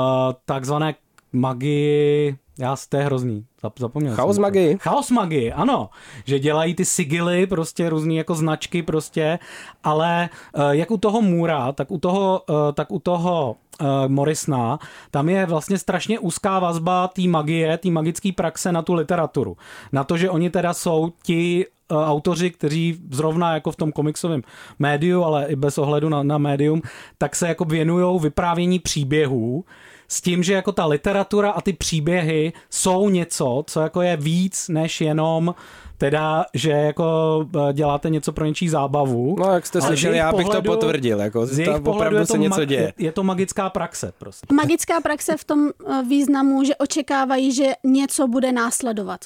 takzvané 0.44 0.94
magii, 1.32 2.36
já 2.58 2.76
je 2.96 3.04
hrozný, 3.04 3.46
zapomněl 3.78 4.14
Chaos 4.14 4.38
magii. 4.38 4.78
Chaos 4.80 5.10
magii, 5.10 5.52
ano. 5.52 5.90
Že 6.24 6.38
dělají 6.38 6.74
ty 6.74 6.84
sigily, 6.84 7.46
prostě 7.46 7.88
různý 7.88 8.16
jako 8.16 8.34
značky 8.34 8.82
prostě, 8.82 9.38
ale 9.84 10.28
uh, 10.56 10.70
jak 10.70 10.90
u 10.90 10.96
toho 10.96 11.22
Můra, 11.22 11.72
tak 11.72 11.90
u 11.90 11.98
toho, 11.98 12.42
uh, 12.48 12.56
tak 12.74 12.92
u 12.92 12.98
toho 12.98 13.56
uh, 13.80 13.86
Morrisona, 14.08 14.78
tam 15.10 15.28
je 15.28 15.46
vlastně 15.46 15.78
strašně 15.78 16.18
úzká 16.18 16.58
vazba 16.58 17.08
té 17.08 17.22
magie, 17.22 17.78
té 17.78 17.90
magické 17.90 18.32
praxe 18.32 18.72
na 18.72 18.82
tu 18.82 18.94
literaturu. 18.94 19.56
Na 19.92 20.04
to, 20.04 20.16
že 20.16 20.30
oni 20.30 20.50
teda 20.50 20.74
jsou 20.74 21.12
ti 21.22 21.66
autoři, 21.90 22.50
kteří 22.50 22.98
zrovna 23.10 23.54
jako 23.54 23.70
v 23.70 23.76
tom 23.76 23.92
komiksovém 23.92 24.42
médiu, 24.78 25.24
ale 25.24 25.46
i 25.46 25.56
bez 25.56 25.78
ohledu 25.78 26.08
na, 26.08 26.22
na 26.22 26.38
médium, 26.38 26.82
tak 27.18 27.36
se 27.36 27.48
jako 27.48 27.64
věnují 27.64 28.20
vyprávění 28.20 28.78
příběhů, 28.78 29.64
s 30.08 30.20
tím, 30.20 30.42
že 30.42 30.52
jako 30.52 30.72
ta 30.72 30.86
literatura 30.86 31.50
a 31.50 31.60
ty 31.60 31.72
příběhy 31.72 32.52
jsou 32.70 33.08
něco, 33.08 33.64
co 33.66 33.80
jako 33.80 34.02
je 34.02 34.16
víc 34.16 34.68
než 34.68 35.00
jenom 35.00 35.54
teda, 35.98 36.44
že 36.54 36.70
jako 36.70 37.46
e, 37.70 37.72
děláte 37.72 38.10
něco 38.10 38.32
pro 38.32 38.44
něčí 38.44 38.68
zábavu. 38.68 39.36
No, 39.38 39.52
jak 39.52 39.66
jste 39.66 39.80
slyšeli, 39.80 40.16
já 40.16 40.32
bych 40.32 40.46
pohledu, 40.46 40.70
to 40.70 40.76
potvrdil. 40.76 41.20
Jako, 41.20 41.46
z 41.46 41.58
jejich 41.58 41.84
opravdu 41.84 42.18
je 42.18 42.26
to 42.26 42.32
se 42.32 42.38
něco 42.38 42.64
děje. 42.64 42.80
Je, 42.80 42.92
je 42.98 43.12
to 43.12 43.22
magická 43.22 43.70
praxe 43.70 44.12
prostě. 44.18 44.46
Magická 44.54 45.00
praxe 45.00 45.36
v 45.36 45.44
tom 45.44 45.68
e, 45.68 46.02
významu, 46.02 46.64
že 46.64 46.76
očekávají, 46.76 47.52
že 47.52 47.72
něco 47.84 48.28
bude 48.28 48.52
následovat. 48.52 49.20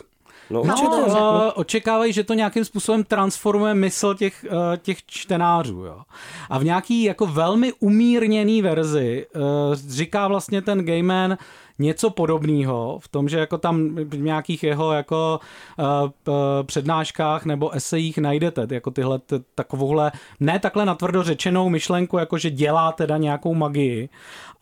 No, 0.51 0.63
no 0.65 0.75
určitě. 0.75 0.89
No, 0.89 1.43
uh, 1.45 1.51
očekávají, 1.55 2.13
že 2.13 2.25
to 2.25 2.35
nějakým 2.35 2.65
způsobem 2.65 3.05
transformuje 3.05 3.75
mysl 3.75 4.15
těch, 4.15 4.47
uh, 4.51 4.57
těch 4.83 5.07
čtenářů. 5.07 5.85
Jo. 5.85 6.01
A 6.51 6.59
v 6.59 6.65
nějaký 6.65 7.03
jako 7.03 7.27
velmi 7.27 7.73
umírněný 7.81 8.63
verzi 8.63 9.27
uh, 9.37 9.43
říká 9.75 10.29
vlastně 10.29 10.63
ten 10.63 10.85
Gayman 10.85 11.39
něco 11.79 12.11
podobného 12.11 12.99
v 13.03 13.09
tom, 13.09 13.29
že 13.29 13.39
jako 13.39 13.59
tam 13.59 13.95
v 13.95 14.21
nějakých 14.21 14.63
jeho 14.63 14.93
jako 14.93 15.41
uh, 15.79 16.35
přednáškách 16.63 17.45
nebo 17.45 17.71
esejích 17.71 18.19
najdete 18.19 18.67
jako 18.71 18.91
tyhle 18.91 19.19
t- 19.19 19.41
takovouhle, 19.55 20.13
ne 20.41 20.59
takhle 20.59 20.87
natvrdo 20.87 21.23
řečenou 21.23 21.69
myšlenku, 21.69 22.19
jako 22.19 22.39
že 22.39 22.51
dělá 22.51 22.93
teda 22.93 23.17
nějakou 23.17 23.55
magii, 23.55 24.09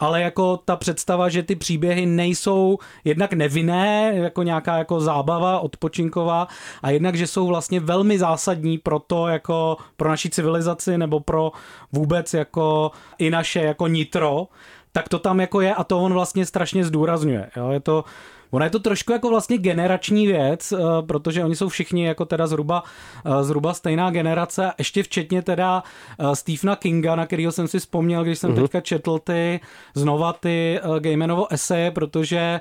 ale 0.00 0.22
jako 0.22 0.56
ta 0.56 0.76
představa, 0.76 1.28
že 1.28 1.42
ty 1.42 1.56
příběhy 1.56 2.06
nejsou 2.06 2.78
jednak 3.04 3.32
nevinné, 3.32 4.12
jako 4.14 4.42
nějaká 4.42 4.78
jako 4.78 5.00
zábava 5.00 5.60
odpočinková 5.60 6.48
a 6.82 6.90
jednak, 6.90 7.14
že 7.14 7.26
jsou 7.26 7.46
vlastně 7.46 7.80
velmi 7.80 8.18
zásadní 8.18 8.78
pro 8.78 8.98
to, 8.98 9.28
jako 9.28 9.76
pro 9.96 10.08
naši 10.08 10.30
civilizaci 10.30 10.98
nebo 10.98 11.20
pro 11.20 11.52
vůbec 11.92 12.34
jako 12.34 12.90
i 13.18 13.30
naše 13.30 13.60
jako 13.60 13.86
nitro, 13.86 14.46
tak 14.92 15.08
to 15.08 15.18
tam 15.18 15.40
jako 15.40 15.60
je 15.60 15.74
a 15.74 15.84
to 15.84 16.00
on 16.00 16.12
vlastně 16.12 16.46
strašně 16.46 16.84
zdůrazňuje. 16.84 17.50
Jo? 17.56 17.70
Je 17.70 17.80
to, 17.80 18.04
Ona 18.50 18.64
je 18.64 18.70
to 18.70 18.78
trošku 18.78 19.12
jako 19.12 19.28
vlastně 19.28 19.58
generační 19.58 20.26
věc, 20.26 20.72
eh, 20.72 20.78
protože 21.06 21.44
oni 21.44 21.56
jsou 21.56 21.68
všichni 21.68 22.06
jako 22.06 22.24
teda 22.24 22.46
zhruba, 22.46 22.82
eh, 23.24 23.44
zhruba 23.44 23.74
stejná 23.74 24.10
generace, 24.10 24.72
ještě 24.78 25.02
včetně 25.02 25.42
teda 25.42 25.82
eh, 26.18 26.36
Stephena 26.36 26.76
Kinga, 26.76 27.16
na 27.16 27.26
kterého 27.26 27.52
jsem 27.52 27.68
si 27.68 27.78
vzpomněl, 27.78 28.24
když 28.24 28.38
jsem 28.38 28.50
mm-hmm. 28.50 28.62
teďka 28.62 28.80
četl 28.80 29.18
ty 29.18 29.60
znova 29.94 30.32
ty 30.32 30.80
Gaymanovo 30.98 31.52
eseje, 31.52 31.90
protože 31.90 32.60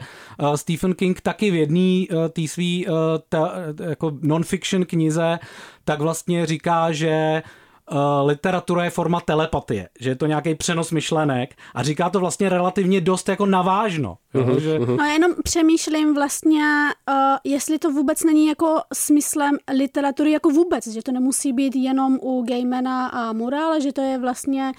Stephen 0.55 0.93
King 0.93 1.21
taky 1.21 1.51
v 1.51 1.55
jedné 1.55 2.05
té 2.29 2.47
svý 2.47 2.87
jako 3.89 4.11
non-fiction 4.21 4.85
knize 4.85 5.39
tak 5.85 6.01
vlastně 6.01 6.45
říká, 6.45 6.91
že 6.91 7.43
literatura 8.23 8.83
je 8.83 8.89
forma 8.89 9.21
telepatie, 9.21 9.89
že 9.99 10.09
je 10.09 10.15
to 10.15 10.25
nějaký 10.25 10.55
přenos 10.55 10.91
myšlenek 10.91 11.55
a 11.75 11.83
říká 11.83 12.09
to 12.09 12.19
vlastně 12.19 12.49
relativně 12.49 13.01
dost 13.01 13.29
jako 13.29 13.45
navážno. 13.45 14.17
Uh-huh, 14.35 14.57
že... 14.57 14.79
uh-huh. 14.79 14.97
No 14.97 15.05
jenom 15.05 15.31
přemýšlím 15.43 16.13
vlastně, 16.13 16.63
uh, 17.09 17.15
jestli 17.43 17.79
to 17.79 17.91
vůbec 17.91 18.23
není 18.23 18.47
jako 18.47 18.81
smyslem 18.93 19.57
literatury 19.77 20.31
jako 20.31 20.49
vůbec, 20.49 20.87
že 20.87 21.03
to 21.03 21.11
nemusí 21.11 21.53
být 21.53 21.75
jenom 21.75 22.17
u 22.21 22.45
Gaymana 22.47 23.07
a 23.07 23.33
Mura, 23.33 23.65
ale 23.65 23.81
že 23.81 23.93
to 23.93 24.01
je 24.01 24.17
vlastně 24.17 24.71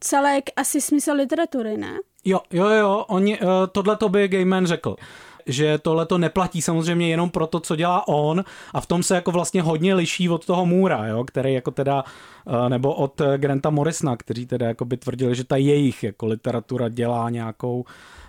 celek 0.00 0.44
asi 0.56 0.80
smysl 0.80 1.12
literatury, 1.12 1.76
ne? 1.76 1.98
Jo, 2.24 2.40
jo, 2.50 2.68
jo, 2.68 3.04
oni, 3.08 3.40
uh, 3.40 3.48
tohle 3.72 3.96
to 3.96 4.08
by 4.08 4.28
Gayman 4.28 4.66
řekl 4.66 4.96
že 5.50 5.78
tohle 5.78 6.06
to 6.06 6.18
neplatí 6.18 6.62
samozřejmě 6.62 7.08
jenom 7.08 7.30
pro 7.30 7.46
to, 7.46 7.60
co 7.60 7.76
dělá 7.76 8.08
on 8.08 8.44
a 8.74 8.80
v 8.80 8.86
tom 8.86 9.02
se 9.02 9.14
jako 9.14 9.30
vlastně 9.30 9.62
hodně 9.62 9.94
liší 9.94 10.28
od 10.28 10.46
toho 10.46 10.66
Můra, 10.66 11.06
jo, 11.06 11.24
který 11.24 11.54
jako 11.54 11.70
teda, 11.70 12.04
eh, 12.46 12.68
nebo 12.68 12.94
od 12.94 13.22
Granta 13.36 13.70
Morrisona, 13.70 14.16
kteří 14.16 14.46
teda 14.46 14.66
jako 14.66 14.84
by 14.84 14.96
tvrdili, 14.96 15.34
že 15.34 15.44
ta 15.44 15.56
jejich 15.56 16.02
jako 16.02 16.26
literatura 16.26 16.88
dělá 16.88 17.30
nějakou, 17.30 17.84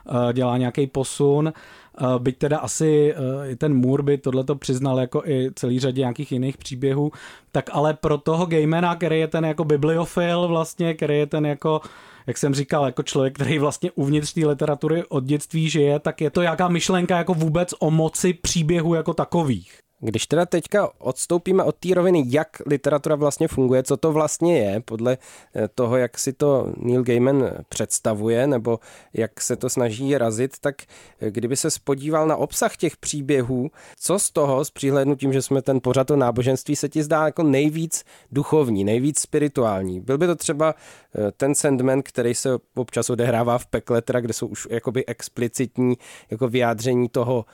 eh, 0.09 0.33
dělá 0.33 0.57
nějaký 0.57 0.87
posun. 0.87 1.53
Eh, 2.01 2.05
byť 2.19 2.37
teda 2.37 2.57
asi 2.57 3.15
i 3.47 3.55
ten 3.55 3.73
Moore 3.73 4.03
by 4.03 4.17
tohleto 4.17 4.55
přiznal 4.55 4.99
jako 4.99 5.23
i 5.25 5.49
celý 5.55 5.79
řadě 5.79 6.01
nějakých 6.01 6.31
jiných 6.31 6.57
příběhů, 6.57 7.11
tak 7.51 7.69
ale 7.73 7.93
pro 7.93 8.17
toho 8.17 8.45
Gaymana, 8.45 8.95
který 8.95 9.19
je 9.19 9.27
ten 9.27 9.45
jako 9.45 9.63
bibliofil 9.63 10.47
vlastně, 10.47 10.93
který 10.93 11.17
je 11.17 11.27
ten 11.27 11.45
jako 11.45 11.81
jak 12.27 12.37
jsem 12.37 12.53
říkal, 12.53 12.85
jako 12.85 13.03
člověk, 13.03 13.35
který 13.35 13.59
vlastně 13.59 13.91
uvnitř 13.91 14.33
té 14.33 14.45
literatury 14.45 15.03
od 15.09 15.23
dětství 15.23 15.69
žije, 15.69 15.99
tak 15.99 16.21
je 16.21 16.29
to 16.29 16.41
jaká 16.41 16.67
myšlenka 16.67 17.17
jako 17.17 17.33
vůbec 17.33 17.73
o 17.79 17.91
moci 17.91 18.33
příběhu 18.33 18.93
jako 18.93 19.13
takových. 19.13 19.79
Když 20.03 20.27
teda 20.27 20.45
teďka 20.45 20.89
odstoupíme 20.97 21.63
od 21.63 21.75
té 21.75 21.93
roviny, 21.93 22.23
jak 22.27 22.61
literatura 22.65 23.15
vlastně 23.15 23.47
funguje, 23.47 23.83
co 23.83 23.97
to 23.97 24.11
vlastně 24.11 24.59
je, 24.59 24.79
podle 24.79 25.17
eh, 25.55 25.67
toho, 25.67 25.97
jak 25.97 26.19
si 26.19 26.33
to 26.33 26.73
Neil 26.77 27.03
Gaiman 27.03 27.49
představuje, 27.69 28.47
nebo 28.47 28.79
jak 29.13 29.41
se 29.41 29.55
to 29.55 29.69
snaží 29.69 30.17
razit, 30.17 30.59
tak 30.61 30.75
eh, 31.21 31.31
kdyby 31.31 31.55
se 31.55 31.71
spodíval 31.71 32.27
na 32.27 32.35
obsah 32.35 32.77
těch 32.77 32.97
příběhů, 32.97 33.71
co 33.99 34.19
z 34.19 34.31
toho, 34.31 34.65
s 34.65 34.71
přihlednutím, 34.71 35.33
že 35.33 35.41
jsme 35.41 35.61
ten 35.61 35.79
pořad 35.81 36.11
o 36.11 36.15
náboženství, 36.15 36.75
se 36.75 36.89
ti 36.89 37.03
zdá 37.03 37.25
jako 37.25 37.43
nejvíc 37.43 38.05
duchovní, 38.31 38.83
nejvíc 38.83 39.19
spirituální. 39.19 39.99
Byl 39.99 40.17
by 40.17 40.27
to 40.27 40.35
třeba 40.35 40.75
eh, 41.15 41.31
ten 41.31 41.55
Sandman, 41.55 42.01
který 42.01 42.35
se 42.35 42.49
občas 42.75 43.09
odehrává 43.09 43.57
v 43.57 43.65
pekle, 43.65 44.01
teda 44.01 44.19
kde 44.19 44.33
jsou 44.33 44.47
už 44.47 44.67
jakoby 44.71 45.05
explicitní 45.05 45.97
jako 46.31 46.47
vyjádření 46.47 47.09
toho, 47.09 47.45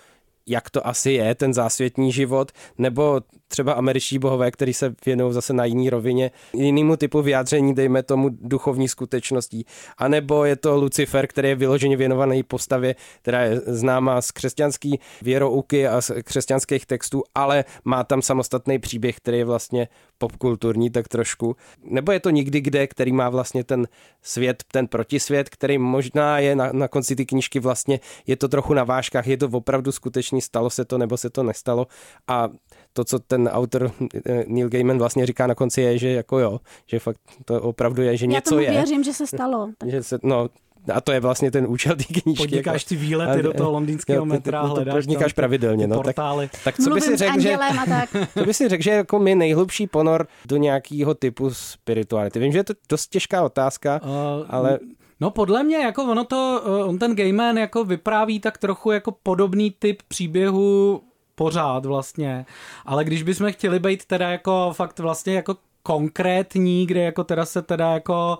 jak 0.48 0.70
to 0.70 0.88
asi 0.88 1.12
je, 1.12 1.36
ten 1.36 1.54
zásvětní 1.54 2.12
život, 2.12 2.52
nebo 2.78 3.22
třeba 3.48 3.74
američtí 3.74 4.20
bohové, 4.20 4.52
který 4.52 4.74
se 4.74 4.96
věnují 5.06 5.34
zase 5.34 5.54
na 5.54 5.66
jiný 5.66 5.90
rovině, 5.90 6.32
jinému 6.54 6.96
typu 6.98 7.22
vyjádření, 7.22 7.76
dejme 7.76 8.04
tomu 8.04 8.30
duchovní 8.32 8.88
skutečností. 8.88 9.66
A 9.98 10.08
nebo 10.08 10.46
je 10.46 10.56
to 10.56 10.76
Lucifer, 10.76 11.28
který 11.28 11.50
je 11.50 11.56
vyloženě 11.56 11.98
věnovaný 11.98 12.44
postavě, 12.44 12.96
která 13.22 13.42
je 13.42 13.62
známá 13.66 14.22
z 14.22 14.32
křesťanský 14.32 15.00
věrouky 15.22 15.88
a 15.88 16.02
z 16.02 16.12
křesťanských 16.24 16.86
textů, 16.86 17.24
ale 17.36 17.66
má 17.86 18.04
tam 18.04 18.22
samostatný 18.22 18.80
příběh, 18.80 19.18
který 19.18 19.38
je 19.38 19.46
vlastně 19.46 19.88
popkulturní 20.18 20.90
tak 20.90 21.08
trošku. 21.08 21.56
Nebo 21.84 22.12
je 22.12 22.20
to 22.20 22.30
nikdy 22.30 22.62
kde, 22.62 22.88
který 22.88 23.12
má 23.12 23.30
vlastně 23.30 23.64
ten 23.64 23.88
svět, 24.22 24.64
ten 24.72 24.88
protisvět, 24.88 25.50
který 25.50 25.78
možná 25.78 26.40
je 26.40 26.56
na, 26.56 26.70
na 26.72 26.88
konci 26.88 27.16
ty 27.16 27.26
knížky 27.26 27.60
vlastně, 27.60 28.00
je 28.28 28.36
to 28.36 28.48
trochu 28.48 28.74
na 28.74 28.84
vážkách, 28.84 29.28
je 29.28 29.38
to 29.38 29.50
opravdu 29.52 29.92
skutečný, 29.92 30.42
stalo 30.42 30.70
se 30.70 30.86
to 30.86 30.98
nebo 30.98 31.18
se 31.18 31.30
to 31.30 31.44
nestalo 31.44 31.88
a 32.28 32.50
to, 32.98 33.04
co 33.04 33.20
ten 33.20 33.48
autor 33.48 33.92
eh, 34.26 34.44
Neil 34.48 34.70
Gaiman 34.70 34.98
vlastně 34.98 35.26
říká 35.26 35.48
na 35.48 35.56
konci 35.56 35.82
je, 35.82 35.98
že 35.98 36.10
jako 36.10 36.40
jo, 36.40 36.60
že 36.88 37.00
fakt 37.00 37.20
to 37.46 37.62
opravdu 37.62 38.02
je, 38.02 38.18
že 38.18 38.26
Já 38.26 38.30
něco 38.32 38.50
tomu 38.50 38.62
je. 38.62 38.72
věřím, 38.72 39.04
že 39.04 39.14
se 39.14 39.28
stalo. 39.28 39.70
Tak 39.78 39.90
Že 39.90 40.04
se, 40.04 40.20
no, 40.24 40.50
a 40.94 41.02
to 41.02 41.12
je 41.12 41.20
vlastně 41.20 41.52
ten 41.52 41.66
účel 41.70 41.96
té 41.96 42.04
knížky. 42.04 42.44
Podnikáš 42.44 42.82
jako, 42.82 42.90
ty 42.90 42.96
výlety 42.96 43.40
a- 43.40 43.42
do 43.42 43.54
toho 43.54 43.72
londýnského 43.72 44.26
metra, 44.36 44.62
ty- 44.62 44.68
ty 44.68 44.72
hledáš 44.74 44.94
podnikáš 44.96 45.34
tam 45.34 45.36
pravidelně, 45.36 45.88
no, 45.88 45.96
tak- 45.96 46.04
portály. 46.04 46.50
Tak 46.64 46.76
co 46.84 46.90
by 46.90 47.02
si 47.02 47.18
řekl, 47.18 47.40
že, 47.40 47.58
tak. 47.90 48.10
to 48.34 48.46
by 48.46 48.54
si 48.54 48.70
řekl, 48.70 48.84
že 48.84 48.90
je 48.92 48.96
jako 48.98 49.20
mi 49.20 49.36
nejhlubší 49.36 49.88
ponor 49.88 50.28
do 50.48 50.58
nějakého 50.58 51.14
typu 51.14 51.50
spirituality. 51.54 52.40
Vím, 52.40 52.52
že 52.52 52.58
je 52.60 52.64
to 52.64 52.74
dost 52.90 53.08
těžká 53.08 53.44
otázka, 53.44 54.02
Uh, 54.04 54.46
ale 54.50 54.80
No 55.20 55.32
podle 55.32 55.64
mě, 55.64 55.78
jako 55.78 56.04
ono 56.04 56.24
to, 56.24 56.62
uh, 56.68 56.90
on 56.90 56.98
ten 56.98 57.16
Gayman 57.16 57.58
jako 57.58 57.84
vypráví 57.84 58.40
tak 58.40 58.58
trochu 58.58 58.92
jako 58.92 59.12
podobný 59.24 59.72
typ 59.80 60.02
příběhu 60.08 61.02
pořád 61.38 61.86
vlastně, 61.86 62.46
ale 62.86 63.04
když 63.04 63.24
bychom 63.24 63.52
chtěli 63.52 63.80
být 63.80 64.06
teda 64.06 64.30
jako 64.30 64.72
fakt 64.74 65.00
vlastně 65.00 65.34
jako 65.34 65.56
konkrétní, 65.84 66.86
kde 66.86 67.02
jako 67.02 67.24
teda 67.24 67.46
se 67.46 67.62
teda 67.62 67.92
jako 67.92 68.38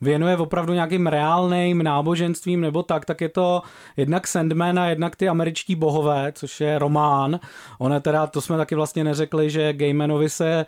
věnuje 0.00 0.36
opravdu 0.36 0.72
nějakým 0.72 1.06
reálným 1.06 1.82
náboženstvím 1.82 2.60
nebo 2.60 2.82
tak, 2.82 3.04
tak 3.04 3.20
je 3.20 3.28
to 3.28 3.62
jednak 3.96 4.26
Sandman 4.26 4.78
a 4.78 4.88
jednak 4.88 5.16
ty 5.16 5.28
američtí 5.28 5.74
bohové, 5.74 6.32
což 6.32 6.60
je 6.60 6.78
román. 6.78 7.40
Ona 7.78 8.00
teda, 8.00 8.26
to 8.26 8.40
jsme 8.40 8.56
taky 8.56 8.74
vlastně 8.74 9.04
neřekli, 9.04 9.50
že 9.50 9.72
Gaymanovi 9.72 10.28
se 10.28 10.66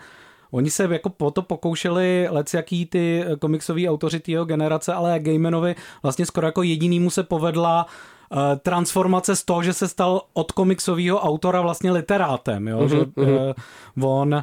Oni 0.50 0.70
se 0.70 0.88
jako 0.90 1.08
po 1.08 1.30
to 1.30 1.42
pokoušeli 1.42 2.28
jaký 2.54 2.86
ty 2.86 3.24
komiksový 3.38 3.88
autoři 3.88 4.22
jeho 4.26 4.44
generace, 4.44 4.94
ale 4.94 5.18
Gaymanovi 5.18 5.74
vlastně 6.02 6.26
skoro 6.26 6.46
jako 6.46 6.62
jedinýmu 6.62 7.10
se 7.10 7.22
povedla 7.22 7.86
eh, 7.86 8.19
transformace 8.62 9.36
z 9.36 9.44
toho, 9.44 9.62
že 9.62 9.72
se 9.72 9.88
stal 9.88 10.22
od 10.32 10.52
komiksového 10.52 11.20
autora 11.20 11.60
vlastně 11.60 11.92
literátem, 11.92 12.68
jo? 12.68 12.88
že 12.88 12.96
eh, 12.98 13.54
on 14.02 14.34
eh, 14.34 14.42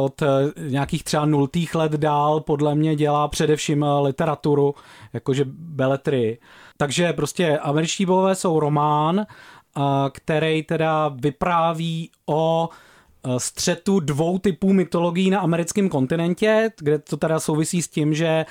od 0.00 0.22
eh, 0.22 0.26
nějakých 0.68 1.04
třeba 1.04 1.24
nultých 1.24 1.74
let 1.74 1.92
dál 1.92 2.40
podle 2.40 2.74
mě 2.74 2.96
dělá 2.96 3.28
především 3.28 3.84
eh, 3.84 4.00
literaturu, 4.00 4.74
jakože 5.12 5.44
beletry. 5.48 6.38
Takže 6.76 7.12
prostě 7.12 7.58
američtí 7.58 8.06
bohové 8.06 8.34
jsou 8.34 8.60
román, 8.60 9.20
eh, 9.20 9.80
který 10.12 10.62
teda 10.62 11.08
vypráví 11.08 12.10
o 12.26 12.68
eh, 12.68 13.40
střetu 13.40 14.00
dvou 14.00 14.38
typů 14.38 14.72
mytologií 14.72 15.30
na 15.30 15.40
americkém 15.40 15.88
kontinentě, 15.88 16.70
kde 16.78 16.98
to 16.98 17.16
teda 17.16 17.40
souvisí 17.40 17.82
s 17.82 17.88
tím, 17.88 18.14
že 18.14 18.26
eh, 18.26 18.46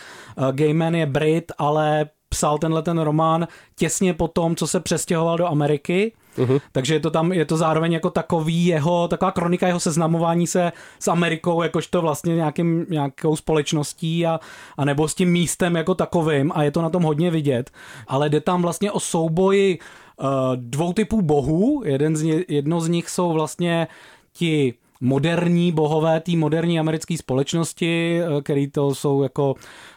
Gaiman 0.51 0.95
je 0.95 1.05
Brit, 1.05 1.51
ale 1.57 2.09
psal 2.29 2.57
tenhle 2.57 2.81
ten 2.81 2.99
román 2.99 3.47
těsně 3.75 4.13
po 4.13 4.27
tom, 4.27 4.55
co 4.55 4.67
se 4.67 4.79
přestěhoval 4.79 5.37
do 5.37 5.47
Ameriky. 5.47 6.13
Uh-huh. 6.37 6.61
Takže 6.71 6.93
je 6.93 6.99
to 6.99 7.11
tam, 7.11 7.31
je 7.31 7.45
to 7.45 7.57
zároveň 7.57 7.93
jako 7.93 8.09
takový 8.09 8.65
jeho, 8.65 9.07
taková 9.07 9.31
kronika 9.31 9.67
jeho 9.67 9.79
seznamování 9.79 10.47
se 10.47 10.71
s 10.99 11.07
Amerikou, 11.07 11.63
jakožto 11.63 12.01
vlastně 12.01 12.35
nějakým, 12.35 12.85
nějakou 12.89 13.35
společností 13.35 14.25
a, 14.25 14.39
a 14.77 14.85
nebo 14.85 15.07
s 15.07 15.15
tím 15.15 15.31
místem 15.31 15.75
jako 15.75 15.95
takovým 15.95 16.51
a 16.55 16.63
je 16.63 16.71
to 16.71 16.81
na 16.81 16.89
tom 16.89 17.03
hodně 17.03 17.31
vidět. 17.31 17.71
Ale 18.07 18.29
jde 18.29 18.41
tam 18.41 18.61
vlastně 18.61 18.91
o 18.91 18.99
souboji 18.99 19.79
uh, 19.79 20.27
dvou 20.55 20.93
typů 20.93 21.21
bohů. 21.21 21.81
Jeden 21.85 22.15
z 22.15 22.21
ně, 22.21 22.43
jedno 22.47 22.81
z 22.81 22.87
nich 22.87 23.09
jsou 23.09 23.33
vlastně 23.33 23.87
ti 24.33 24.73
moderní 25.01 25.71
bohové 25.71 26.19
té 26.19 26.31
moderní 26.31 26.79
americké 26.79 27.17
společnosti, 27.17 28.21
eh, 28.21 28.41
který 28.41 28.71
to 28.71 28.95
jsou 28.95 29.23
jako 29.23 29.55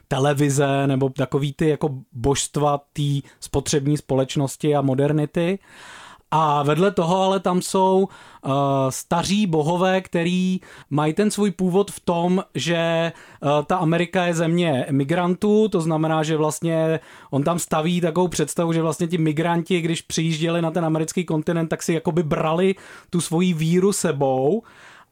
televize 0.09 0.87
nebo 0.87 1.09
takový 1.09 1.53
ty 1.53 1.69
jako 1.69 1.89
božstva 2.13 2.81
té 2.93 3.29
spotřební 3.41 3.97
společnosti 3.97 4.77
a 4.77 4.83
modernity. 4.83 5.59
A 6.35 6.63
vedle 6.63 6.91
toho 6.91 7.23
ale 7.23 7.41
tam 7.41 7.63
jsou 7.63 8.09
uh, 8.45 8.53
staří 8.89 9.47
bohové, 9.47 10.01
který 10.01 10.61
mají 10.91 11.13
ten 11.13 11.31
svůj 11.31 11.51
původ 11.51 11.91
v 11.91 12.01
tom, 12.01 12.45
že 12.55 13.13
uh, 13.43 13.51
ta 13.67 13.77
Amerika 13.77 14.25
je 14.25 14.35
země 14.35 14.87
migrantů, 14.91 15.69
to 15.69 15.81
znamená, 15.81 16.23
že 16.23 16.37
vlastně 16.37 17.01
on 17.31 17.43
tam 17.43 17.59
staví 17.59 18.01
takovou 18.01 18.29
představu, 18.29 18.73
že 18.73 18.83
vlastně 18.83 19.07
ti 19.07 19.19
migranti, 19.19 19.81
když 19.81 20.03
přijížděli 20.03 20.63
na 20.63 20.71
ten 20.71 20.85
americký 20.85 21.25
kontinent, 21.25 21.69
tak 21.69 21.83
si 21.83 21.95
jakoby 21.95 22.23
brali 22.23 22.75
tu 23.11 23.21
svoji 23.21 23.53
víru 23.53 23.93
sebou 23.93 24.63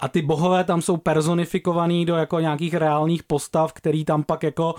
a 0.00 0.08
ty 0.08 0.22
bohové 0.22 0.64
tam 0.64 0.82
jsou 0.82 0.96
personifikovaný 0.96 2.06
do 2.06 2.16
jako 2.16 2.40
nějakých 2.40 2.74
reálných 2.74 3.22
postav, 3.22 3.72
který 3.72 4.04
tam 4.04 4.22
pak 4.22 4.42
jako 4.42 4.74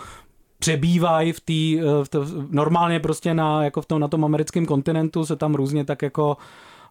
přebývají 0.60 1.32
v 1.32 1.40
té, 1.40 1.86
to, 2.10 2.26
normálně 2.50 3.00
prostě 3.00 3.34
na, 3.34 3.64
jako 3.64 3.82
v 3.82 3.86
tom, 3.86 4.00
na 4.00 4.08
tom 4.08 4.26
americkém 4.26 4.66
kontinentu 4.66 5.26
se 5.26 5.36
tam 5.36 5.56
různě 5.56 5.86
tak 5.86 6.02
jako 6.02 6.38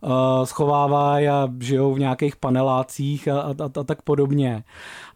uh, 0.01 0.45
schovávají 0.45 1.29
a 1.29 1.49
žijou 1.61 1.95
v 1.95 1.99
nějakých 1.99 2.37
panelácích 2.37 3.29
a, 3.29 3.41
a, 3.41 3.51
a, 3.51 3.81
a 3.81 3.85
tak 3.85 4.03
podobně. 4.03 4.65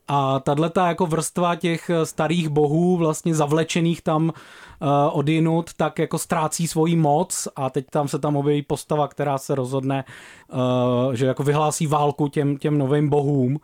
A 0.08 0.40
tahle 0.40 0.70
jako 0.86 1.06
vrstva 1.06 1.54
těch 1.54 1.90
starých 2.04 2.48
bohů, 2.48 2.96
vlastně 2.96 3.34
zavlečených 3.34 4.02
tam 4.02 4.24
uh, 4.24 4.88
odinut, 5.12 5.74
tak 5.74 5.98
jako 5.98 6.18
ztrácí 6.18 6.68
svoji 6.68 6.96
moc 6.96 7.48
a 7.56 7.70
teď 7.70 7.86
tam 7.90 8.08
se 8.08 8.18
tam 8.18 8.36
objeví 8.36 8.62
postava, 8.62 9.08
která 9.08 9.38
se 9.38 9.54
rozhodne, 9.54 10.04
uh, 10.52 11.12
že 11.12 11.26
jako 11.26 11.42
vyhlásí 11.42 11.86
válku 11.86 12.28
těm, 12.28 12.56
těm 12.56 12.78
novým 12.78 13.08
bohům. 13.08 13.58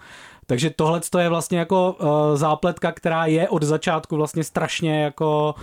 Takže 0.47 0.70
tohle 0.70 1.01
je 1.18 1.28
vlastně 1.28 1.59
jako 1.59 1.97
uh, 2.01 2.09
zápletka, 2.34 2.93
která 2.93 3.26
je 3.26 3.49
od 3.49 3.62
začátku 3.62 4.16
vlastně 4.16 4.45
strašně 4.45 5.03
jako 5.03 5.55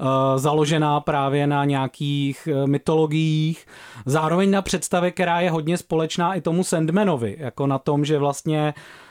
uh, 0.00 0.06
založená 0.36 1.00
právě 1.00 1.46
na 1.46 1.64
nějakých 1.64 2.48
uh, 2.52 2.66
mytologiích. 2.66 3.66
Zároveň 4.06 4.50
na 4.50 4.62
představě, 4.62 5.10
která 5.10 5.40
je 5.40 5.50
hodně 5.50 5.78
společná 5.78 6.34
i 6.34 6.40
tomu 6.40 6.64
Sandmanovi, 6.64 7.36
jako 7.38 7.66
na 7.66 7.78
tom, 7.78 8.04
že 8.04 8.18
vlastně 8.18 8.74
Uh, 8.76 9.05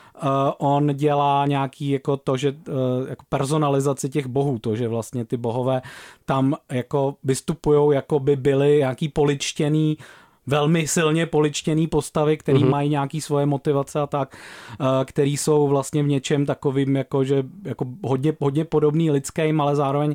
on 0.58 0.90
dělá 0.94 1.46
nějaký 1.46 1.90
jako 1.90 2.16
to, 2.16 2.36
že 2.36 2.50
uh, 2.50 2.74
jako 3.08 3.24
personalizaci 3.28 4.08
těch 4.08 4.26
bohů, 4.26 4.58
to, 4.58 4.76
že 4.76 4.88
vlastně 4.88 5.24
ty 5.24 5.36
bohové 5.36 5.82
tam 6.24 6.54
jako 6.72 7.14
vystupují, 7.24 7.94
jako 7.94 8.18
by 8.18 8.36
byly 8.36 8.76
nějaký 8.78 9.08
poličtěný 9.08 9.98
velmi 10.46 10.88
silně 10.88 11.26
poličtěný 11.26 11.86
postavy, 11.86 12.36
který 12.36 12.58
mm-hmm. 12.58 12.70
mají 12.70 12.90
nějaký 12.90 13.20
svoje 13.20 13.46
motivace 13.46 14.00
a 14.00 14.06
tak, 14.06 14.36
který 15.04 15.36
jsou 15.36 15.68
vlastně 15.68 16.02
v 16.02 16.06
něčem 16.06 16.46
takovým 16.46 16.96
jako, 16.96 17.24
že 17.24 17.42
jako 17.64 17.86
hodně, 18.04 18.32
hodně 18.40 18.64
podobný 18.64 19.10
lidským, 19.10 19.60
ale 19.60 19.76
zároveň, 19.76 20.14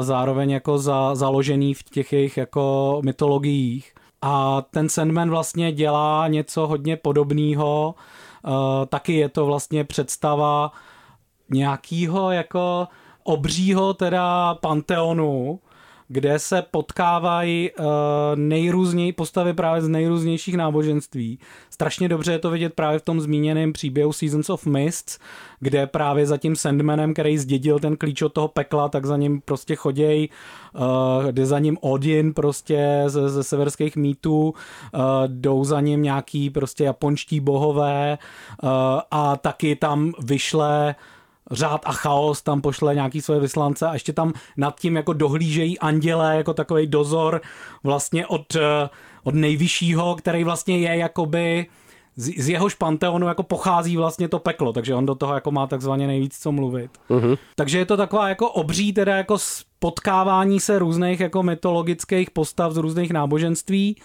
zároveň 0.00 0.50
jako 0.50 0.78
za, 0.78 1.14
založený 1.14 1.74
v 1.74 1.82
těch 1.82 2.12
jejich 2.12 2.36
jako 2.36 3.00
mytologiích. 3.04 3.92
A 4.22 4.62
ten 4.70 4.88
Sandman 4.88 5.30
vlastně 5.30 5.72
dělá 5.72 6.28
něco 6.28 6.66
hodně 6.66 6.96
podobného. 6.96 7.94
Taky 8.88 9.12
je 9.12 9.28
to 9.28 9.46
vlastně 9.46 9.84
představa 9.84 10.72
nějakého 11.50 12.30
jako 12.30 12.88
obřího 13.22 13.94
teda 13.94 14.54
panteonu, 14.54 15.60
kde 16.08 16.38
se 16.38 16.62
potkávají 16.62 17.70
uh, 17.70 17.86
nejrůznější 18.34 19.12
postavy 19.12 19.54
právě 19.54 19.82
z 19.82 19.88
nejrůznějších 19.88 20.56
náboženství. 20.56 21.38
Strašně 21.78 22.08
dobře 22.08 22.32
je 22.32 22.38
to 22.38 22.50
vidět 22.50 22.74
právě 22.74 22.98
v 22.98 23.02
tom 23.02 23.20
zmíněném 23.20 23.72
příběhu 23.72 24.12
Seasons 24.12 24.50
of 24.50 24.66
Mists, 24.66 25.18
kde 25.60 25.86
právě 25.86 26.26
za 26.26 26.36
tím 26.36 26.56
Sandmanem, 26.56 27.12
který 27.12 27.38
zdědil 27.38 27.78
ten 27.78 27.96
klíč 27.96 28.22
od 28.22 28.32
toho 28.32 28.48
pekla, 28.48 28.88
tak 28.88 29.06
za 29.06 29.16
ním 29.16 29.40
prostě 29.40 29.76
chodějí, 29.76 30.30
uh, 30.74 30.82
jde 31.30 31.46
za 31.46 31.58
ním 31.58 31.78
Odin 31.80 32.34
prostě 32.34 33.04
ze, 33.06 33.28
ze 33.28 33.44
severských 33.44 33.96
mýtů, 33.96 34.48
uh, 34.48 35.00
jdou 35.26 35.64
za 35.64 35.80
ním 35.80 36.02
nějaký 36.02 36.50
prostě 36.50 36.84
japonští 36.84 37.40
bohové 37.40 38.18
uh, 38.62 38.70
a 39.10 39.36
taky 39.36 39.76
tam 39.76 40.12
vyšle 40.22 40.94
řád 41.50 41.80
a 41.84 41.92
chaos, 41.92 42.42
tam 42.42 42.60
pošle 42.60 42.94
nějaký 42.94 43.20
svoje 43.20 43.40
vyslance 43.40 43.86
a 43.86 43.92
ještě 43.92 44.12
tam 44.12 44.32
nad 44.56 44.80
tím 44.80 44.96
jako 44.96 45.12
dohlížejí 45.12 45.78
anděle, 45.78 46.36
jako 46.36 46.54
takový 46.54 46.86
dozor 46.86 47.40
vlastně 47.84 48.26
od, 48.26 48.56
od 49.24 49.34
nejvyššího, 49.34 50.14
který 50.14 50.44
vlastně 50.44 50.78
je 50.78 50.96
jakoby 50.96 51.66
z, 52.16 52.42
z 52.42 52.48
jehož 52.48 52.74
panteonu 52.74 53.28
jako 53.28 53.42
pochází 53.42 53.96
vlastně 53.96 54.28
to 54.28 54.38
peklo, 54.38 54.72
takže 54.72 54.94
on 54.94 55.06
do 55.06 55.14
toho 55.14 55.34
jako 55.34 55.50
má 55.50 55.66
takzvaně 55.66 56.06
nejvíc 56.06 56.38
co 56.38 56.52
mluvit. 56.52 56.90
Uh-huh. 57.10 57.38
Takže 57.56 57.78
je 57.78 57.86
to 57.86 57.96
taková 57.96 58.28
jako 58.28 58.50
obří 58.50 58.92
teda 58.92 59.16
jako 59.16 59.36
potkávání 59.78 60.60
se 60.60 60.78
různých 60.78 61.20
jako 61.20 61.42
mytologických 61.42 62.30
postav 62.30 62.72
z 62.72 62.76
různých 62.76 63.12
náboženství. 63.12 63.96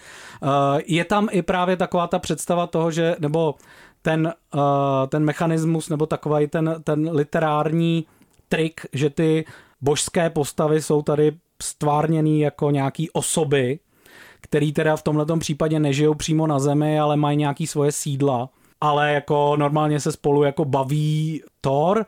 Je 0.86 1.06
tam 1.06 1.28
i 1.32 1.42
právě 1.42 1.78
taková 1.78 2.08
ta 2.08 2.20
představa 2.20 2.68
toho, 2.68 2.92
že, 2.92 3.16
nebo 3.20 3.56
ten, 4.02 4.34
uh, 4.56 4.62
ten 5.08 5.24
mechanismus 5.24 5.90
nebo 5.90 6.06
takový 6.06 6.48
ten, 6.48 6.76
ten 6.84 7.10
literární 7.12 8.06
trik, 8.50 8.82
že 8.94 9.10
ty 9.10 9.46
božské 9.82 10.30
postavy 10.30 10.82
jsou 10.82 11.02
tady 11.02 11.32
stvárněný 11.62 12.40
jako 12.40 12.72
nějaký 12.72 13.12
osoby, 13.12 13.80
který 14.44 14.74
teda 14.74 14.96
v 14.96 15.04
tomhle 15.04 15.26
případě 15.40 15.80
nežijou 15.80 16.14
přímo 16.14 16.48
na 16.48 16.60
zemi, 16.60 17.00
ale 17.00 17.18
mají 17.18 17.38
nějaký 17.38 17.68
svoje 17.68 17.92
sídla. 17.92 18.50
Ale 18.82 19.14
jako 19.14 19.56
normálně 19.58 20.00
se 20.00 20.12
spolu 20.12 20.44
jako 20.44 20.66
baví 20.66 21.44
Thor, 21.62 22.06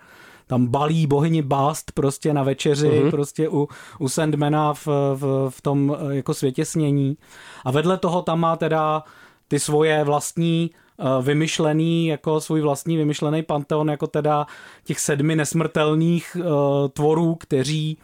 tam 0.47 0.67
balí 0.67 1.07
bohyni 1.07 1.41
Bast 1.41 1.91
prostě 1.91 2.33
na 2.33 2.43
večeři, 2.43 2.89
uh-huh. 2.89 3.11
prostě 3.11 3.49
u, 3.49 3.67
u 3.99 4.09
Sandmana 4.09 4.73
v, 4.73 4.87
v, 5.15 5.49
v 5.49 5.61
tom 5.61 5.97
jako 6.09 6.33
světě 6.33 6.65
snění. 6.65 7.17
A 7.65 7.71
vedle 7.71 7.97
toho 7.97 8.21
tam 8.21 8.39
má 8.39 8.55
teda 8.55 9.03
ty 9.47 9.59
svoje 9.59 10.03
vlastní 10.03 10.71
vymyšlený, 11.21 12.07
jako 12.07 12.41
svůj 12.41 12.61
vlastní 12.61 12.97
vymyšlený 12.97 13.43
panteon, 13.43 13.89
jako 13.89 14.07
teda 14.07 14.45
těch 14.83 14.99
sedmi 14.99 15.35
nesmrtelných 15.35 16.37
uh, 16.39 16.45
tvorů, 16.93 17.35
kteří 17.35 17.97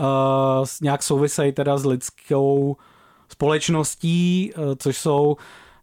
uh, 0.00 0.66
nějak 0.82 1.02
souvisejí 1.02 1.52
teda 1.52 1.78
s 1.78 1.84
lidskou 1.84 2.76
společností, 3.30 4.52
uh, 4.56 4.64
což 4.78 4.98
jsou 4.98 5.36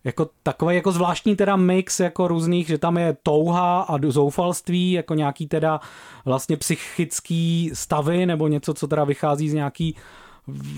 jako 0.04 0.30
takový 0.44 0.76
jako 0.76 0.92
zvláštní 0.92 1.36
teda 1.36 1.56
mix 1.56 2.00
jako 2.00 2.28
různých, 2.28 2.68
že 2.68 2.78
tam 2.78 2.98
je 2.98 3.18
touha 3.24 3.82
a 3.82 3.98
zoufalství, 4.08 4.92
jako 4.92 5.14
nějaký 5.14 5.48
teda 5.48 5.80
vlastně 6.26 6.58
psychický 6.58 7.72
stavy 7.74 8.26
nebo 8.26 8.48
něco, 8.48 8.74
co 8.74 8.88
teda 8.88 9.04
vychází 9.04 9.50
z 9.50 9.54
nějaký 9.54 9.96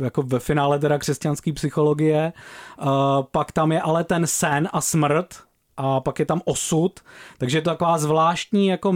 jako 0.03 0.21
ve 0.21 0.39
finále 0.39 0.79
teda 0.79 0.97
křesťanské 0.97 1.53
psychologie. 1.53 2.33
Uh, 2.81 2.89
pak 3.31 3.51
tam 3.51 3.71
je 3.71 3.81
ale 3.81 4.03
ten 4.03 4.27
sen 4.27 4.69
a 4.73 4.81
smrt, 4.81 5.35
a 5.81 5.99
pak 5.99 6.19
je 6.19 6.25
tam 6.25 6.41
osud, 6.45 6.99
takže 7.37 7.57
je 7.57 7.61
to 7.61 7.69
taková 7.69 7.97
zvláštní, 7.97 8.67
jako, 8.67 8.95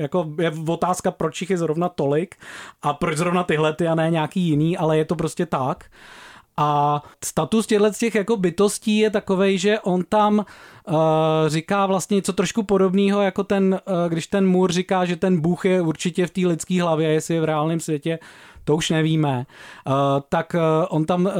jako 0.00 0.32
je 0.38 0.52
otázka, 0.68 1.10
proč 1.10 1.40
jich 1.40 1.50
je 1.50 1.58
zrovna 1.58 1.88
tolik 1.88 2.36
a 2.82 2.92
proč 2.92 3.16
zrovna 3.16 3.42
tyhle 3.42 3.72
ty 3.72 3.88
a 3.88 3.94
ne 3.94 4.10
nějaký 4.10 4.40
jiný, 4.40 4.76
ale 4.76 4.98
je 4.98 5.04
to 5.04 5.16
prostě 5.16 5.46
tak. 5.46 5.84
A 6.56 7.02
status 7.24 7.66
těchto 7.66 7.90
těch 7.90 8.14
jako 8.14 8.36
bytostí 8.36 8.98
je 8.98 9.10
takový, 9.10 9.58
že 9.58 9.80
on 9.80 10.04
tam 10.08 10.38
uh, 10.38 10.94
říká 11.46 11.86
vlastně 11.86 12.14
něco 12.14 12.32
trošku 12.32 12.62
podobného, 12.62 13.22
jako 13.22 13.44
ten, 13.44 13.80
uh, 13.86 14.08
když 14.08 14.26
ten 14.26 14.48
Můr 14.48 14.72
říká, 14.72 15.04
že 15.04 15.16
ten 15.16 15.40
Bůh 15.40 15.64
je 15.64 15.80
určitě 15.80 16.26
v 16.26 16.30
té 16.30 16.40
lidské 16.40 16.82
hlavě, 16.82 17.08
jestli 17.08 17.34
je 17.34 17.40
v 17.40 17.44
reálném 17.44 17.80
světě, 17.80 18.18
to 18.64 18.76
už 18.76 18.90
nevíme. 18.90 19.46
Uh, 19.86 19.94
tak 20.28 20.54
uh, 20.54 20.60
on 20.88 21.04
tam, 21.04 21.26
uh, 21.26 21.32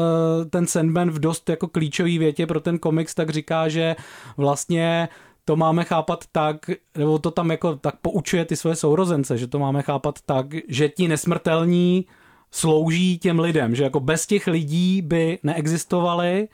ten 0.51 0.67
Sandman 0.67 1.11
v 1.11 1.19
dost 1.19 1.49
jako 1.49 1.69
klíčový 1.69 2.19
větě 2.19 2.47
pro 2.47 2.61
ten 2.61 2.79
komiks, 2.79 3.15
tak 3.15 3.31
říká, 3.31 3.69
že 3.69 3.97
vlastně 4.37 5.09
to 5.45 5.57
máme 5.57 5.85
chápat 5.85 6.25
tak, 6.33 6.71
nebo 6.99 7.19
to 7.19 7.31
tam 7.31 7.51
jako 7.51 7.77
tak 7.77 7.95
poučuje 8.03 8.45
ty 8.45 8.57
svoje 8.57 8.77
sourozence, 8.77 9.39
že 9.39 9.47
to 9.47 9.59
máme 9.59 9.83
chápat 9.83 10.19
tak, 10.27 10.47
že 10.69 10.89
ti 10.89 11.09
nesmrtelní 11.09 12.07
slouží 12.55 13.19
těm 13.19 13.41
lidem, 13.41 13.75
že 13.75 13.85
jako 13.85 14.01
bez 14.01 14.27
těch 14.27 14.47
lidí 14.47 15.03
by 15.03 15.39
neexistovali 15.43 16.49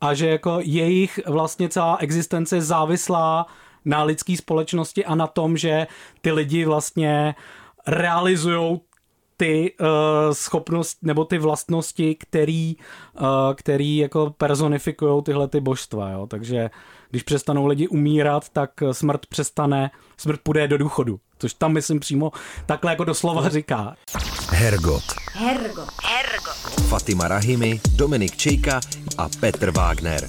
a 0.00 0.14
že 0.14 0.28
jako 0.28 0.58
jejich 0.62 1.20
vlastně 1.26 1.68
celá 1.68 1.96
existence 1.96 2.60
závislá 2.60 3.46
na 3.84 4.02
lidské 4.02 4.36
společnosti 4.36 5.04
a 5.04 5.14
na 5.14 5.26
tom, 5.26 5.56
že 5.56 5.86
ty 6.20 6.32
lidi 6.32 6.64
vlastně 6.64 7.34
realizují 7.86 8.80
ty 9.36 9.74
uh, 9.80 9.86
schopnosti 10.32 11.06
nebo 11.06 11.24
ty 11.24 11.38
vlastnosti, 11.38 12.14
který, 12.14 12.76
uh, 13.20 13.26
který 13.54 13.96
jako 13.96 14.34
personifikují 14.38 15.22
tyhle 15.22 15.48
ty 15.48 15.60
božstva, 15.60 16.10
jo? 16.10 16.26
takže 16.26 16.70
když 17.10 17.22
přestanou 17.22 17.66
lidi 17.66 17.88
umírat, 17.88 18.48
tak 18.48 18.70
smrt 18.92 19.26
přestane, 19.26 19.90
smrt 20.16 20.40
půjde 20.42 20.68
do 20.68 20.78
důchodu, 20.78 21.20
což 21.38 21.54
tam 21.54 21.72
myslím 21.72 22.00
přímo 22.00 22.32
takhle 22.66 22.92
jako 22.92 23.04
doslova 23.04 23.48
říká. 23.48 23.96
Hergot. 24.50 25.04
Hergot. 25.32 25.88
Hergot. 26.04 26.88
Fatima 26.88 27.28
Rahimi, 27.28 27.80
Dominik 27.96 28.36
Čejka 28.36 28.80
a 29.18 29.28
Petr 29.40 29.70
Wagner. 29.70 30.28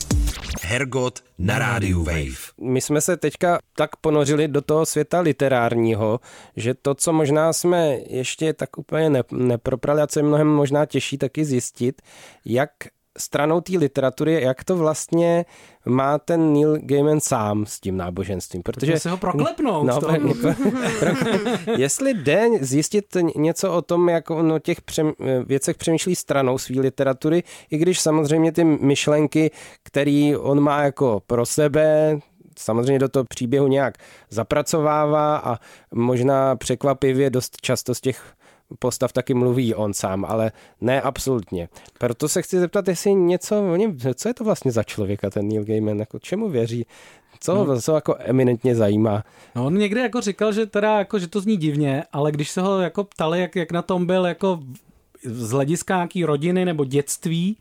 Hergot 0.61 1.23
na 1.37 1.59
rádiu 1.59 2.03
Wave. 2.03 2.51
My 2.61 2.81
jsme 2.81 3.01
se 3.01 3.17
teďka 3.17 3.59
tak 3.75 3.95
ponořili 3.95 4.47
do 4.47 4.61
toho 4.61 4.85
světa 4.85 5.19
literárního, 5.19 6.19
že 6.55 6.73
to, 6.73 6.95
co 6.95 7.13
možná 7.13 7.53
jsme 7.53 7.97
ještě 8.07 8.53
tak 8.53 8.77
úplně 8.77 9.09
ne, 9.09 9.23
neproprali 9.31 10.01
a 10.01 10.07
co 10.07 10.19
je 10.19 10.23
mnohem 10.23 10.47
možná 10.47 10.85
těžší 10.85 11.17
taky 11.17 11.45
zjistit, 11.45 12.01
jak 12.45 12.71
stranou 13.18 13.61
té 13.61 13.78
literatury, 13.78 14.41
jak 14.41 14.63
to 14.63 14.78
vlastně 14.78 15.45
má 15.86 16.20
ten 16.20 16.53
Neil 16.53 16.78
Gaiman 16.82 17.20
sám 17.20 17.66
s 17.66 17.80
tím 17.80 17.97
náboženstvím. 17.97 18.63
Protože 18.63 18.99
se 18.99 19.09
ho 19.09 19.18
proklepnou. 19.18 19.84
No, 19.84 19.99
pro, 19.99 20.11
jestli 21.78 22.13
jde 22.13 22.49
zjistit 22.61 23.05
něco 23.36 23.74
o 23.74 23.82
tom, 23.82 24.09
jak 24.09 24.30
on 24.30 24.51
o 24.51 24.59
těch 24.59 24.82
přem, 24.82 25.13
věcech 25.45 25.78
přemýšlí 25.78 26.16
stranou 26.16 26.57
své 26.57 26.82
literatury, 26.82 27.43
i 27.72 27.78
když 27.78 27.99
samozřejmě 27.99 28.51
ty 28.51 28.63
myšlenky, 28.63 29.51
které 29.84 30.34
on 30.39 30.59
má 30.59 30.84
jako 30.84 31.22
pro 31.28 31.45
sebe, 31.45 32.20
samozřejmě 32.59 32.99
do 32.99 33.09
toho 33.09 33.26
příběhu 33.26 33.68
nějak 33.68 33.97
zapracovává 34.30 35.38
a 35.38 35.59
možná 35.93 36.55
překvapivě 36.55 37.30
dost 37.30 37.57
často 37.61 37.95
z 37.95 38.01
těch 38.01 38.36
postav 38.80 39.13
taky 39.13 39.34
mluví 39.34 39.76
on 39.76 39.93
sám, 39.93 40.26
ale 40.26 40.51
ne 40.82 41.01
absolutně. 41.01 41.70
Proto 41.99 42.30
se 42.30 42.41
chci 42.41 42.59
zeptat, 42.59 42.88
jestli 42.88 43.13
něco 43.13 43.72
o 43.74 43.76
něm, 43.76 43.97
co 44.16 44.30
je 44.30 44.34
to 44.34 44.43
vlastně 44.43 44.72
za 44.72 44.84
člověka 44.84 45.30
ten 45.30 45.47
Neil 45.47 45.63
Gaiman, 45.63 45.99
jako 45.99 46.20
čemu 46.20 46.49
věří, 46.49 46.86
co 47.39 47.66
no. 47.66 47.82
co 47.82 47.95
jako 47.95 48.16
eminentně 48.20 48.76
zajímá. 48.76 49.24
No 49.55 49.66
on 49.66 49.78
někdy 49.78 49.99
jako 49.99 50.22
říkal, 50.22 50.53
že 50.53 50.66
teda 50.66 50.97
jako, 50.97 51.20
že 51.20 51.28
to 51.28 51.41
zní 51.41 51.57
divně, 51.57 52.03
ale 52.11 52.32
když 52.32 52.51
se 52.51 52.61
ho 52.61 52.82
jako 52.82 53.03
ptali, 53.03 53.39
jak, 53.39 53.55
jak 53.55 53.72
na 53.72 53.82
tom 53.82 54.05
byl 54.05 54.26
jako 54.26 54.59
z 55.24 55.51
hlediska 55.51 55.95
nějaký 55.95 56.26
rodiny 56.26 56.66
nebo 56.66 56.86
dětství, 56.86 57.57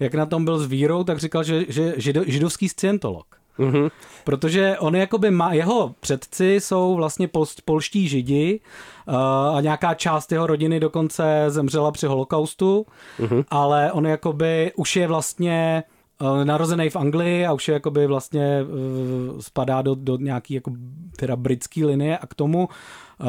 jak 0.00 0.14
na 0.14 0.26
tom 0.26 0.44
byl 0.44 0.58
s 0.58 0.66
vírou, 0.66 1.04
tak 1.04 1.18
říkal, 1.18 1.44
že, 1.44 1.64
že 1.68 1.94
žido, 1.96 2.22
židovský 2.26 2.68
scientolog. 2.68 3.37
Mm-hmm. 3.58 3.90
Protože 4.24 4.76
on 4.78 4.96
jakoby 4.96 5.30
má, 5.30 5.52
jeho 5.52 5.94
předci 6.00 6.54
jsou 6.60 6.94
vlastně 6.94 7.28
pol, 7.28 7.46
polští 7.64 8.08
židi 8.08 8.60
uh, 9.08 9.14
a 9.56 9.60
nějaká 9.60 9.94
část 9.94 10.32
jeho 10.32 10.46
rodiny 10.46 10.80
dokonce 10.80 11.44
zemřela 11.48 11.90
při 11.90 12.06
holokaustu, 12.06 12.86
mm-hmm. 13.20 13.44
ale 13.50 13.92
on 13.92 14.06
jakoby 14.06 14.72
už 14.76 14.96
je 14.96 15.06
vlastně 15.06 15.82
uh, 16.20 16.44
narozený 16.44 16.90
v 16.90 16.96
Anglii 16.96 17.46
a 17.46 17.52
už 17.52 17.68
je 17.68 17.74
jakoby 17.74 18.06
vlastně 18.06 18.62
uh, 18.62 19.40
spadá 19.40 19.82
do, 19.82 19.94
do 19.94 20.16
nějaký 20.16 20.54
jako 20.54 20.72
teda 21.16 21.36
britský 21.36 21.84
linie 21.84 22.18
a 22.18 22.26
k 22.26 22.34
tomu 22.34 22.68
uh, 22.68 23.26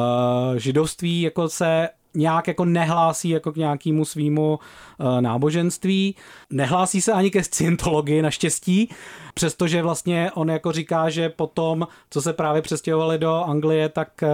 židovství 0.56 1.20
jako 1.20 1.48
se 1.48 1.88
nějak 2.14 2.48
jako 2.48 2.64
nehlásí 2.64 3.28
jako 3.28 3.52
k 3.52 3.56
nějakému 3.56 4.04
svýmu 4.04 4.58
uh, 4.98 5.20
náboženství. 5.20 6.14
Nehlásí 6.50 7.00
se 7.00 7.12
ani 7.12 7.30
ke 7.30 7.44
scientologii 7.44 8.22
naštěstí, 8.22 8.90
přestože 9.34 9.82
vlastně 9.82 10.30
on 10.34 10.50
jako 10.50 10.72
říká, 10.72 11.10
že 11.10 11.28
potom, 11.28 11.88
co 12.10 12.22
se 12.22 12.32
právě 12.32 12.62
přestěhovali 12.62 13.18
do 13.18 13.44
Anglie, 13.44 13.88
tak 13.88 14.08
uh, 14.22 14.28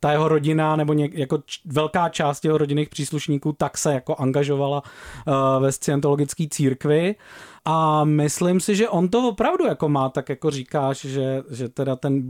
ta 0.00 0.12
jeho 0.12 0.28
rodina 0.28 0.76
nebo 0.76 0.92
něk, 0.92 1.14
jako 1.14 1.38
č- 1.38 1.60
velká 1.64 2.08
část 2.08 2.44
jeho 2.44 2.58
rodinných 2.58 2.88
příslušníků 2.88 3.52
tak 3.52 3.78
se 3.78 3.94
jako 3.94 4.14
angažovala 4.14 4.82
uh, 4.82 5.62
ve 5.62 5.72
scientologické 5.72 6.44
církvi. 6.50 7.14
A 7.64 8.04
myslím 8.04 8.60
si, 8.60 8.76
že 8.76 8.88
on 8.88 9.08
to 9.08 9.28
opravdu 9.28 9.66
jako 9.66 9.88
má, 9.88 10.08
tak 10.08 10.28
jako 10.28 10.50
říkáš, 10.50 11.00
že, 11.00 11.42
že 11.50 11.68
teda 11.68 11.96
ten 11.96 12.22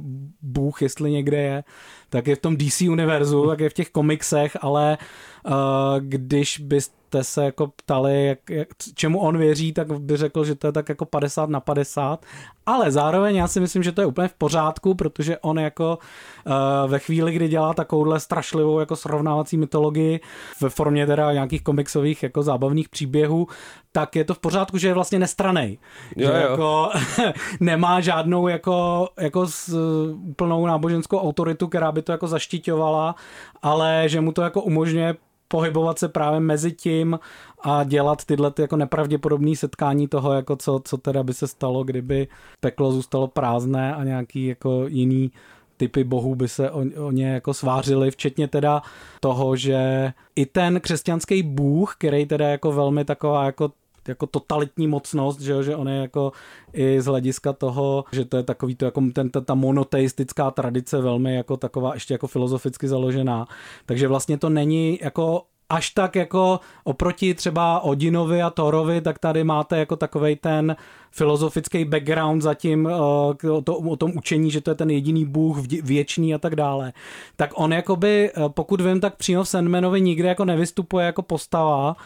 Bůh, 0.42 0.82
jestli 0.82 1.10
někde 1.10 1.36
je, 1.36 1.64
tak 2.12 2.26
je 2.26 2.36
v 2.36 2.40
tom 2.40 2.56
DC 2.56 2.80
univerzu, 2.80 3.46
tak 3.46 3.60
je 3.60 3.70
v 3.70 3.72
těch 3.72 3.90
komiksech, 3.90 4.56
ale 4.60 4.98
uh, 5.46 5.52
když 5.98 6.58
byste 6.58 7.24
se 7.24 7.44
jako 7.44 7.66
ptali, 7.66 8.26
jak, 8.26 8.50
jak, 8.50 8.68
čemu 8.94 9.20
on 9.20 9.38
věří, 9.38 9.72
tak 9.72 10.00
by 10.00 10.16
řekl, 10.16 10.44
že 10.44 10.54
to 10.54 10.66
je 10.66 10.72
tak 10.72 10.88
jako 10.88 11.04
50 11.04 11.50
na 11.50 11.60
50. 11.60 12.26
Ale 12.66 12.90
zároveň 12.90 13.36
já 13.36 13.48
si 13.48 13.60
myslím, 13.60 13.82
že 13.82 13.92
to 13.92 14.00
je 14.00 14.06
úplně 14.06 14.28
v 14.28 14.34
pořádku, 14.34 14.94
protože 14.94 15.38
on 15.38 15.58
jako 15.58 15.98
uh, 16.46 16.90
ve 16.90 16.98
chvíli, 16.98 17.32
kdy 17.32 17.48
dělá 17.48 17.74
takovouhle 17.74 18.20
strašlivou 18.20 18.80
jako 18.80 18.96
srovnávací 18.96 19.56
mytologii 19.56 20.20
ve 20.60 20.68
formě 20.68 21.06
teda 21.06 21.32
nějakých 21.32 21.62
komiksových 21.62 22.22
jako 22.22 22.42
zábavných 22.42 22.88
příběhů, 22.88 23.48
tak 23.92 24.16
je 24.16 24.24
to 24.24 24.34
v 24.34 24.38
pořádku, 24.38 24.78
že 24.78 24.88
je 24.88 24.94
vlastně 24.94 25.18
nestranej. 25.18 25.78
Jo, 26.16 26.26
že 26.28 26.42
jo. 26.42 26.50
Jako, 26.50 26.90
nemá 27.60 28.00
žádnou 28.00 28.48
jako, 28.48 29.08
jako 29.20 29.46
s, 29.46 29.76
úplnou 30.12 30.66
náboženskou 30.66 31.18
autoritu, 31.18 31.68
která 31.68 31.92
by 31.92 32.01
to 32.02 32.12
jako 32.12 32.28
zaštiťovala, 32.28 33.14
ale 33.62 34.04
že 34.06 34.20
mu 34.20 34.32
to 34.32 34.42
jako 34.42 34.62
umožňuje 34.62 35.14
pohybovat 35.48 35.98
se 35.98 36.08
právě 36.08 36.40
mezi 36.40 36.72
tím 36.72 37.18
a 37.64 37.84
dělat 37.84 38.24
tyhle 38.24 38.50
ty 38.50 38.62
jako 38.62 38.76
nepravděpodobné 38.76 39.56
setkání 39.56 40.08
toho, 40.08 40.32
jako 40.32 40.56
co, 40.56 40.80
co 40.84 40.96
teda 40.96 41.22
by 41.22 41.34
se 41.34 41.48
stalo, 41.48 41.84
kdyby 41.84 42.28
peklo 42.60 42.92
zůstalo 42.92 43.28
prázdné 43.28 43.94
a 43.94 44.04
nějaký 44.04 44.46
jako 44.46 44.84
jiný 44.88 45.30
typy 45.76 46.04
bohů 46.04 46.34
by 46.34 46.48
se 46.48 46.70
o, 46.70 46.84
o 47.06 47.10
ně 47.10 47.28
jako 47.28 47.54
svářili, 47.54 48.10
včetně 48.10 48.48
teda 48.48 48.82
toho, 49.20 49.56
že 49.56 50.12
i 50.36 50.46
ten 50.46 50.80
křesťanský 50.80 51.42
bůh, 51.42 51.94
který 51.98 52.26
teda 52.26 52.48
jako 52.48 52.72
velmi 52.72 53.04
taková 53.04 53.44
jako 53.44 53.70
jako 54.08 54.26
totalitní 54.26 54.86
mocnost, 54.86 55.40
že, 55.40 55.62
že 55.62 55.76
on 55.76 55.88
je 55.88 55.96
jako 55.96 56.32
i 56.72 57.00
z 57.00 57.06
hlediska 57.06 57.52
toho, 57.52 58.04
že 58.12 58.24
to 58.24 58.36
je 58.36 58.42
takový 58.42 58.74
to 58.74 58.84
jako 58.84 59.02
ten, 59.12 59.30
ta, 59.30 59.40
ta 59.40 59.54
monoteistická 59.54 60.50
tradice 60.50 61.00
velmi 61.00 61.34
jako 61.34 61.56
taková 61.56 61.94
ještě 61.94 62.14
jako 62.14 62.26
filozoficky 62.26 62.88
založená. 62.88 63.46
Takže 63.86 64.08
vlastně 64.08 64.38
to 64.38 64.48
není 64.48 64.98
jako 65.02 65.42
až 65.72 65.90
tak 65.90 66.16
jako 66.16 66.60
oproti 66.84 67.34
třeba 67.34 67.80
Odinovi 67.80 68.42
a 68.42 68.50
Thorovi, 68.50 69.00
tak 69.00 69.18
tady 69.18 69.44
máte 69.44 69.78
jako 69.78 69.96
takovej 69.96 70.36
ten 70.36 70.76
filozofický 71.10 71.84
background 71.84 72.42
zatím 72.42 72.86
o, 72.86 73.34
to, 73.64 73.76
o 73.76 73.96
tom 73.96 74.12
učení, 74.16 74.50
že 74.50 74.60
to 74.60 74.70
je 74.70 74.74
ten 74.74 74.90
jediný 74.90 75.24
bůh 75.24 75.58
věčný 75.82 76.34
a 76.34 76.38
tak 76.38 76.56
dále. 76.56 76.92
Tak 77.36 77.50
on 77.54 77.72
jakoby, 77.72 78.30
pokud 78.48 78.80
vím, 78.80 79.00
tak 79.00 79.16
přímo 79.16 79.44
v 79.44 79.48
Sandmanovi 79.48 80.00
nikdy 80.00 80.28
jako 80.28 80.44
nevystupuje 80.44 81.06
jako 81.06 81.22
postava 81.22 81.96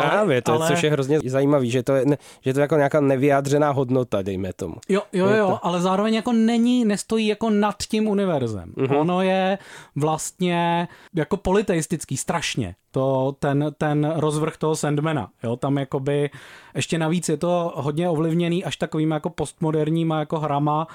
Právě, 0.00 0.42
to, 0.42 0.52
ale... 0.52 0.68
což 0.68 0.82
je 0.82 0.90
hrozně 0.90 1.20
zajímavý, 1.26 1.70
že 1.70 1.82
to 1.82 1.94
je, 1.94 2.04
že 2.40 2.52
to 2.52 2.60
je 2.60 2.62
jako 2.62 2.76
nějaká 2.76 3.00
nevyjádřená 3.00 3.70
hodnota, 3.70 4.22
dejme 4.22 4.52
tomu. 4.52 4.74
Jo, 4.88 5.02
jo, 5.12 5.26
jo, 5.28 5.48
to... 5.48 5.66
ale 5.66 5.80
zároveň 5.80 6.14
jako 6.14 6.32
není, 6.32 6.84
nestojí 6.84 7.26
jako 7.26 7.50
nad 7.50 7.76
tím 7.88 8.08
univerzem. 8.08 8.72
Mm-hmm. 8.76 9.00
Ono 9.00 9.22
je 9.22 9.58
vlastně 9.96 10.88
jako 11.14 11.36
politeistický, 11.36 12.16
strašně, 12.16 12.74
to, 12.90 13.36
ten, 13.38 13.74
ten 13.78 14.12
rozvrh 14.16 14.56
toho 14.56 14.76
Sandmana, 14.76 15.28
jo, 15.42 15.56
tam 15.56 15.78
jakoby, 15.78 16.30
ještě 16.74 16.98
navíc 16.98 17.28
je 17.28 17.36
to 17.36 17.72
hodně 17.76 18.08
ovlivněný 18.08 18.64
až 18.64 18.76
takovým 18.76 19.10
jako 19.10 19.30
postmoderníma 19.30 20.18
jako 20.18 20.38
hrama, 20.38 20.86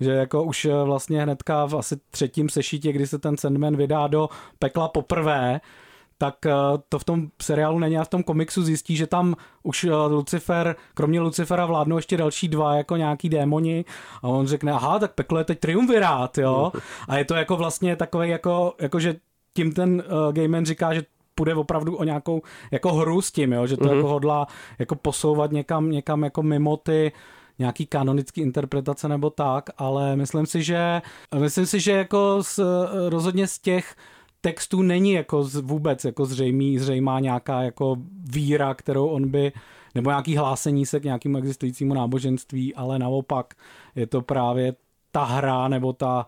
že 0.00 0.12
jako 0.12 0.44
už 0.44 0.68
vlastně 0.84 1.22
hnedka 1.22 1.66
v 1.66 1.76
asi 1.76 1.96
třetím 2.10 2.48
sešitě, 2.48 2.92
kdy 2.92 3.06
se 3.06 3.18
ten 3.18 3.36
Sandman 3.36 3.76
vydá 3.76 4.06
do 4.06 4.28
pekla 4.58 4.88
poprvé, 4.88 5.60
tak 6.18 6.46
eh, 6.46 6.52
to 6.88 6.98
v 6.98 7.04
tom 7.04 7.28
seriálu 7.42 7.78
není 7.78 7.98
a 7.98 8.04
v 8.04 8.08
tom 8.08 8.22
komiksu 8.22 8.62
zjistí, 8.62 8.96
že 8.96 9.06
tam 9.06 9.34
už 9.62 9.84
eh, 9.84 9.90
Lucifer, 9.90 10.76
kromě 10.94 11.20
Lucifera 11.20 11.66
vládnou 11.66 11.96
ještě 11.96 12.16
další 12.16 12.48
dva 12.48 12.74
jako 12.74 12.96
nějaký 12.96 13.28
démoni 13.28 13.84
a 14.22 14.28
on 14.28 14.46
řekne, 14.46 14.72
aha, 14.72 14.98
tak 14.98 15.14
peklo 15.14 15.38
je 15.38 15.44
teď 15.44 15.58
triumvirát, 15.58 16.38
jo. 16.38 16.72
A 17.08 17.18
je 17.18 17.24
to 17.24 17.34
jako 17.34 17.56
vlastně 17.56 17.96
takový 17.96 18.28
jako, 18.28 18.74
jako 18.80 19.00
že 19.00 19.16
tím 19.54 19.72
ten 19.72 20.02
uh, 20.06 20.32
Gaiman 20.32 20.66
říká, 20.66 20.94
že 20.94 21.02
půjde 21.34 21.54
opravdu 21.54 21.96
o 21.96 22.04
nějakou 22.04 22.42
jako 22.70 22.92
hru 22.92 23.22
s 23.22 23.32
tím, 23.32 23.52
jo? 23.52 23.66
že 23.66 23.76
to 23.76 23.84
mm-hmm. 23.84 23.96
jako 23.96 24.08
hodlá 24.08 24.46
jako 24.78 24.94
posouvat 24.94 25.52
někam, 25.52 25.90
někam 25.90 26.24
jako 26.24 26.42
mimo 26.42 26.76
ty 26.76 27.12
nějaký 27.58 27.86
kanonický 27.86 28.40
interpretace 28.40 29.08
nebo 29.08 29.30
tak, 29.30 29.70
ale 29.78 30.16
myslím 30.16 30.46
si, 30.46 30.62
že 30.62 31.02
myslím 31.38 31.66
si, 31.66 31.80
že 31.80 31.92
jako 31.92 32.38
z, 32.42 32.60
rozhodně 33.08 33.46
z 33.46 33.58
těch 33.58 33.94
textů 34.48 34.82
není 34.82 35.12
jako 35.12 35.44
z, 35.44 35.56
vůbec 35.60 36.04
jako 36.04 36.26
zřejmý, 36.26 36.78
zřejmá 36.78 37.20
nějaká 37.20 37.62
jako 37.62 37.96
víra, 38.24 38.74
kterou 38.74 39.06
on 39.06 39.28
by 39.28 39.52
nebo 39.94 40.10
nějaký 40.10 40.36
hlásení 40.36 40.86
se 40.86 41.00
k 41.00 41.04
nějakému 41.04 41.38
existujícímu 41.38 41.94
náboženství, 41.94 42.74
ale 42.74 42.98
naopak 42.98 43.54
je 43.96 44.06
to 44.06 44.22
právě 44.22 44.74
ta 45.12 45.24
hra 45.24 45.68
nebo 45.68 45.92
ta 45.92 46.26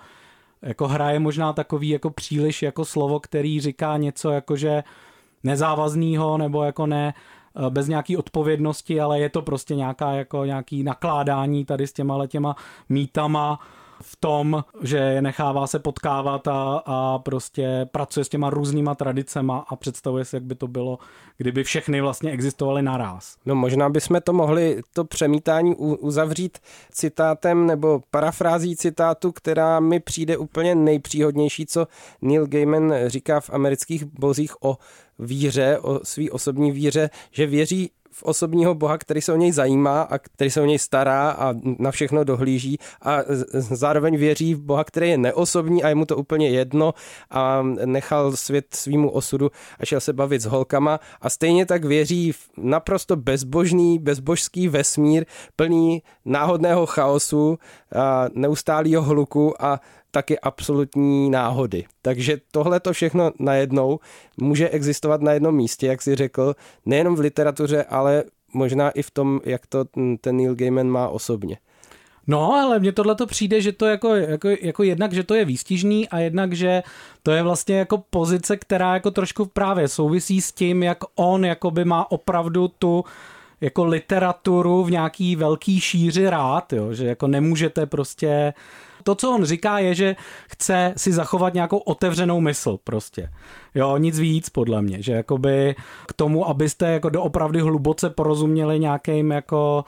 jako 0.62 0.88
hra 0.88 1.10
je 1.10 1.18
možná 1.18 1.52
takový 1.52 1.88
jako 1.88 2.10
příliš 2.10 2.62
jako 2.62 2.84
slovo, 2.84 3.20
který 3.20 3.60
říká 3.60 3.96
něco 3.96 4.30
jako, 4.30 4.56
že 4.56 4.84
nezávaznýho 5.44 6.38
nebo 6.38 6.64
jako 6.64 6.86
ne 6.86 7.14
eh, 7.14 7.70
bez 7.70 7.88
nějaký 7.88 8.16
odpovědnosti, 8.16 9.00
ale 9.00 9.20
je 9.20 9.28
to 9.28 9.42
prostě 9.42 9.74
nějaká 9.74 10.12
jako 10.12 10.44
nějaký 10.44 10.82
nakládání 10.82 11.64
tady 11.64 11.86
s 11.86 11.92
těma 11.92 12.26
těma 12.26 12.56
mítama 12.88 13.60
v 14.02 14.16
tom, 14.16 14.64
že 14.82 15.22
nechává 15.22 15.66
se 15.66 15.78
potkávat 15.78 16.48
a, 16.48 16.82
a 16.86 17.18
prostě 17.18 17.88
pracuje 17.92 18.24
s 18.24 18.28
těma 18.28 18.50
různýma 18.50 18.94
tradicema 18.94 19.64
a 19.68 19.76
představuje 19.76 20.24
si, 20.24 20.36
jak 20.36 20.42
by 20.42 20.54
to 20.54 20.68
bylo, 20.68 20.98
kdyby 21.36 21.64
všechny 21.64 22.00
vlastně 22.00 22.30
existovaly 22.30 22.82
naraz. 22.82 23.36
No 23.46 23.54
možná 23.54 23.88
bychom 23.88 24.20
to 24.20 24.32
mohli 24.32 24.82
to 24.92 25.04
přemítání 25.04 25.74
uzavřít 25.76 26.58
citátem 26.90 27.66
nebo 27.66 28.02
parafrází 28.10 28.76
citátu, 28.76 29.32
která 29.32 29.80
mi 29.80 30.00
přijde 30.00 30.36
úplně 30.36 30.74
nejpříhodnější, 30.74 31.66
co 31.66 31.86
Neil 32.22 32.46
Gaiman 32.46 32.94
říká 33.06 33.40
v 33.40 33.50
amerických 33.50 34.04
bozích 34.04 34.62
o 34.62 34.78
víře, 35.18 35.78
o 35.78 36.00
svý 36.02 36.30
osobní 36.30 36.72
víře, 36.72 37.10
že 37.30 37.46
věří 37.46 37.90
v 38.12 38.22
osobního 38.22 38.74
boha, 38.74 38.98
který 38.98 39.20
se 39.20 39.32
o 39.32 39.36
něj 39.36 39.52
zajímá 39.52 40.02
a 40.02 40.18
který 40.18 40.50
se 40.50 40.60
o 40.60 40.64
něj 40.64 40.78
stará 40.78 41.30
a 41.30 41.54
na 41.78 41.90
všechno 41.90 42.24
dohlíží 42.24 42.78
a 43.02 43.18
zároveň 43.54 44.16
věří 44.16 44.54
v 44.54 44.60
boha, 44.60 44.84
který 44.84 45.10
je 45.10 45.18
neosobní 45.18 45.82
a 45.82 45.88
je 45.88 45.94
mu 45.94 46.06
to 46.06 46.16
úplně 46.16 46.48
jedno 46.48 46.94
a 47.30 47.62
nechal 47.84 48.36
svět 48.36 48.66
svýmu 48.74 49.10
osudu 49.10 49.50
a 49.80 49.86
šel 49.86 50.00
se 50.00 50.12
bavit 50.12 50.42
s 50.42 50.46
holkama 50.46 51.00
a 51.20 51.30
stejně 51.30 51.66
tak 51.66 51.84
věří 51.84 52.32
v 52.32 52.50
naprosto 52.56 53.16
bezbožný, 53.16 53.98
bezbožský 53.98 54.68
vesmír 54.68 55.24
plný 55.56 56.02
náhodného 56.24 56.86
chaosu, 56.86 57.58
neustálého 58.34 59.02
hluku 59.02 59.62
a 59.64 59.80
taky 60.10 60.38
absolutní 60.38 61.30
náhody. 61.30 61.84
Takže 62.02 62.36
tohle 62.50 62.80
to 62.80 62.92
všechno 62.92 63.30
najednou 63.38 63.98
může 64.36 64.68
existovat 64.68 65.20
na 65.20 65.32
jednom 65.32 65.54
místě, 65.54 65.86
jak 65.86 66.02
si 66.02 66.14
řekl, 66.14 66.54
nejenom 66.86 67.16
v 67.16 67.20
literatuře, 67.20 67.84
ale 67.84 68.24
možná 68.54 68.90
i 68.90 69.02
v 69.02 69.10
tom, 69.10 69.40
jak 69.44 69.66
to 69.66 69.84
ten 70.20 70.36
Neil 70.36 70.54
Gaiman 70.54 70.88
má 70.88 71.08
osobně. 71.08 71.56
No, 72.26 72.52
ale 72.52 72.78
mně 72.78 72.92
tohle 72.92 73.14
to 73.14 73.26
přijde, 73.26 73.60
že 73.60 73.72
to 73.72 73.86
jako, 73.86 74.14
jako, 74.14 74.48
jako 74.48 74.82
jednak, 74.82 75.12
že 75.12 75.24
to 75.24 75.34
je 75.34 75.44
výstižný 75.44 76.08
a 76.08 76.18
jednak, 76.18 76.52
že 76.52 76.82
to 77.22 77.30
je 77.30 77.42
vlastně 77.42 77.78
jako 77.78 78.04
pozice, 78.10 78.56
která 78.56 78.94
jako 78.94 79.10
trošku 79.10 79.46
právě 79.46 79.88
souvisí 79.88 80.40
s 80.40 80.52
tím, 80.52 80.82
jak 80.82 80.98
on 81.14 81.44
jakoby 81.44 81.84
má 81.84 82.10
opravdu 82.10 82.68
tu 82.68 83.04
jako 83.60 83.84
literaturu 83.84 84.84
v 84.84 84.90
nějaký 84.90 85.36
velký 85.36 85.80
šíři 85.80 86.30
rád, 86.30 86.72
jo? 86.72 86.92
že 86.92 87.06
jako 87.06 87.26
nemůžete 87.26 87.86
prostě 87.86 88.52
to, 89.02 89.14
co 89.14 89.30
on 89.30 89.44
říká, 89.44 89.78
je, 89.78 89.94
že 89.94 90.16
chce 90.48 90.94
si 90.96 91.12
zachovat 91.12 91.54
nějakou 91.54 91.76
otevřenou 91.76 92.40
mysl 92.40 92.78
prostě. 92.84 93.30
Jo, 93.74 93.96
nic 93.96 94.18
víc 94.18 94.48
podle 94.48 94.82
mě, 94.82 95.02
že 95.02 95.12
jakoby 95.12 95.74
k 96.08 96.12
tomu, 96.12 96.48
abyste 96.48 96.86
jako 96.86 97.08
doopravdy 97.08 97.60
hluboce 97.60 98.10
porozuměli 98.10 98.78
nějakým 98.78 99.32
jako 99.32 99.84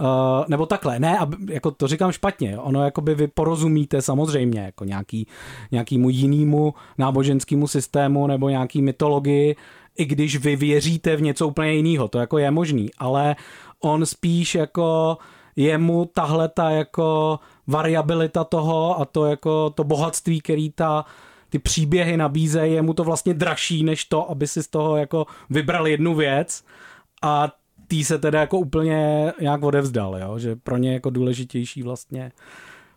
Uh, 0.00 0.44
nebo 0.48 0.66
takhle, 0.66 0.98
ne, 0.98 1.18
aby, 1.18 1.36
jako 1.54 1.70
to 1.70 1.88
říkám 1.88 2.12
špatně, 2.12 2.58
ono 2.58 2.84
jakoby 2.84 3.14
vy 3.14 3.26
porozumíte 3.26 4.02
samozřejmě 4.02 4.60
jako 4.60 4.84
nějaký, 4.84 5.26
nějakýmu 5.72 6.10
jinému 6.10 6.74
náboženskému 6.98 7.68
systému 7.68 8.26
nebo 8.26 8.48
nějaký 8.48 8.82
mytologii, 8.82 9.56
i 9.98 10.04
když 10.04 10.36
vy 10.36 10.56
věříte 10.56 11.16
v 11.16 11.22
něco 11.22 11.48
úplně 11.48 11.72
jiného, 11.72 12.08
to 12.08 12.18
jako 12.18 12.38
je 12.38 12.50
možný, 12.50 12.90
ale 12.98 13.36
on 13.80 14.06
spíš 14.06 14.54
jako 14.54 15.18
jemu 15.56 16.10
tahle 16.14 16.48
ta 16.48 16.70
jako 16.70 17.38
variabilita 17.66 18.44
toho 18.44 19.00
a 19.00 19.04
to 19.04 19.26
jako 19.26 19.70
to 19.70 19.84
bohatství, 19.84 20.40
který 20.40 20.70
ta 20.70 21.04
ty 21.48 21.58
příběhy 21.58 22.16
nabízejí, 22.16 22.72
je 22.72 22.82
mu 22.82 22.94
to 22.94 23.04
vlastně 23.04 23.34
dražší 23.34 23.84
než 23.84 24.04
to, 24.04 24.30
aby 24.30 24.46
si 24.46 24.62
z 24.62 24.68
toho 24.68 24.96
jako 24.96 25.26
vybral 25.50 25.86
jednu 25.86 26.14
věc 26.14 26.64
a 27.22 27.48
tý 27.86 28.04
se 28.04 28.18
teda 28.18 28.40
jako 28.40 28.58
úplně 28.58 29.32
nějak 29.40 29.62
odevzdal, 29.62 30.18
jo? 30.18 30.38
že 30.38 30.56
pro 30.56 30.76
ně 30.76 30.92
jako 30.94 31.10
důležitější 31.10 31.82
vlastně 31.82 32.32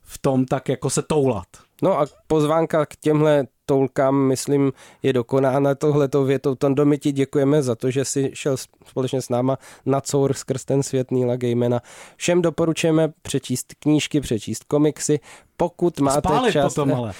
v 0.03 0.17
tom 0.17 0.45
tak 0.45 0.69
jako 0.69 0.89
se 0.89 1.01
toulat. 1.01 1.47
No 1.81 1.99
a 1.99 2.05
pozvánka 2.27 2.85
k 2.85 2.95
těmhle 2.95 3.47
toulkám, 3.65 4.15
myslím, 4.15 4.71
je 5.03 5.13
dokonána 5.13 5.75
tohletou 5.75 6.23
větou. 6.23 6.55
Tondo, 6.55 6.85
my 6.85 6.97
ti 6.97 7.11
děkujeme 7.11 7.63
za 7.63 7.75
to, 7.75 7.91
že 7.91 8.05
jsi 8.05 8.31
šel 8.33 8.57
společně 8.85 9.21
s 9.21 9.29
náma 9.29 9.57
na 9.85 10.01
cour 10.01 10.33
skrz 10.33 10.65
ten 10.65 10.83
svět 10.83 11.11
Nila 11.11 11.35
Gaimana. 11.35 11.81
Všem 12.15 12.41
doporučujeme 12.41 13.13
přečíst 13.21 13.73
knížky, 13.79 14.21
přečíst 14.21 14.63
komiksy, 14.63 15.19
pokud 15.57 15.99
máte 15.99 16.19
Spálit 16.19 16.51
čas 16.51 16.73
potom, 16.73 16.93
ale. 16.93 17.13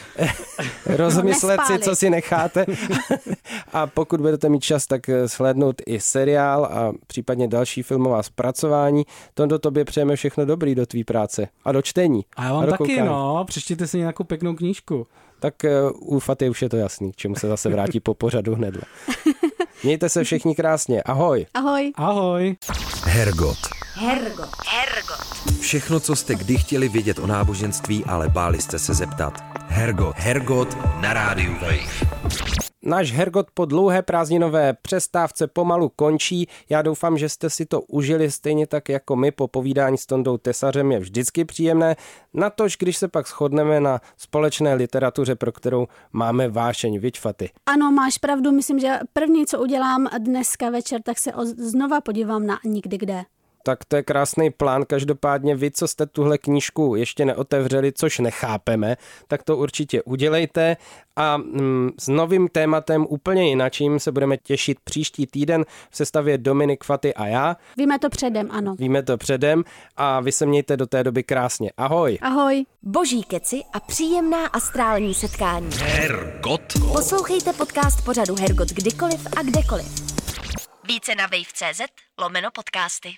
rozmyslet 0.86 1.62
si, 1.68 1.80
co 1.80 1.96
si 1.96 2.10
necháte 2.10 2.66
a 3.74 3.88
pokud 3.88 4.22
budete 4.22 4.50
mít 4.50 4.64
čas, 4.64 4.88
tak 4.88 5.02
slednout 5.26 5.82
i 5.86 6.00
seriál 6.00 6.66
a 6.66 6.94
případně 7.08 7.48
další 7.48 7.84
filmová 7.84 8.24
zpracování. 8.24 9.04
Tondo, 9.34 9.60
tobě 9.60 9.86
přejeme 9.86 10.16
všechno 10.16 10.46
dobrý 10.46 10.76
do 10.76 10.86
tvý 10.86 11.04
práce 11.04 11.48
a 11.66 11.72
do 11.72 11.82
čtení. 11.82 12.26
A 12.36 12.44
já 12.44 12.54
vám 12.54 12.64
a 12.64 12.66
taky, 12.66 12.78
koukání. 12.78 13.08
no, 13.08 13.46
přečtěte 13.48 13.88
si 13.88 13.98
nějakou 13.98 14.24
pěknou 14.24 14.56
knížku 14.56 15.08
tak 15.40 15.54
uh, 15.64 16.16
u 16.16 16.20
Faty 16.20 16.50
už 16.50 16.62
je 16.62 16.70
to 16.70 16.78
jasný, 16.78 17.12
k 17.12 17.16
čemu 17.16 17.36
se 17.36 17.48
zase 17.48 17.70
vrátí 17.70 18.00
po 18.00 18.14
pořadu 18.14 18.56
hnedle. 18.56 18.82
Mějte 19.84 20.10
se 20.10 20.24
všichni 20.24 20.56
krásně. 20.56 21.04
Ahoj. 21.04 21.46
Ahoj. 21.54 21.92
Ahoj. 21.96 22.56
Hergot. 23.04 23.58
Hergot. 23.94 24.50
Hergot. 24.68 25.60
Všechno, 25.60 26.00
co 26.00 26.16
jste 26.16 26.36
kdy 26.36 26.58
chtěli 26.58 26.90
vědět 26.90 27.20
o 27.20 27.28
náboženství, 27.28 28.06
ale 28.06 28.30
báli 28.30 28.62
jste 28.62 28.80
se 28.80 28.94
zeptat. 28.94 29.44
Hergot. 29.68 30.16
Hergot 30.18 30.78
na 31.02 31.14
rádiu 31.14 31.54
Wave. 31.54 32.65
Náš 32.86 33.12
Hergot 33.12 33.48
po 33.54 33.66
dlouhé 33.66 34.02
prázdninové 34.02 34.74
přestávce 34.74 35.48
pomalu 35.48 35.92
končí. 35.96 36.48
Já 36.70 36.82
doufám, 36.82 37.18
že 37.18 37.30
jste 37.30 37.50
si 37.50 37.66
to 37.66 37.82
užili 37.82 38.32
stejně 38.32 38.68
tak 38.68 38.90
jako 38.90 39.16
my. 39.16 39.32
Po 39.32 39.48
povídání 39.48 39.98
s 39.98 40.06
Tondou 40.06 40.38
Tesařem 40.38 40.92
je 40.92 41.00
vždycky 41.00 41.46
příjemné. 41.46 41.96
Natož, 42.34 42.78
když 42.78 42.98
se 42.98 43.08
pak 43.08 43.28
shodneme 43.28 43.80
na 43.80 44.02
společné 44.18 44.74
literatuře, 44.74 45.36
pro 45.36 45.52
kterou 45.52 45.88
máme 46.14 46.50
vášeň, 46.50 47.00
viď 47.00 47.20
Faty? 47.20 47.50
Ano, 47.66 47.92
máš 47.92 48.18
pravdu. 48.18 48.52
Myslím, 48.52 48.80
že 48.80 49.00
první, 49.14 49.46
co 49.46 49.60
udělám 49.60 50.08
dneska 50.20 50.70
večer, 50.70 51.02
tak 51.02 51.20
se 51.20 51.32
znova 51.58 52.02
podívám 52.02 52.46
na 52.46 52.60
Nikdy 52.66 52.98
kde 52.98 53.24
tak 53.66 53.86
to 53.86 53.96
je 53.96 54.04
krásný 54.04 54.50
plán. 54.50 54.86
Každopádně 54.88 55.56
vy, 55.56 55.72
co 55.72 55.88
jste 55.88 56.06
tuhle 56.06 56.38
knížku 56.38 56.96
ještě 56.96 57.26
neotevřeli, 57.26 57.92
což 57.92 58.20
nechápeme, 58.20 58.98
tak 59.28 59.44
to 59.44 59.58
určitě 59.58 60.04
udělejte. 60.04 60.78
A 61.16 61.38
mm, 61.38 61.90
s 62.00 62.08
novým 62.08 62.48
tématem 62.48 63.06
úplně 63.10 63.50
jinačím 63.50 64.00
se 64.00 64.12
budeme 64.12 64.38
těšit 64.38 64.78
příští 64.84 65.28
týden 65.28 65.66
v 65.90 65.98
sestavě 65.98 66.38
Dominik 66.38 66.84
Faty 66.84 67.14
a 67.14 67.26
já. 67.26 67.58
Víme 67.78 68.00
to 68.00 68.10
předem, 68.10 68.48
ano. 68.52 68.76
Víme 68.76 69.04
to 69.04 69.18
předem 69.18 69.64
a 69.98 70.20
vy 70.20 70.32
se 70.32 70.46
mějte 70.46 70.78
do 70.78 70.88
té 70.88 71.04
doby 71.04 71.24
krásně. 71.24 71.72
Ahoj. 71.78 72.18
Ahoj. 72.22 72.66
Boží 72.84 73.24
keci 73.24 73.62
a 73.74 73.80
příjemná 73.80 74.46
astrální 74.48 75.14
setkání. 75.14 75.70
Hergot. 75.82 76.74
Poslouchejte 76.94 77.54
podcast 77.54 78.06
pořadu 78.06 78.36
Hergot 78.36 78.70
kdykoliv 78.70 79.28
a 79.38 79.44
kdekoliv. 79.44 80.16
Více 80.88 81.16
na 81.16 81.24
wave.cz 81.28 81.82
lomeno 82.20 82.50
podcasty. 82.52 83.16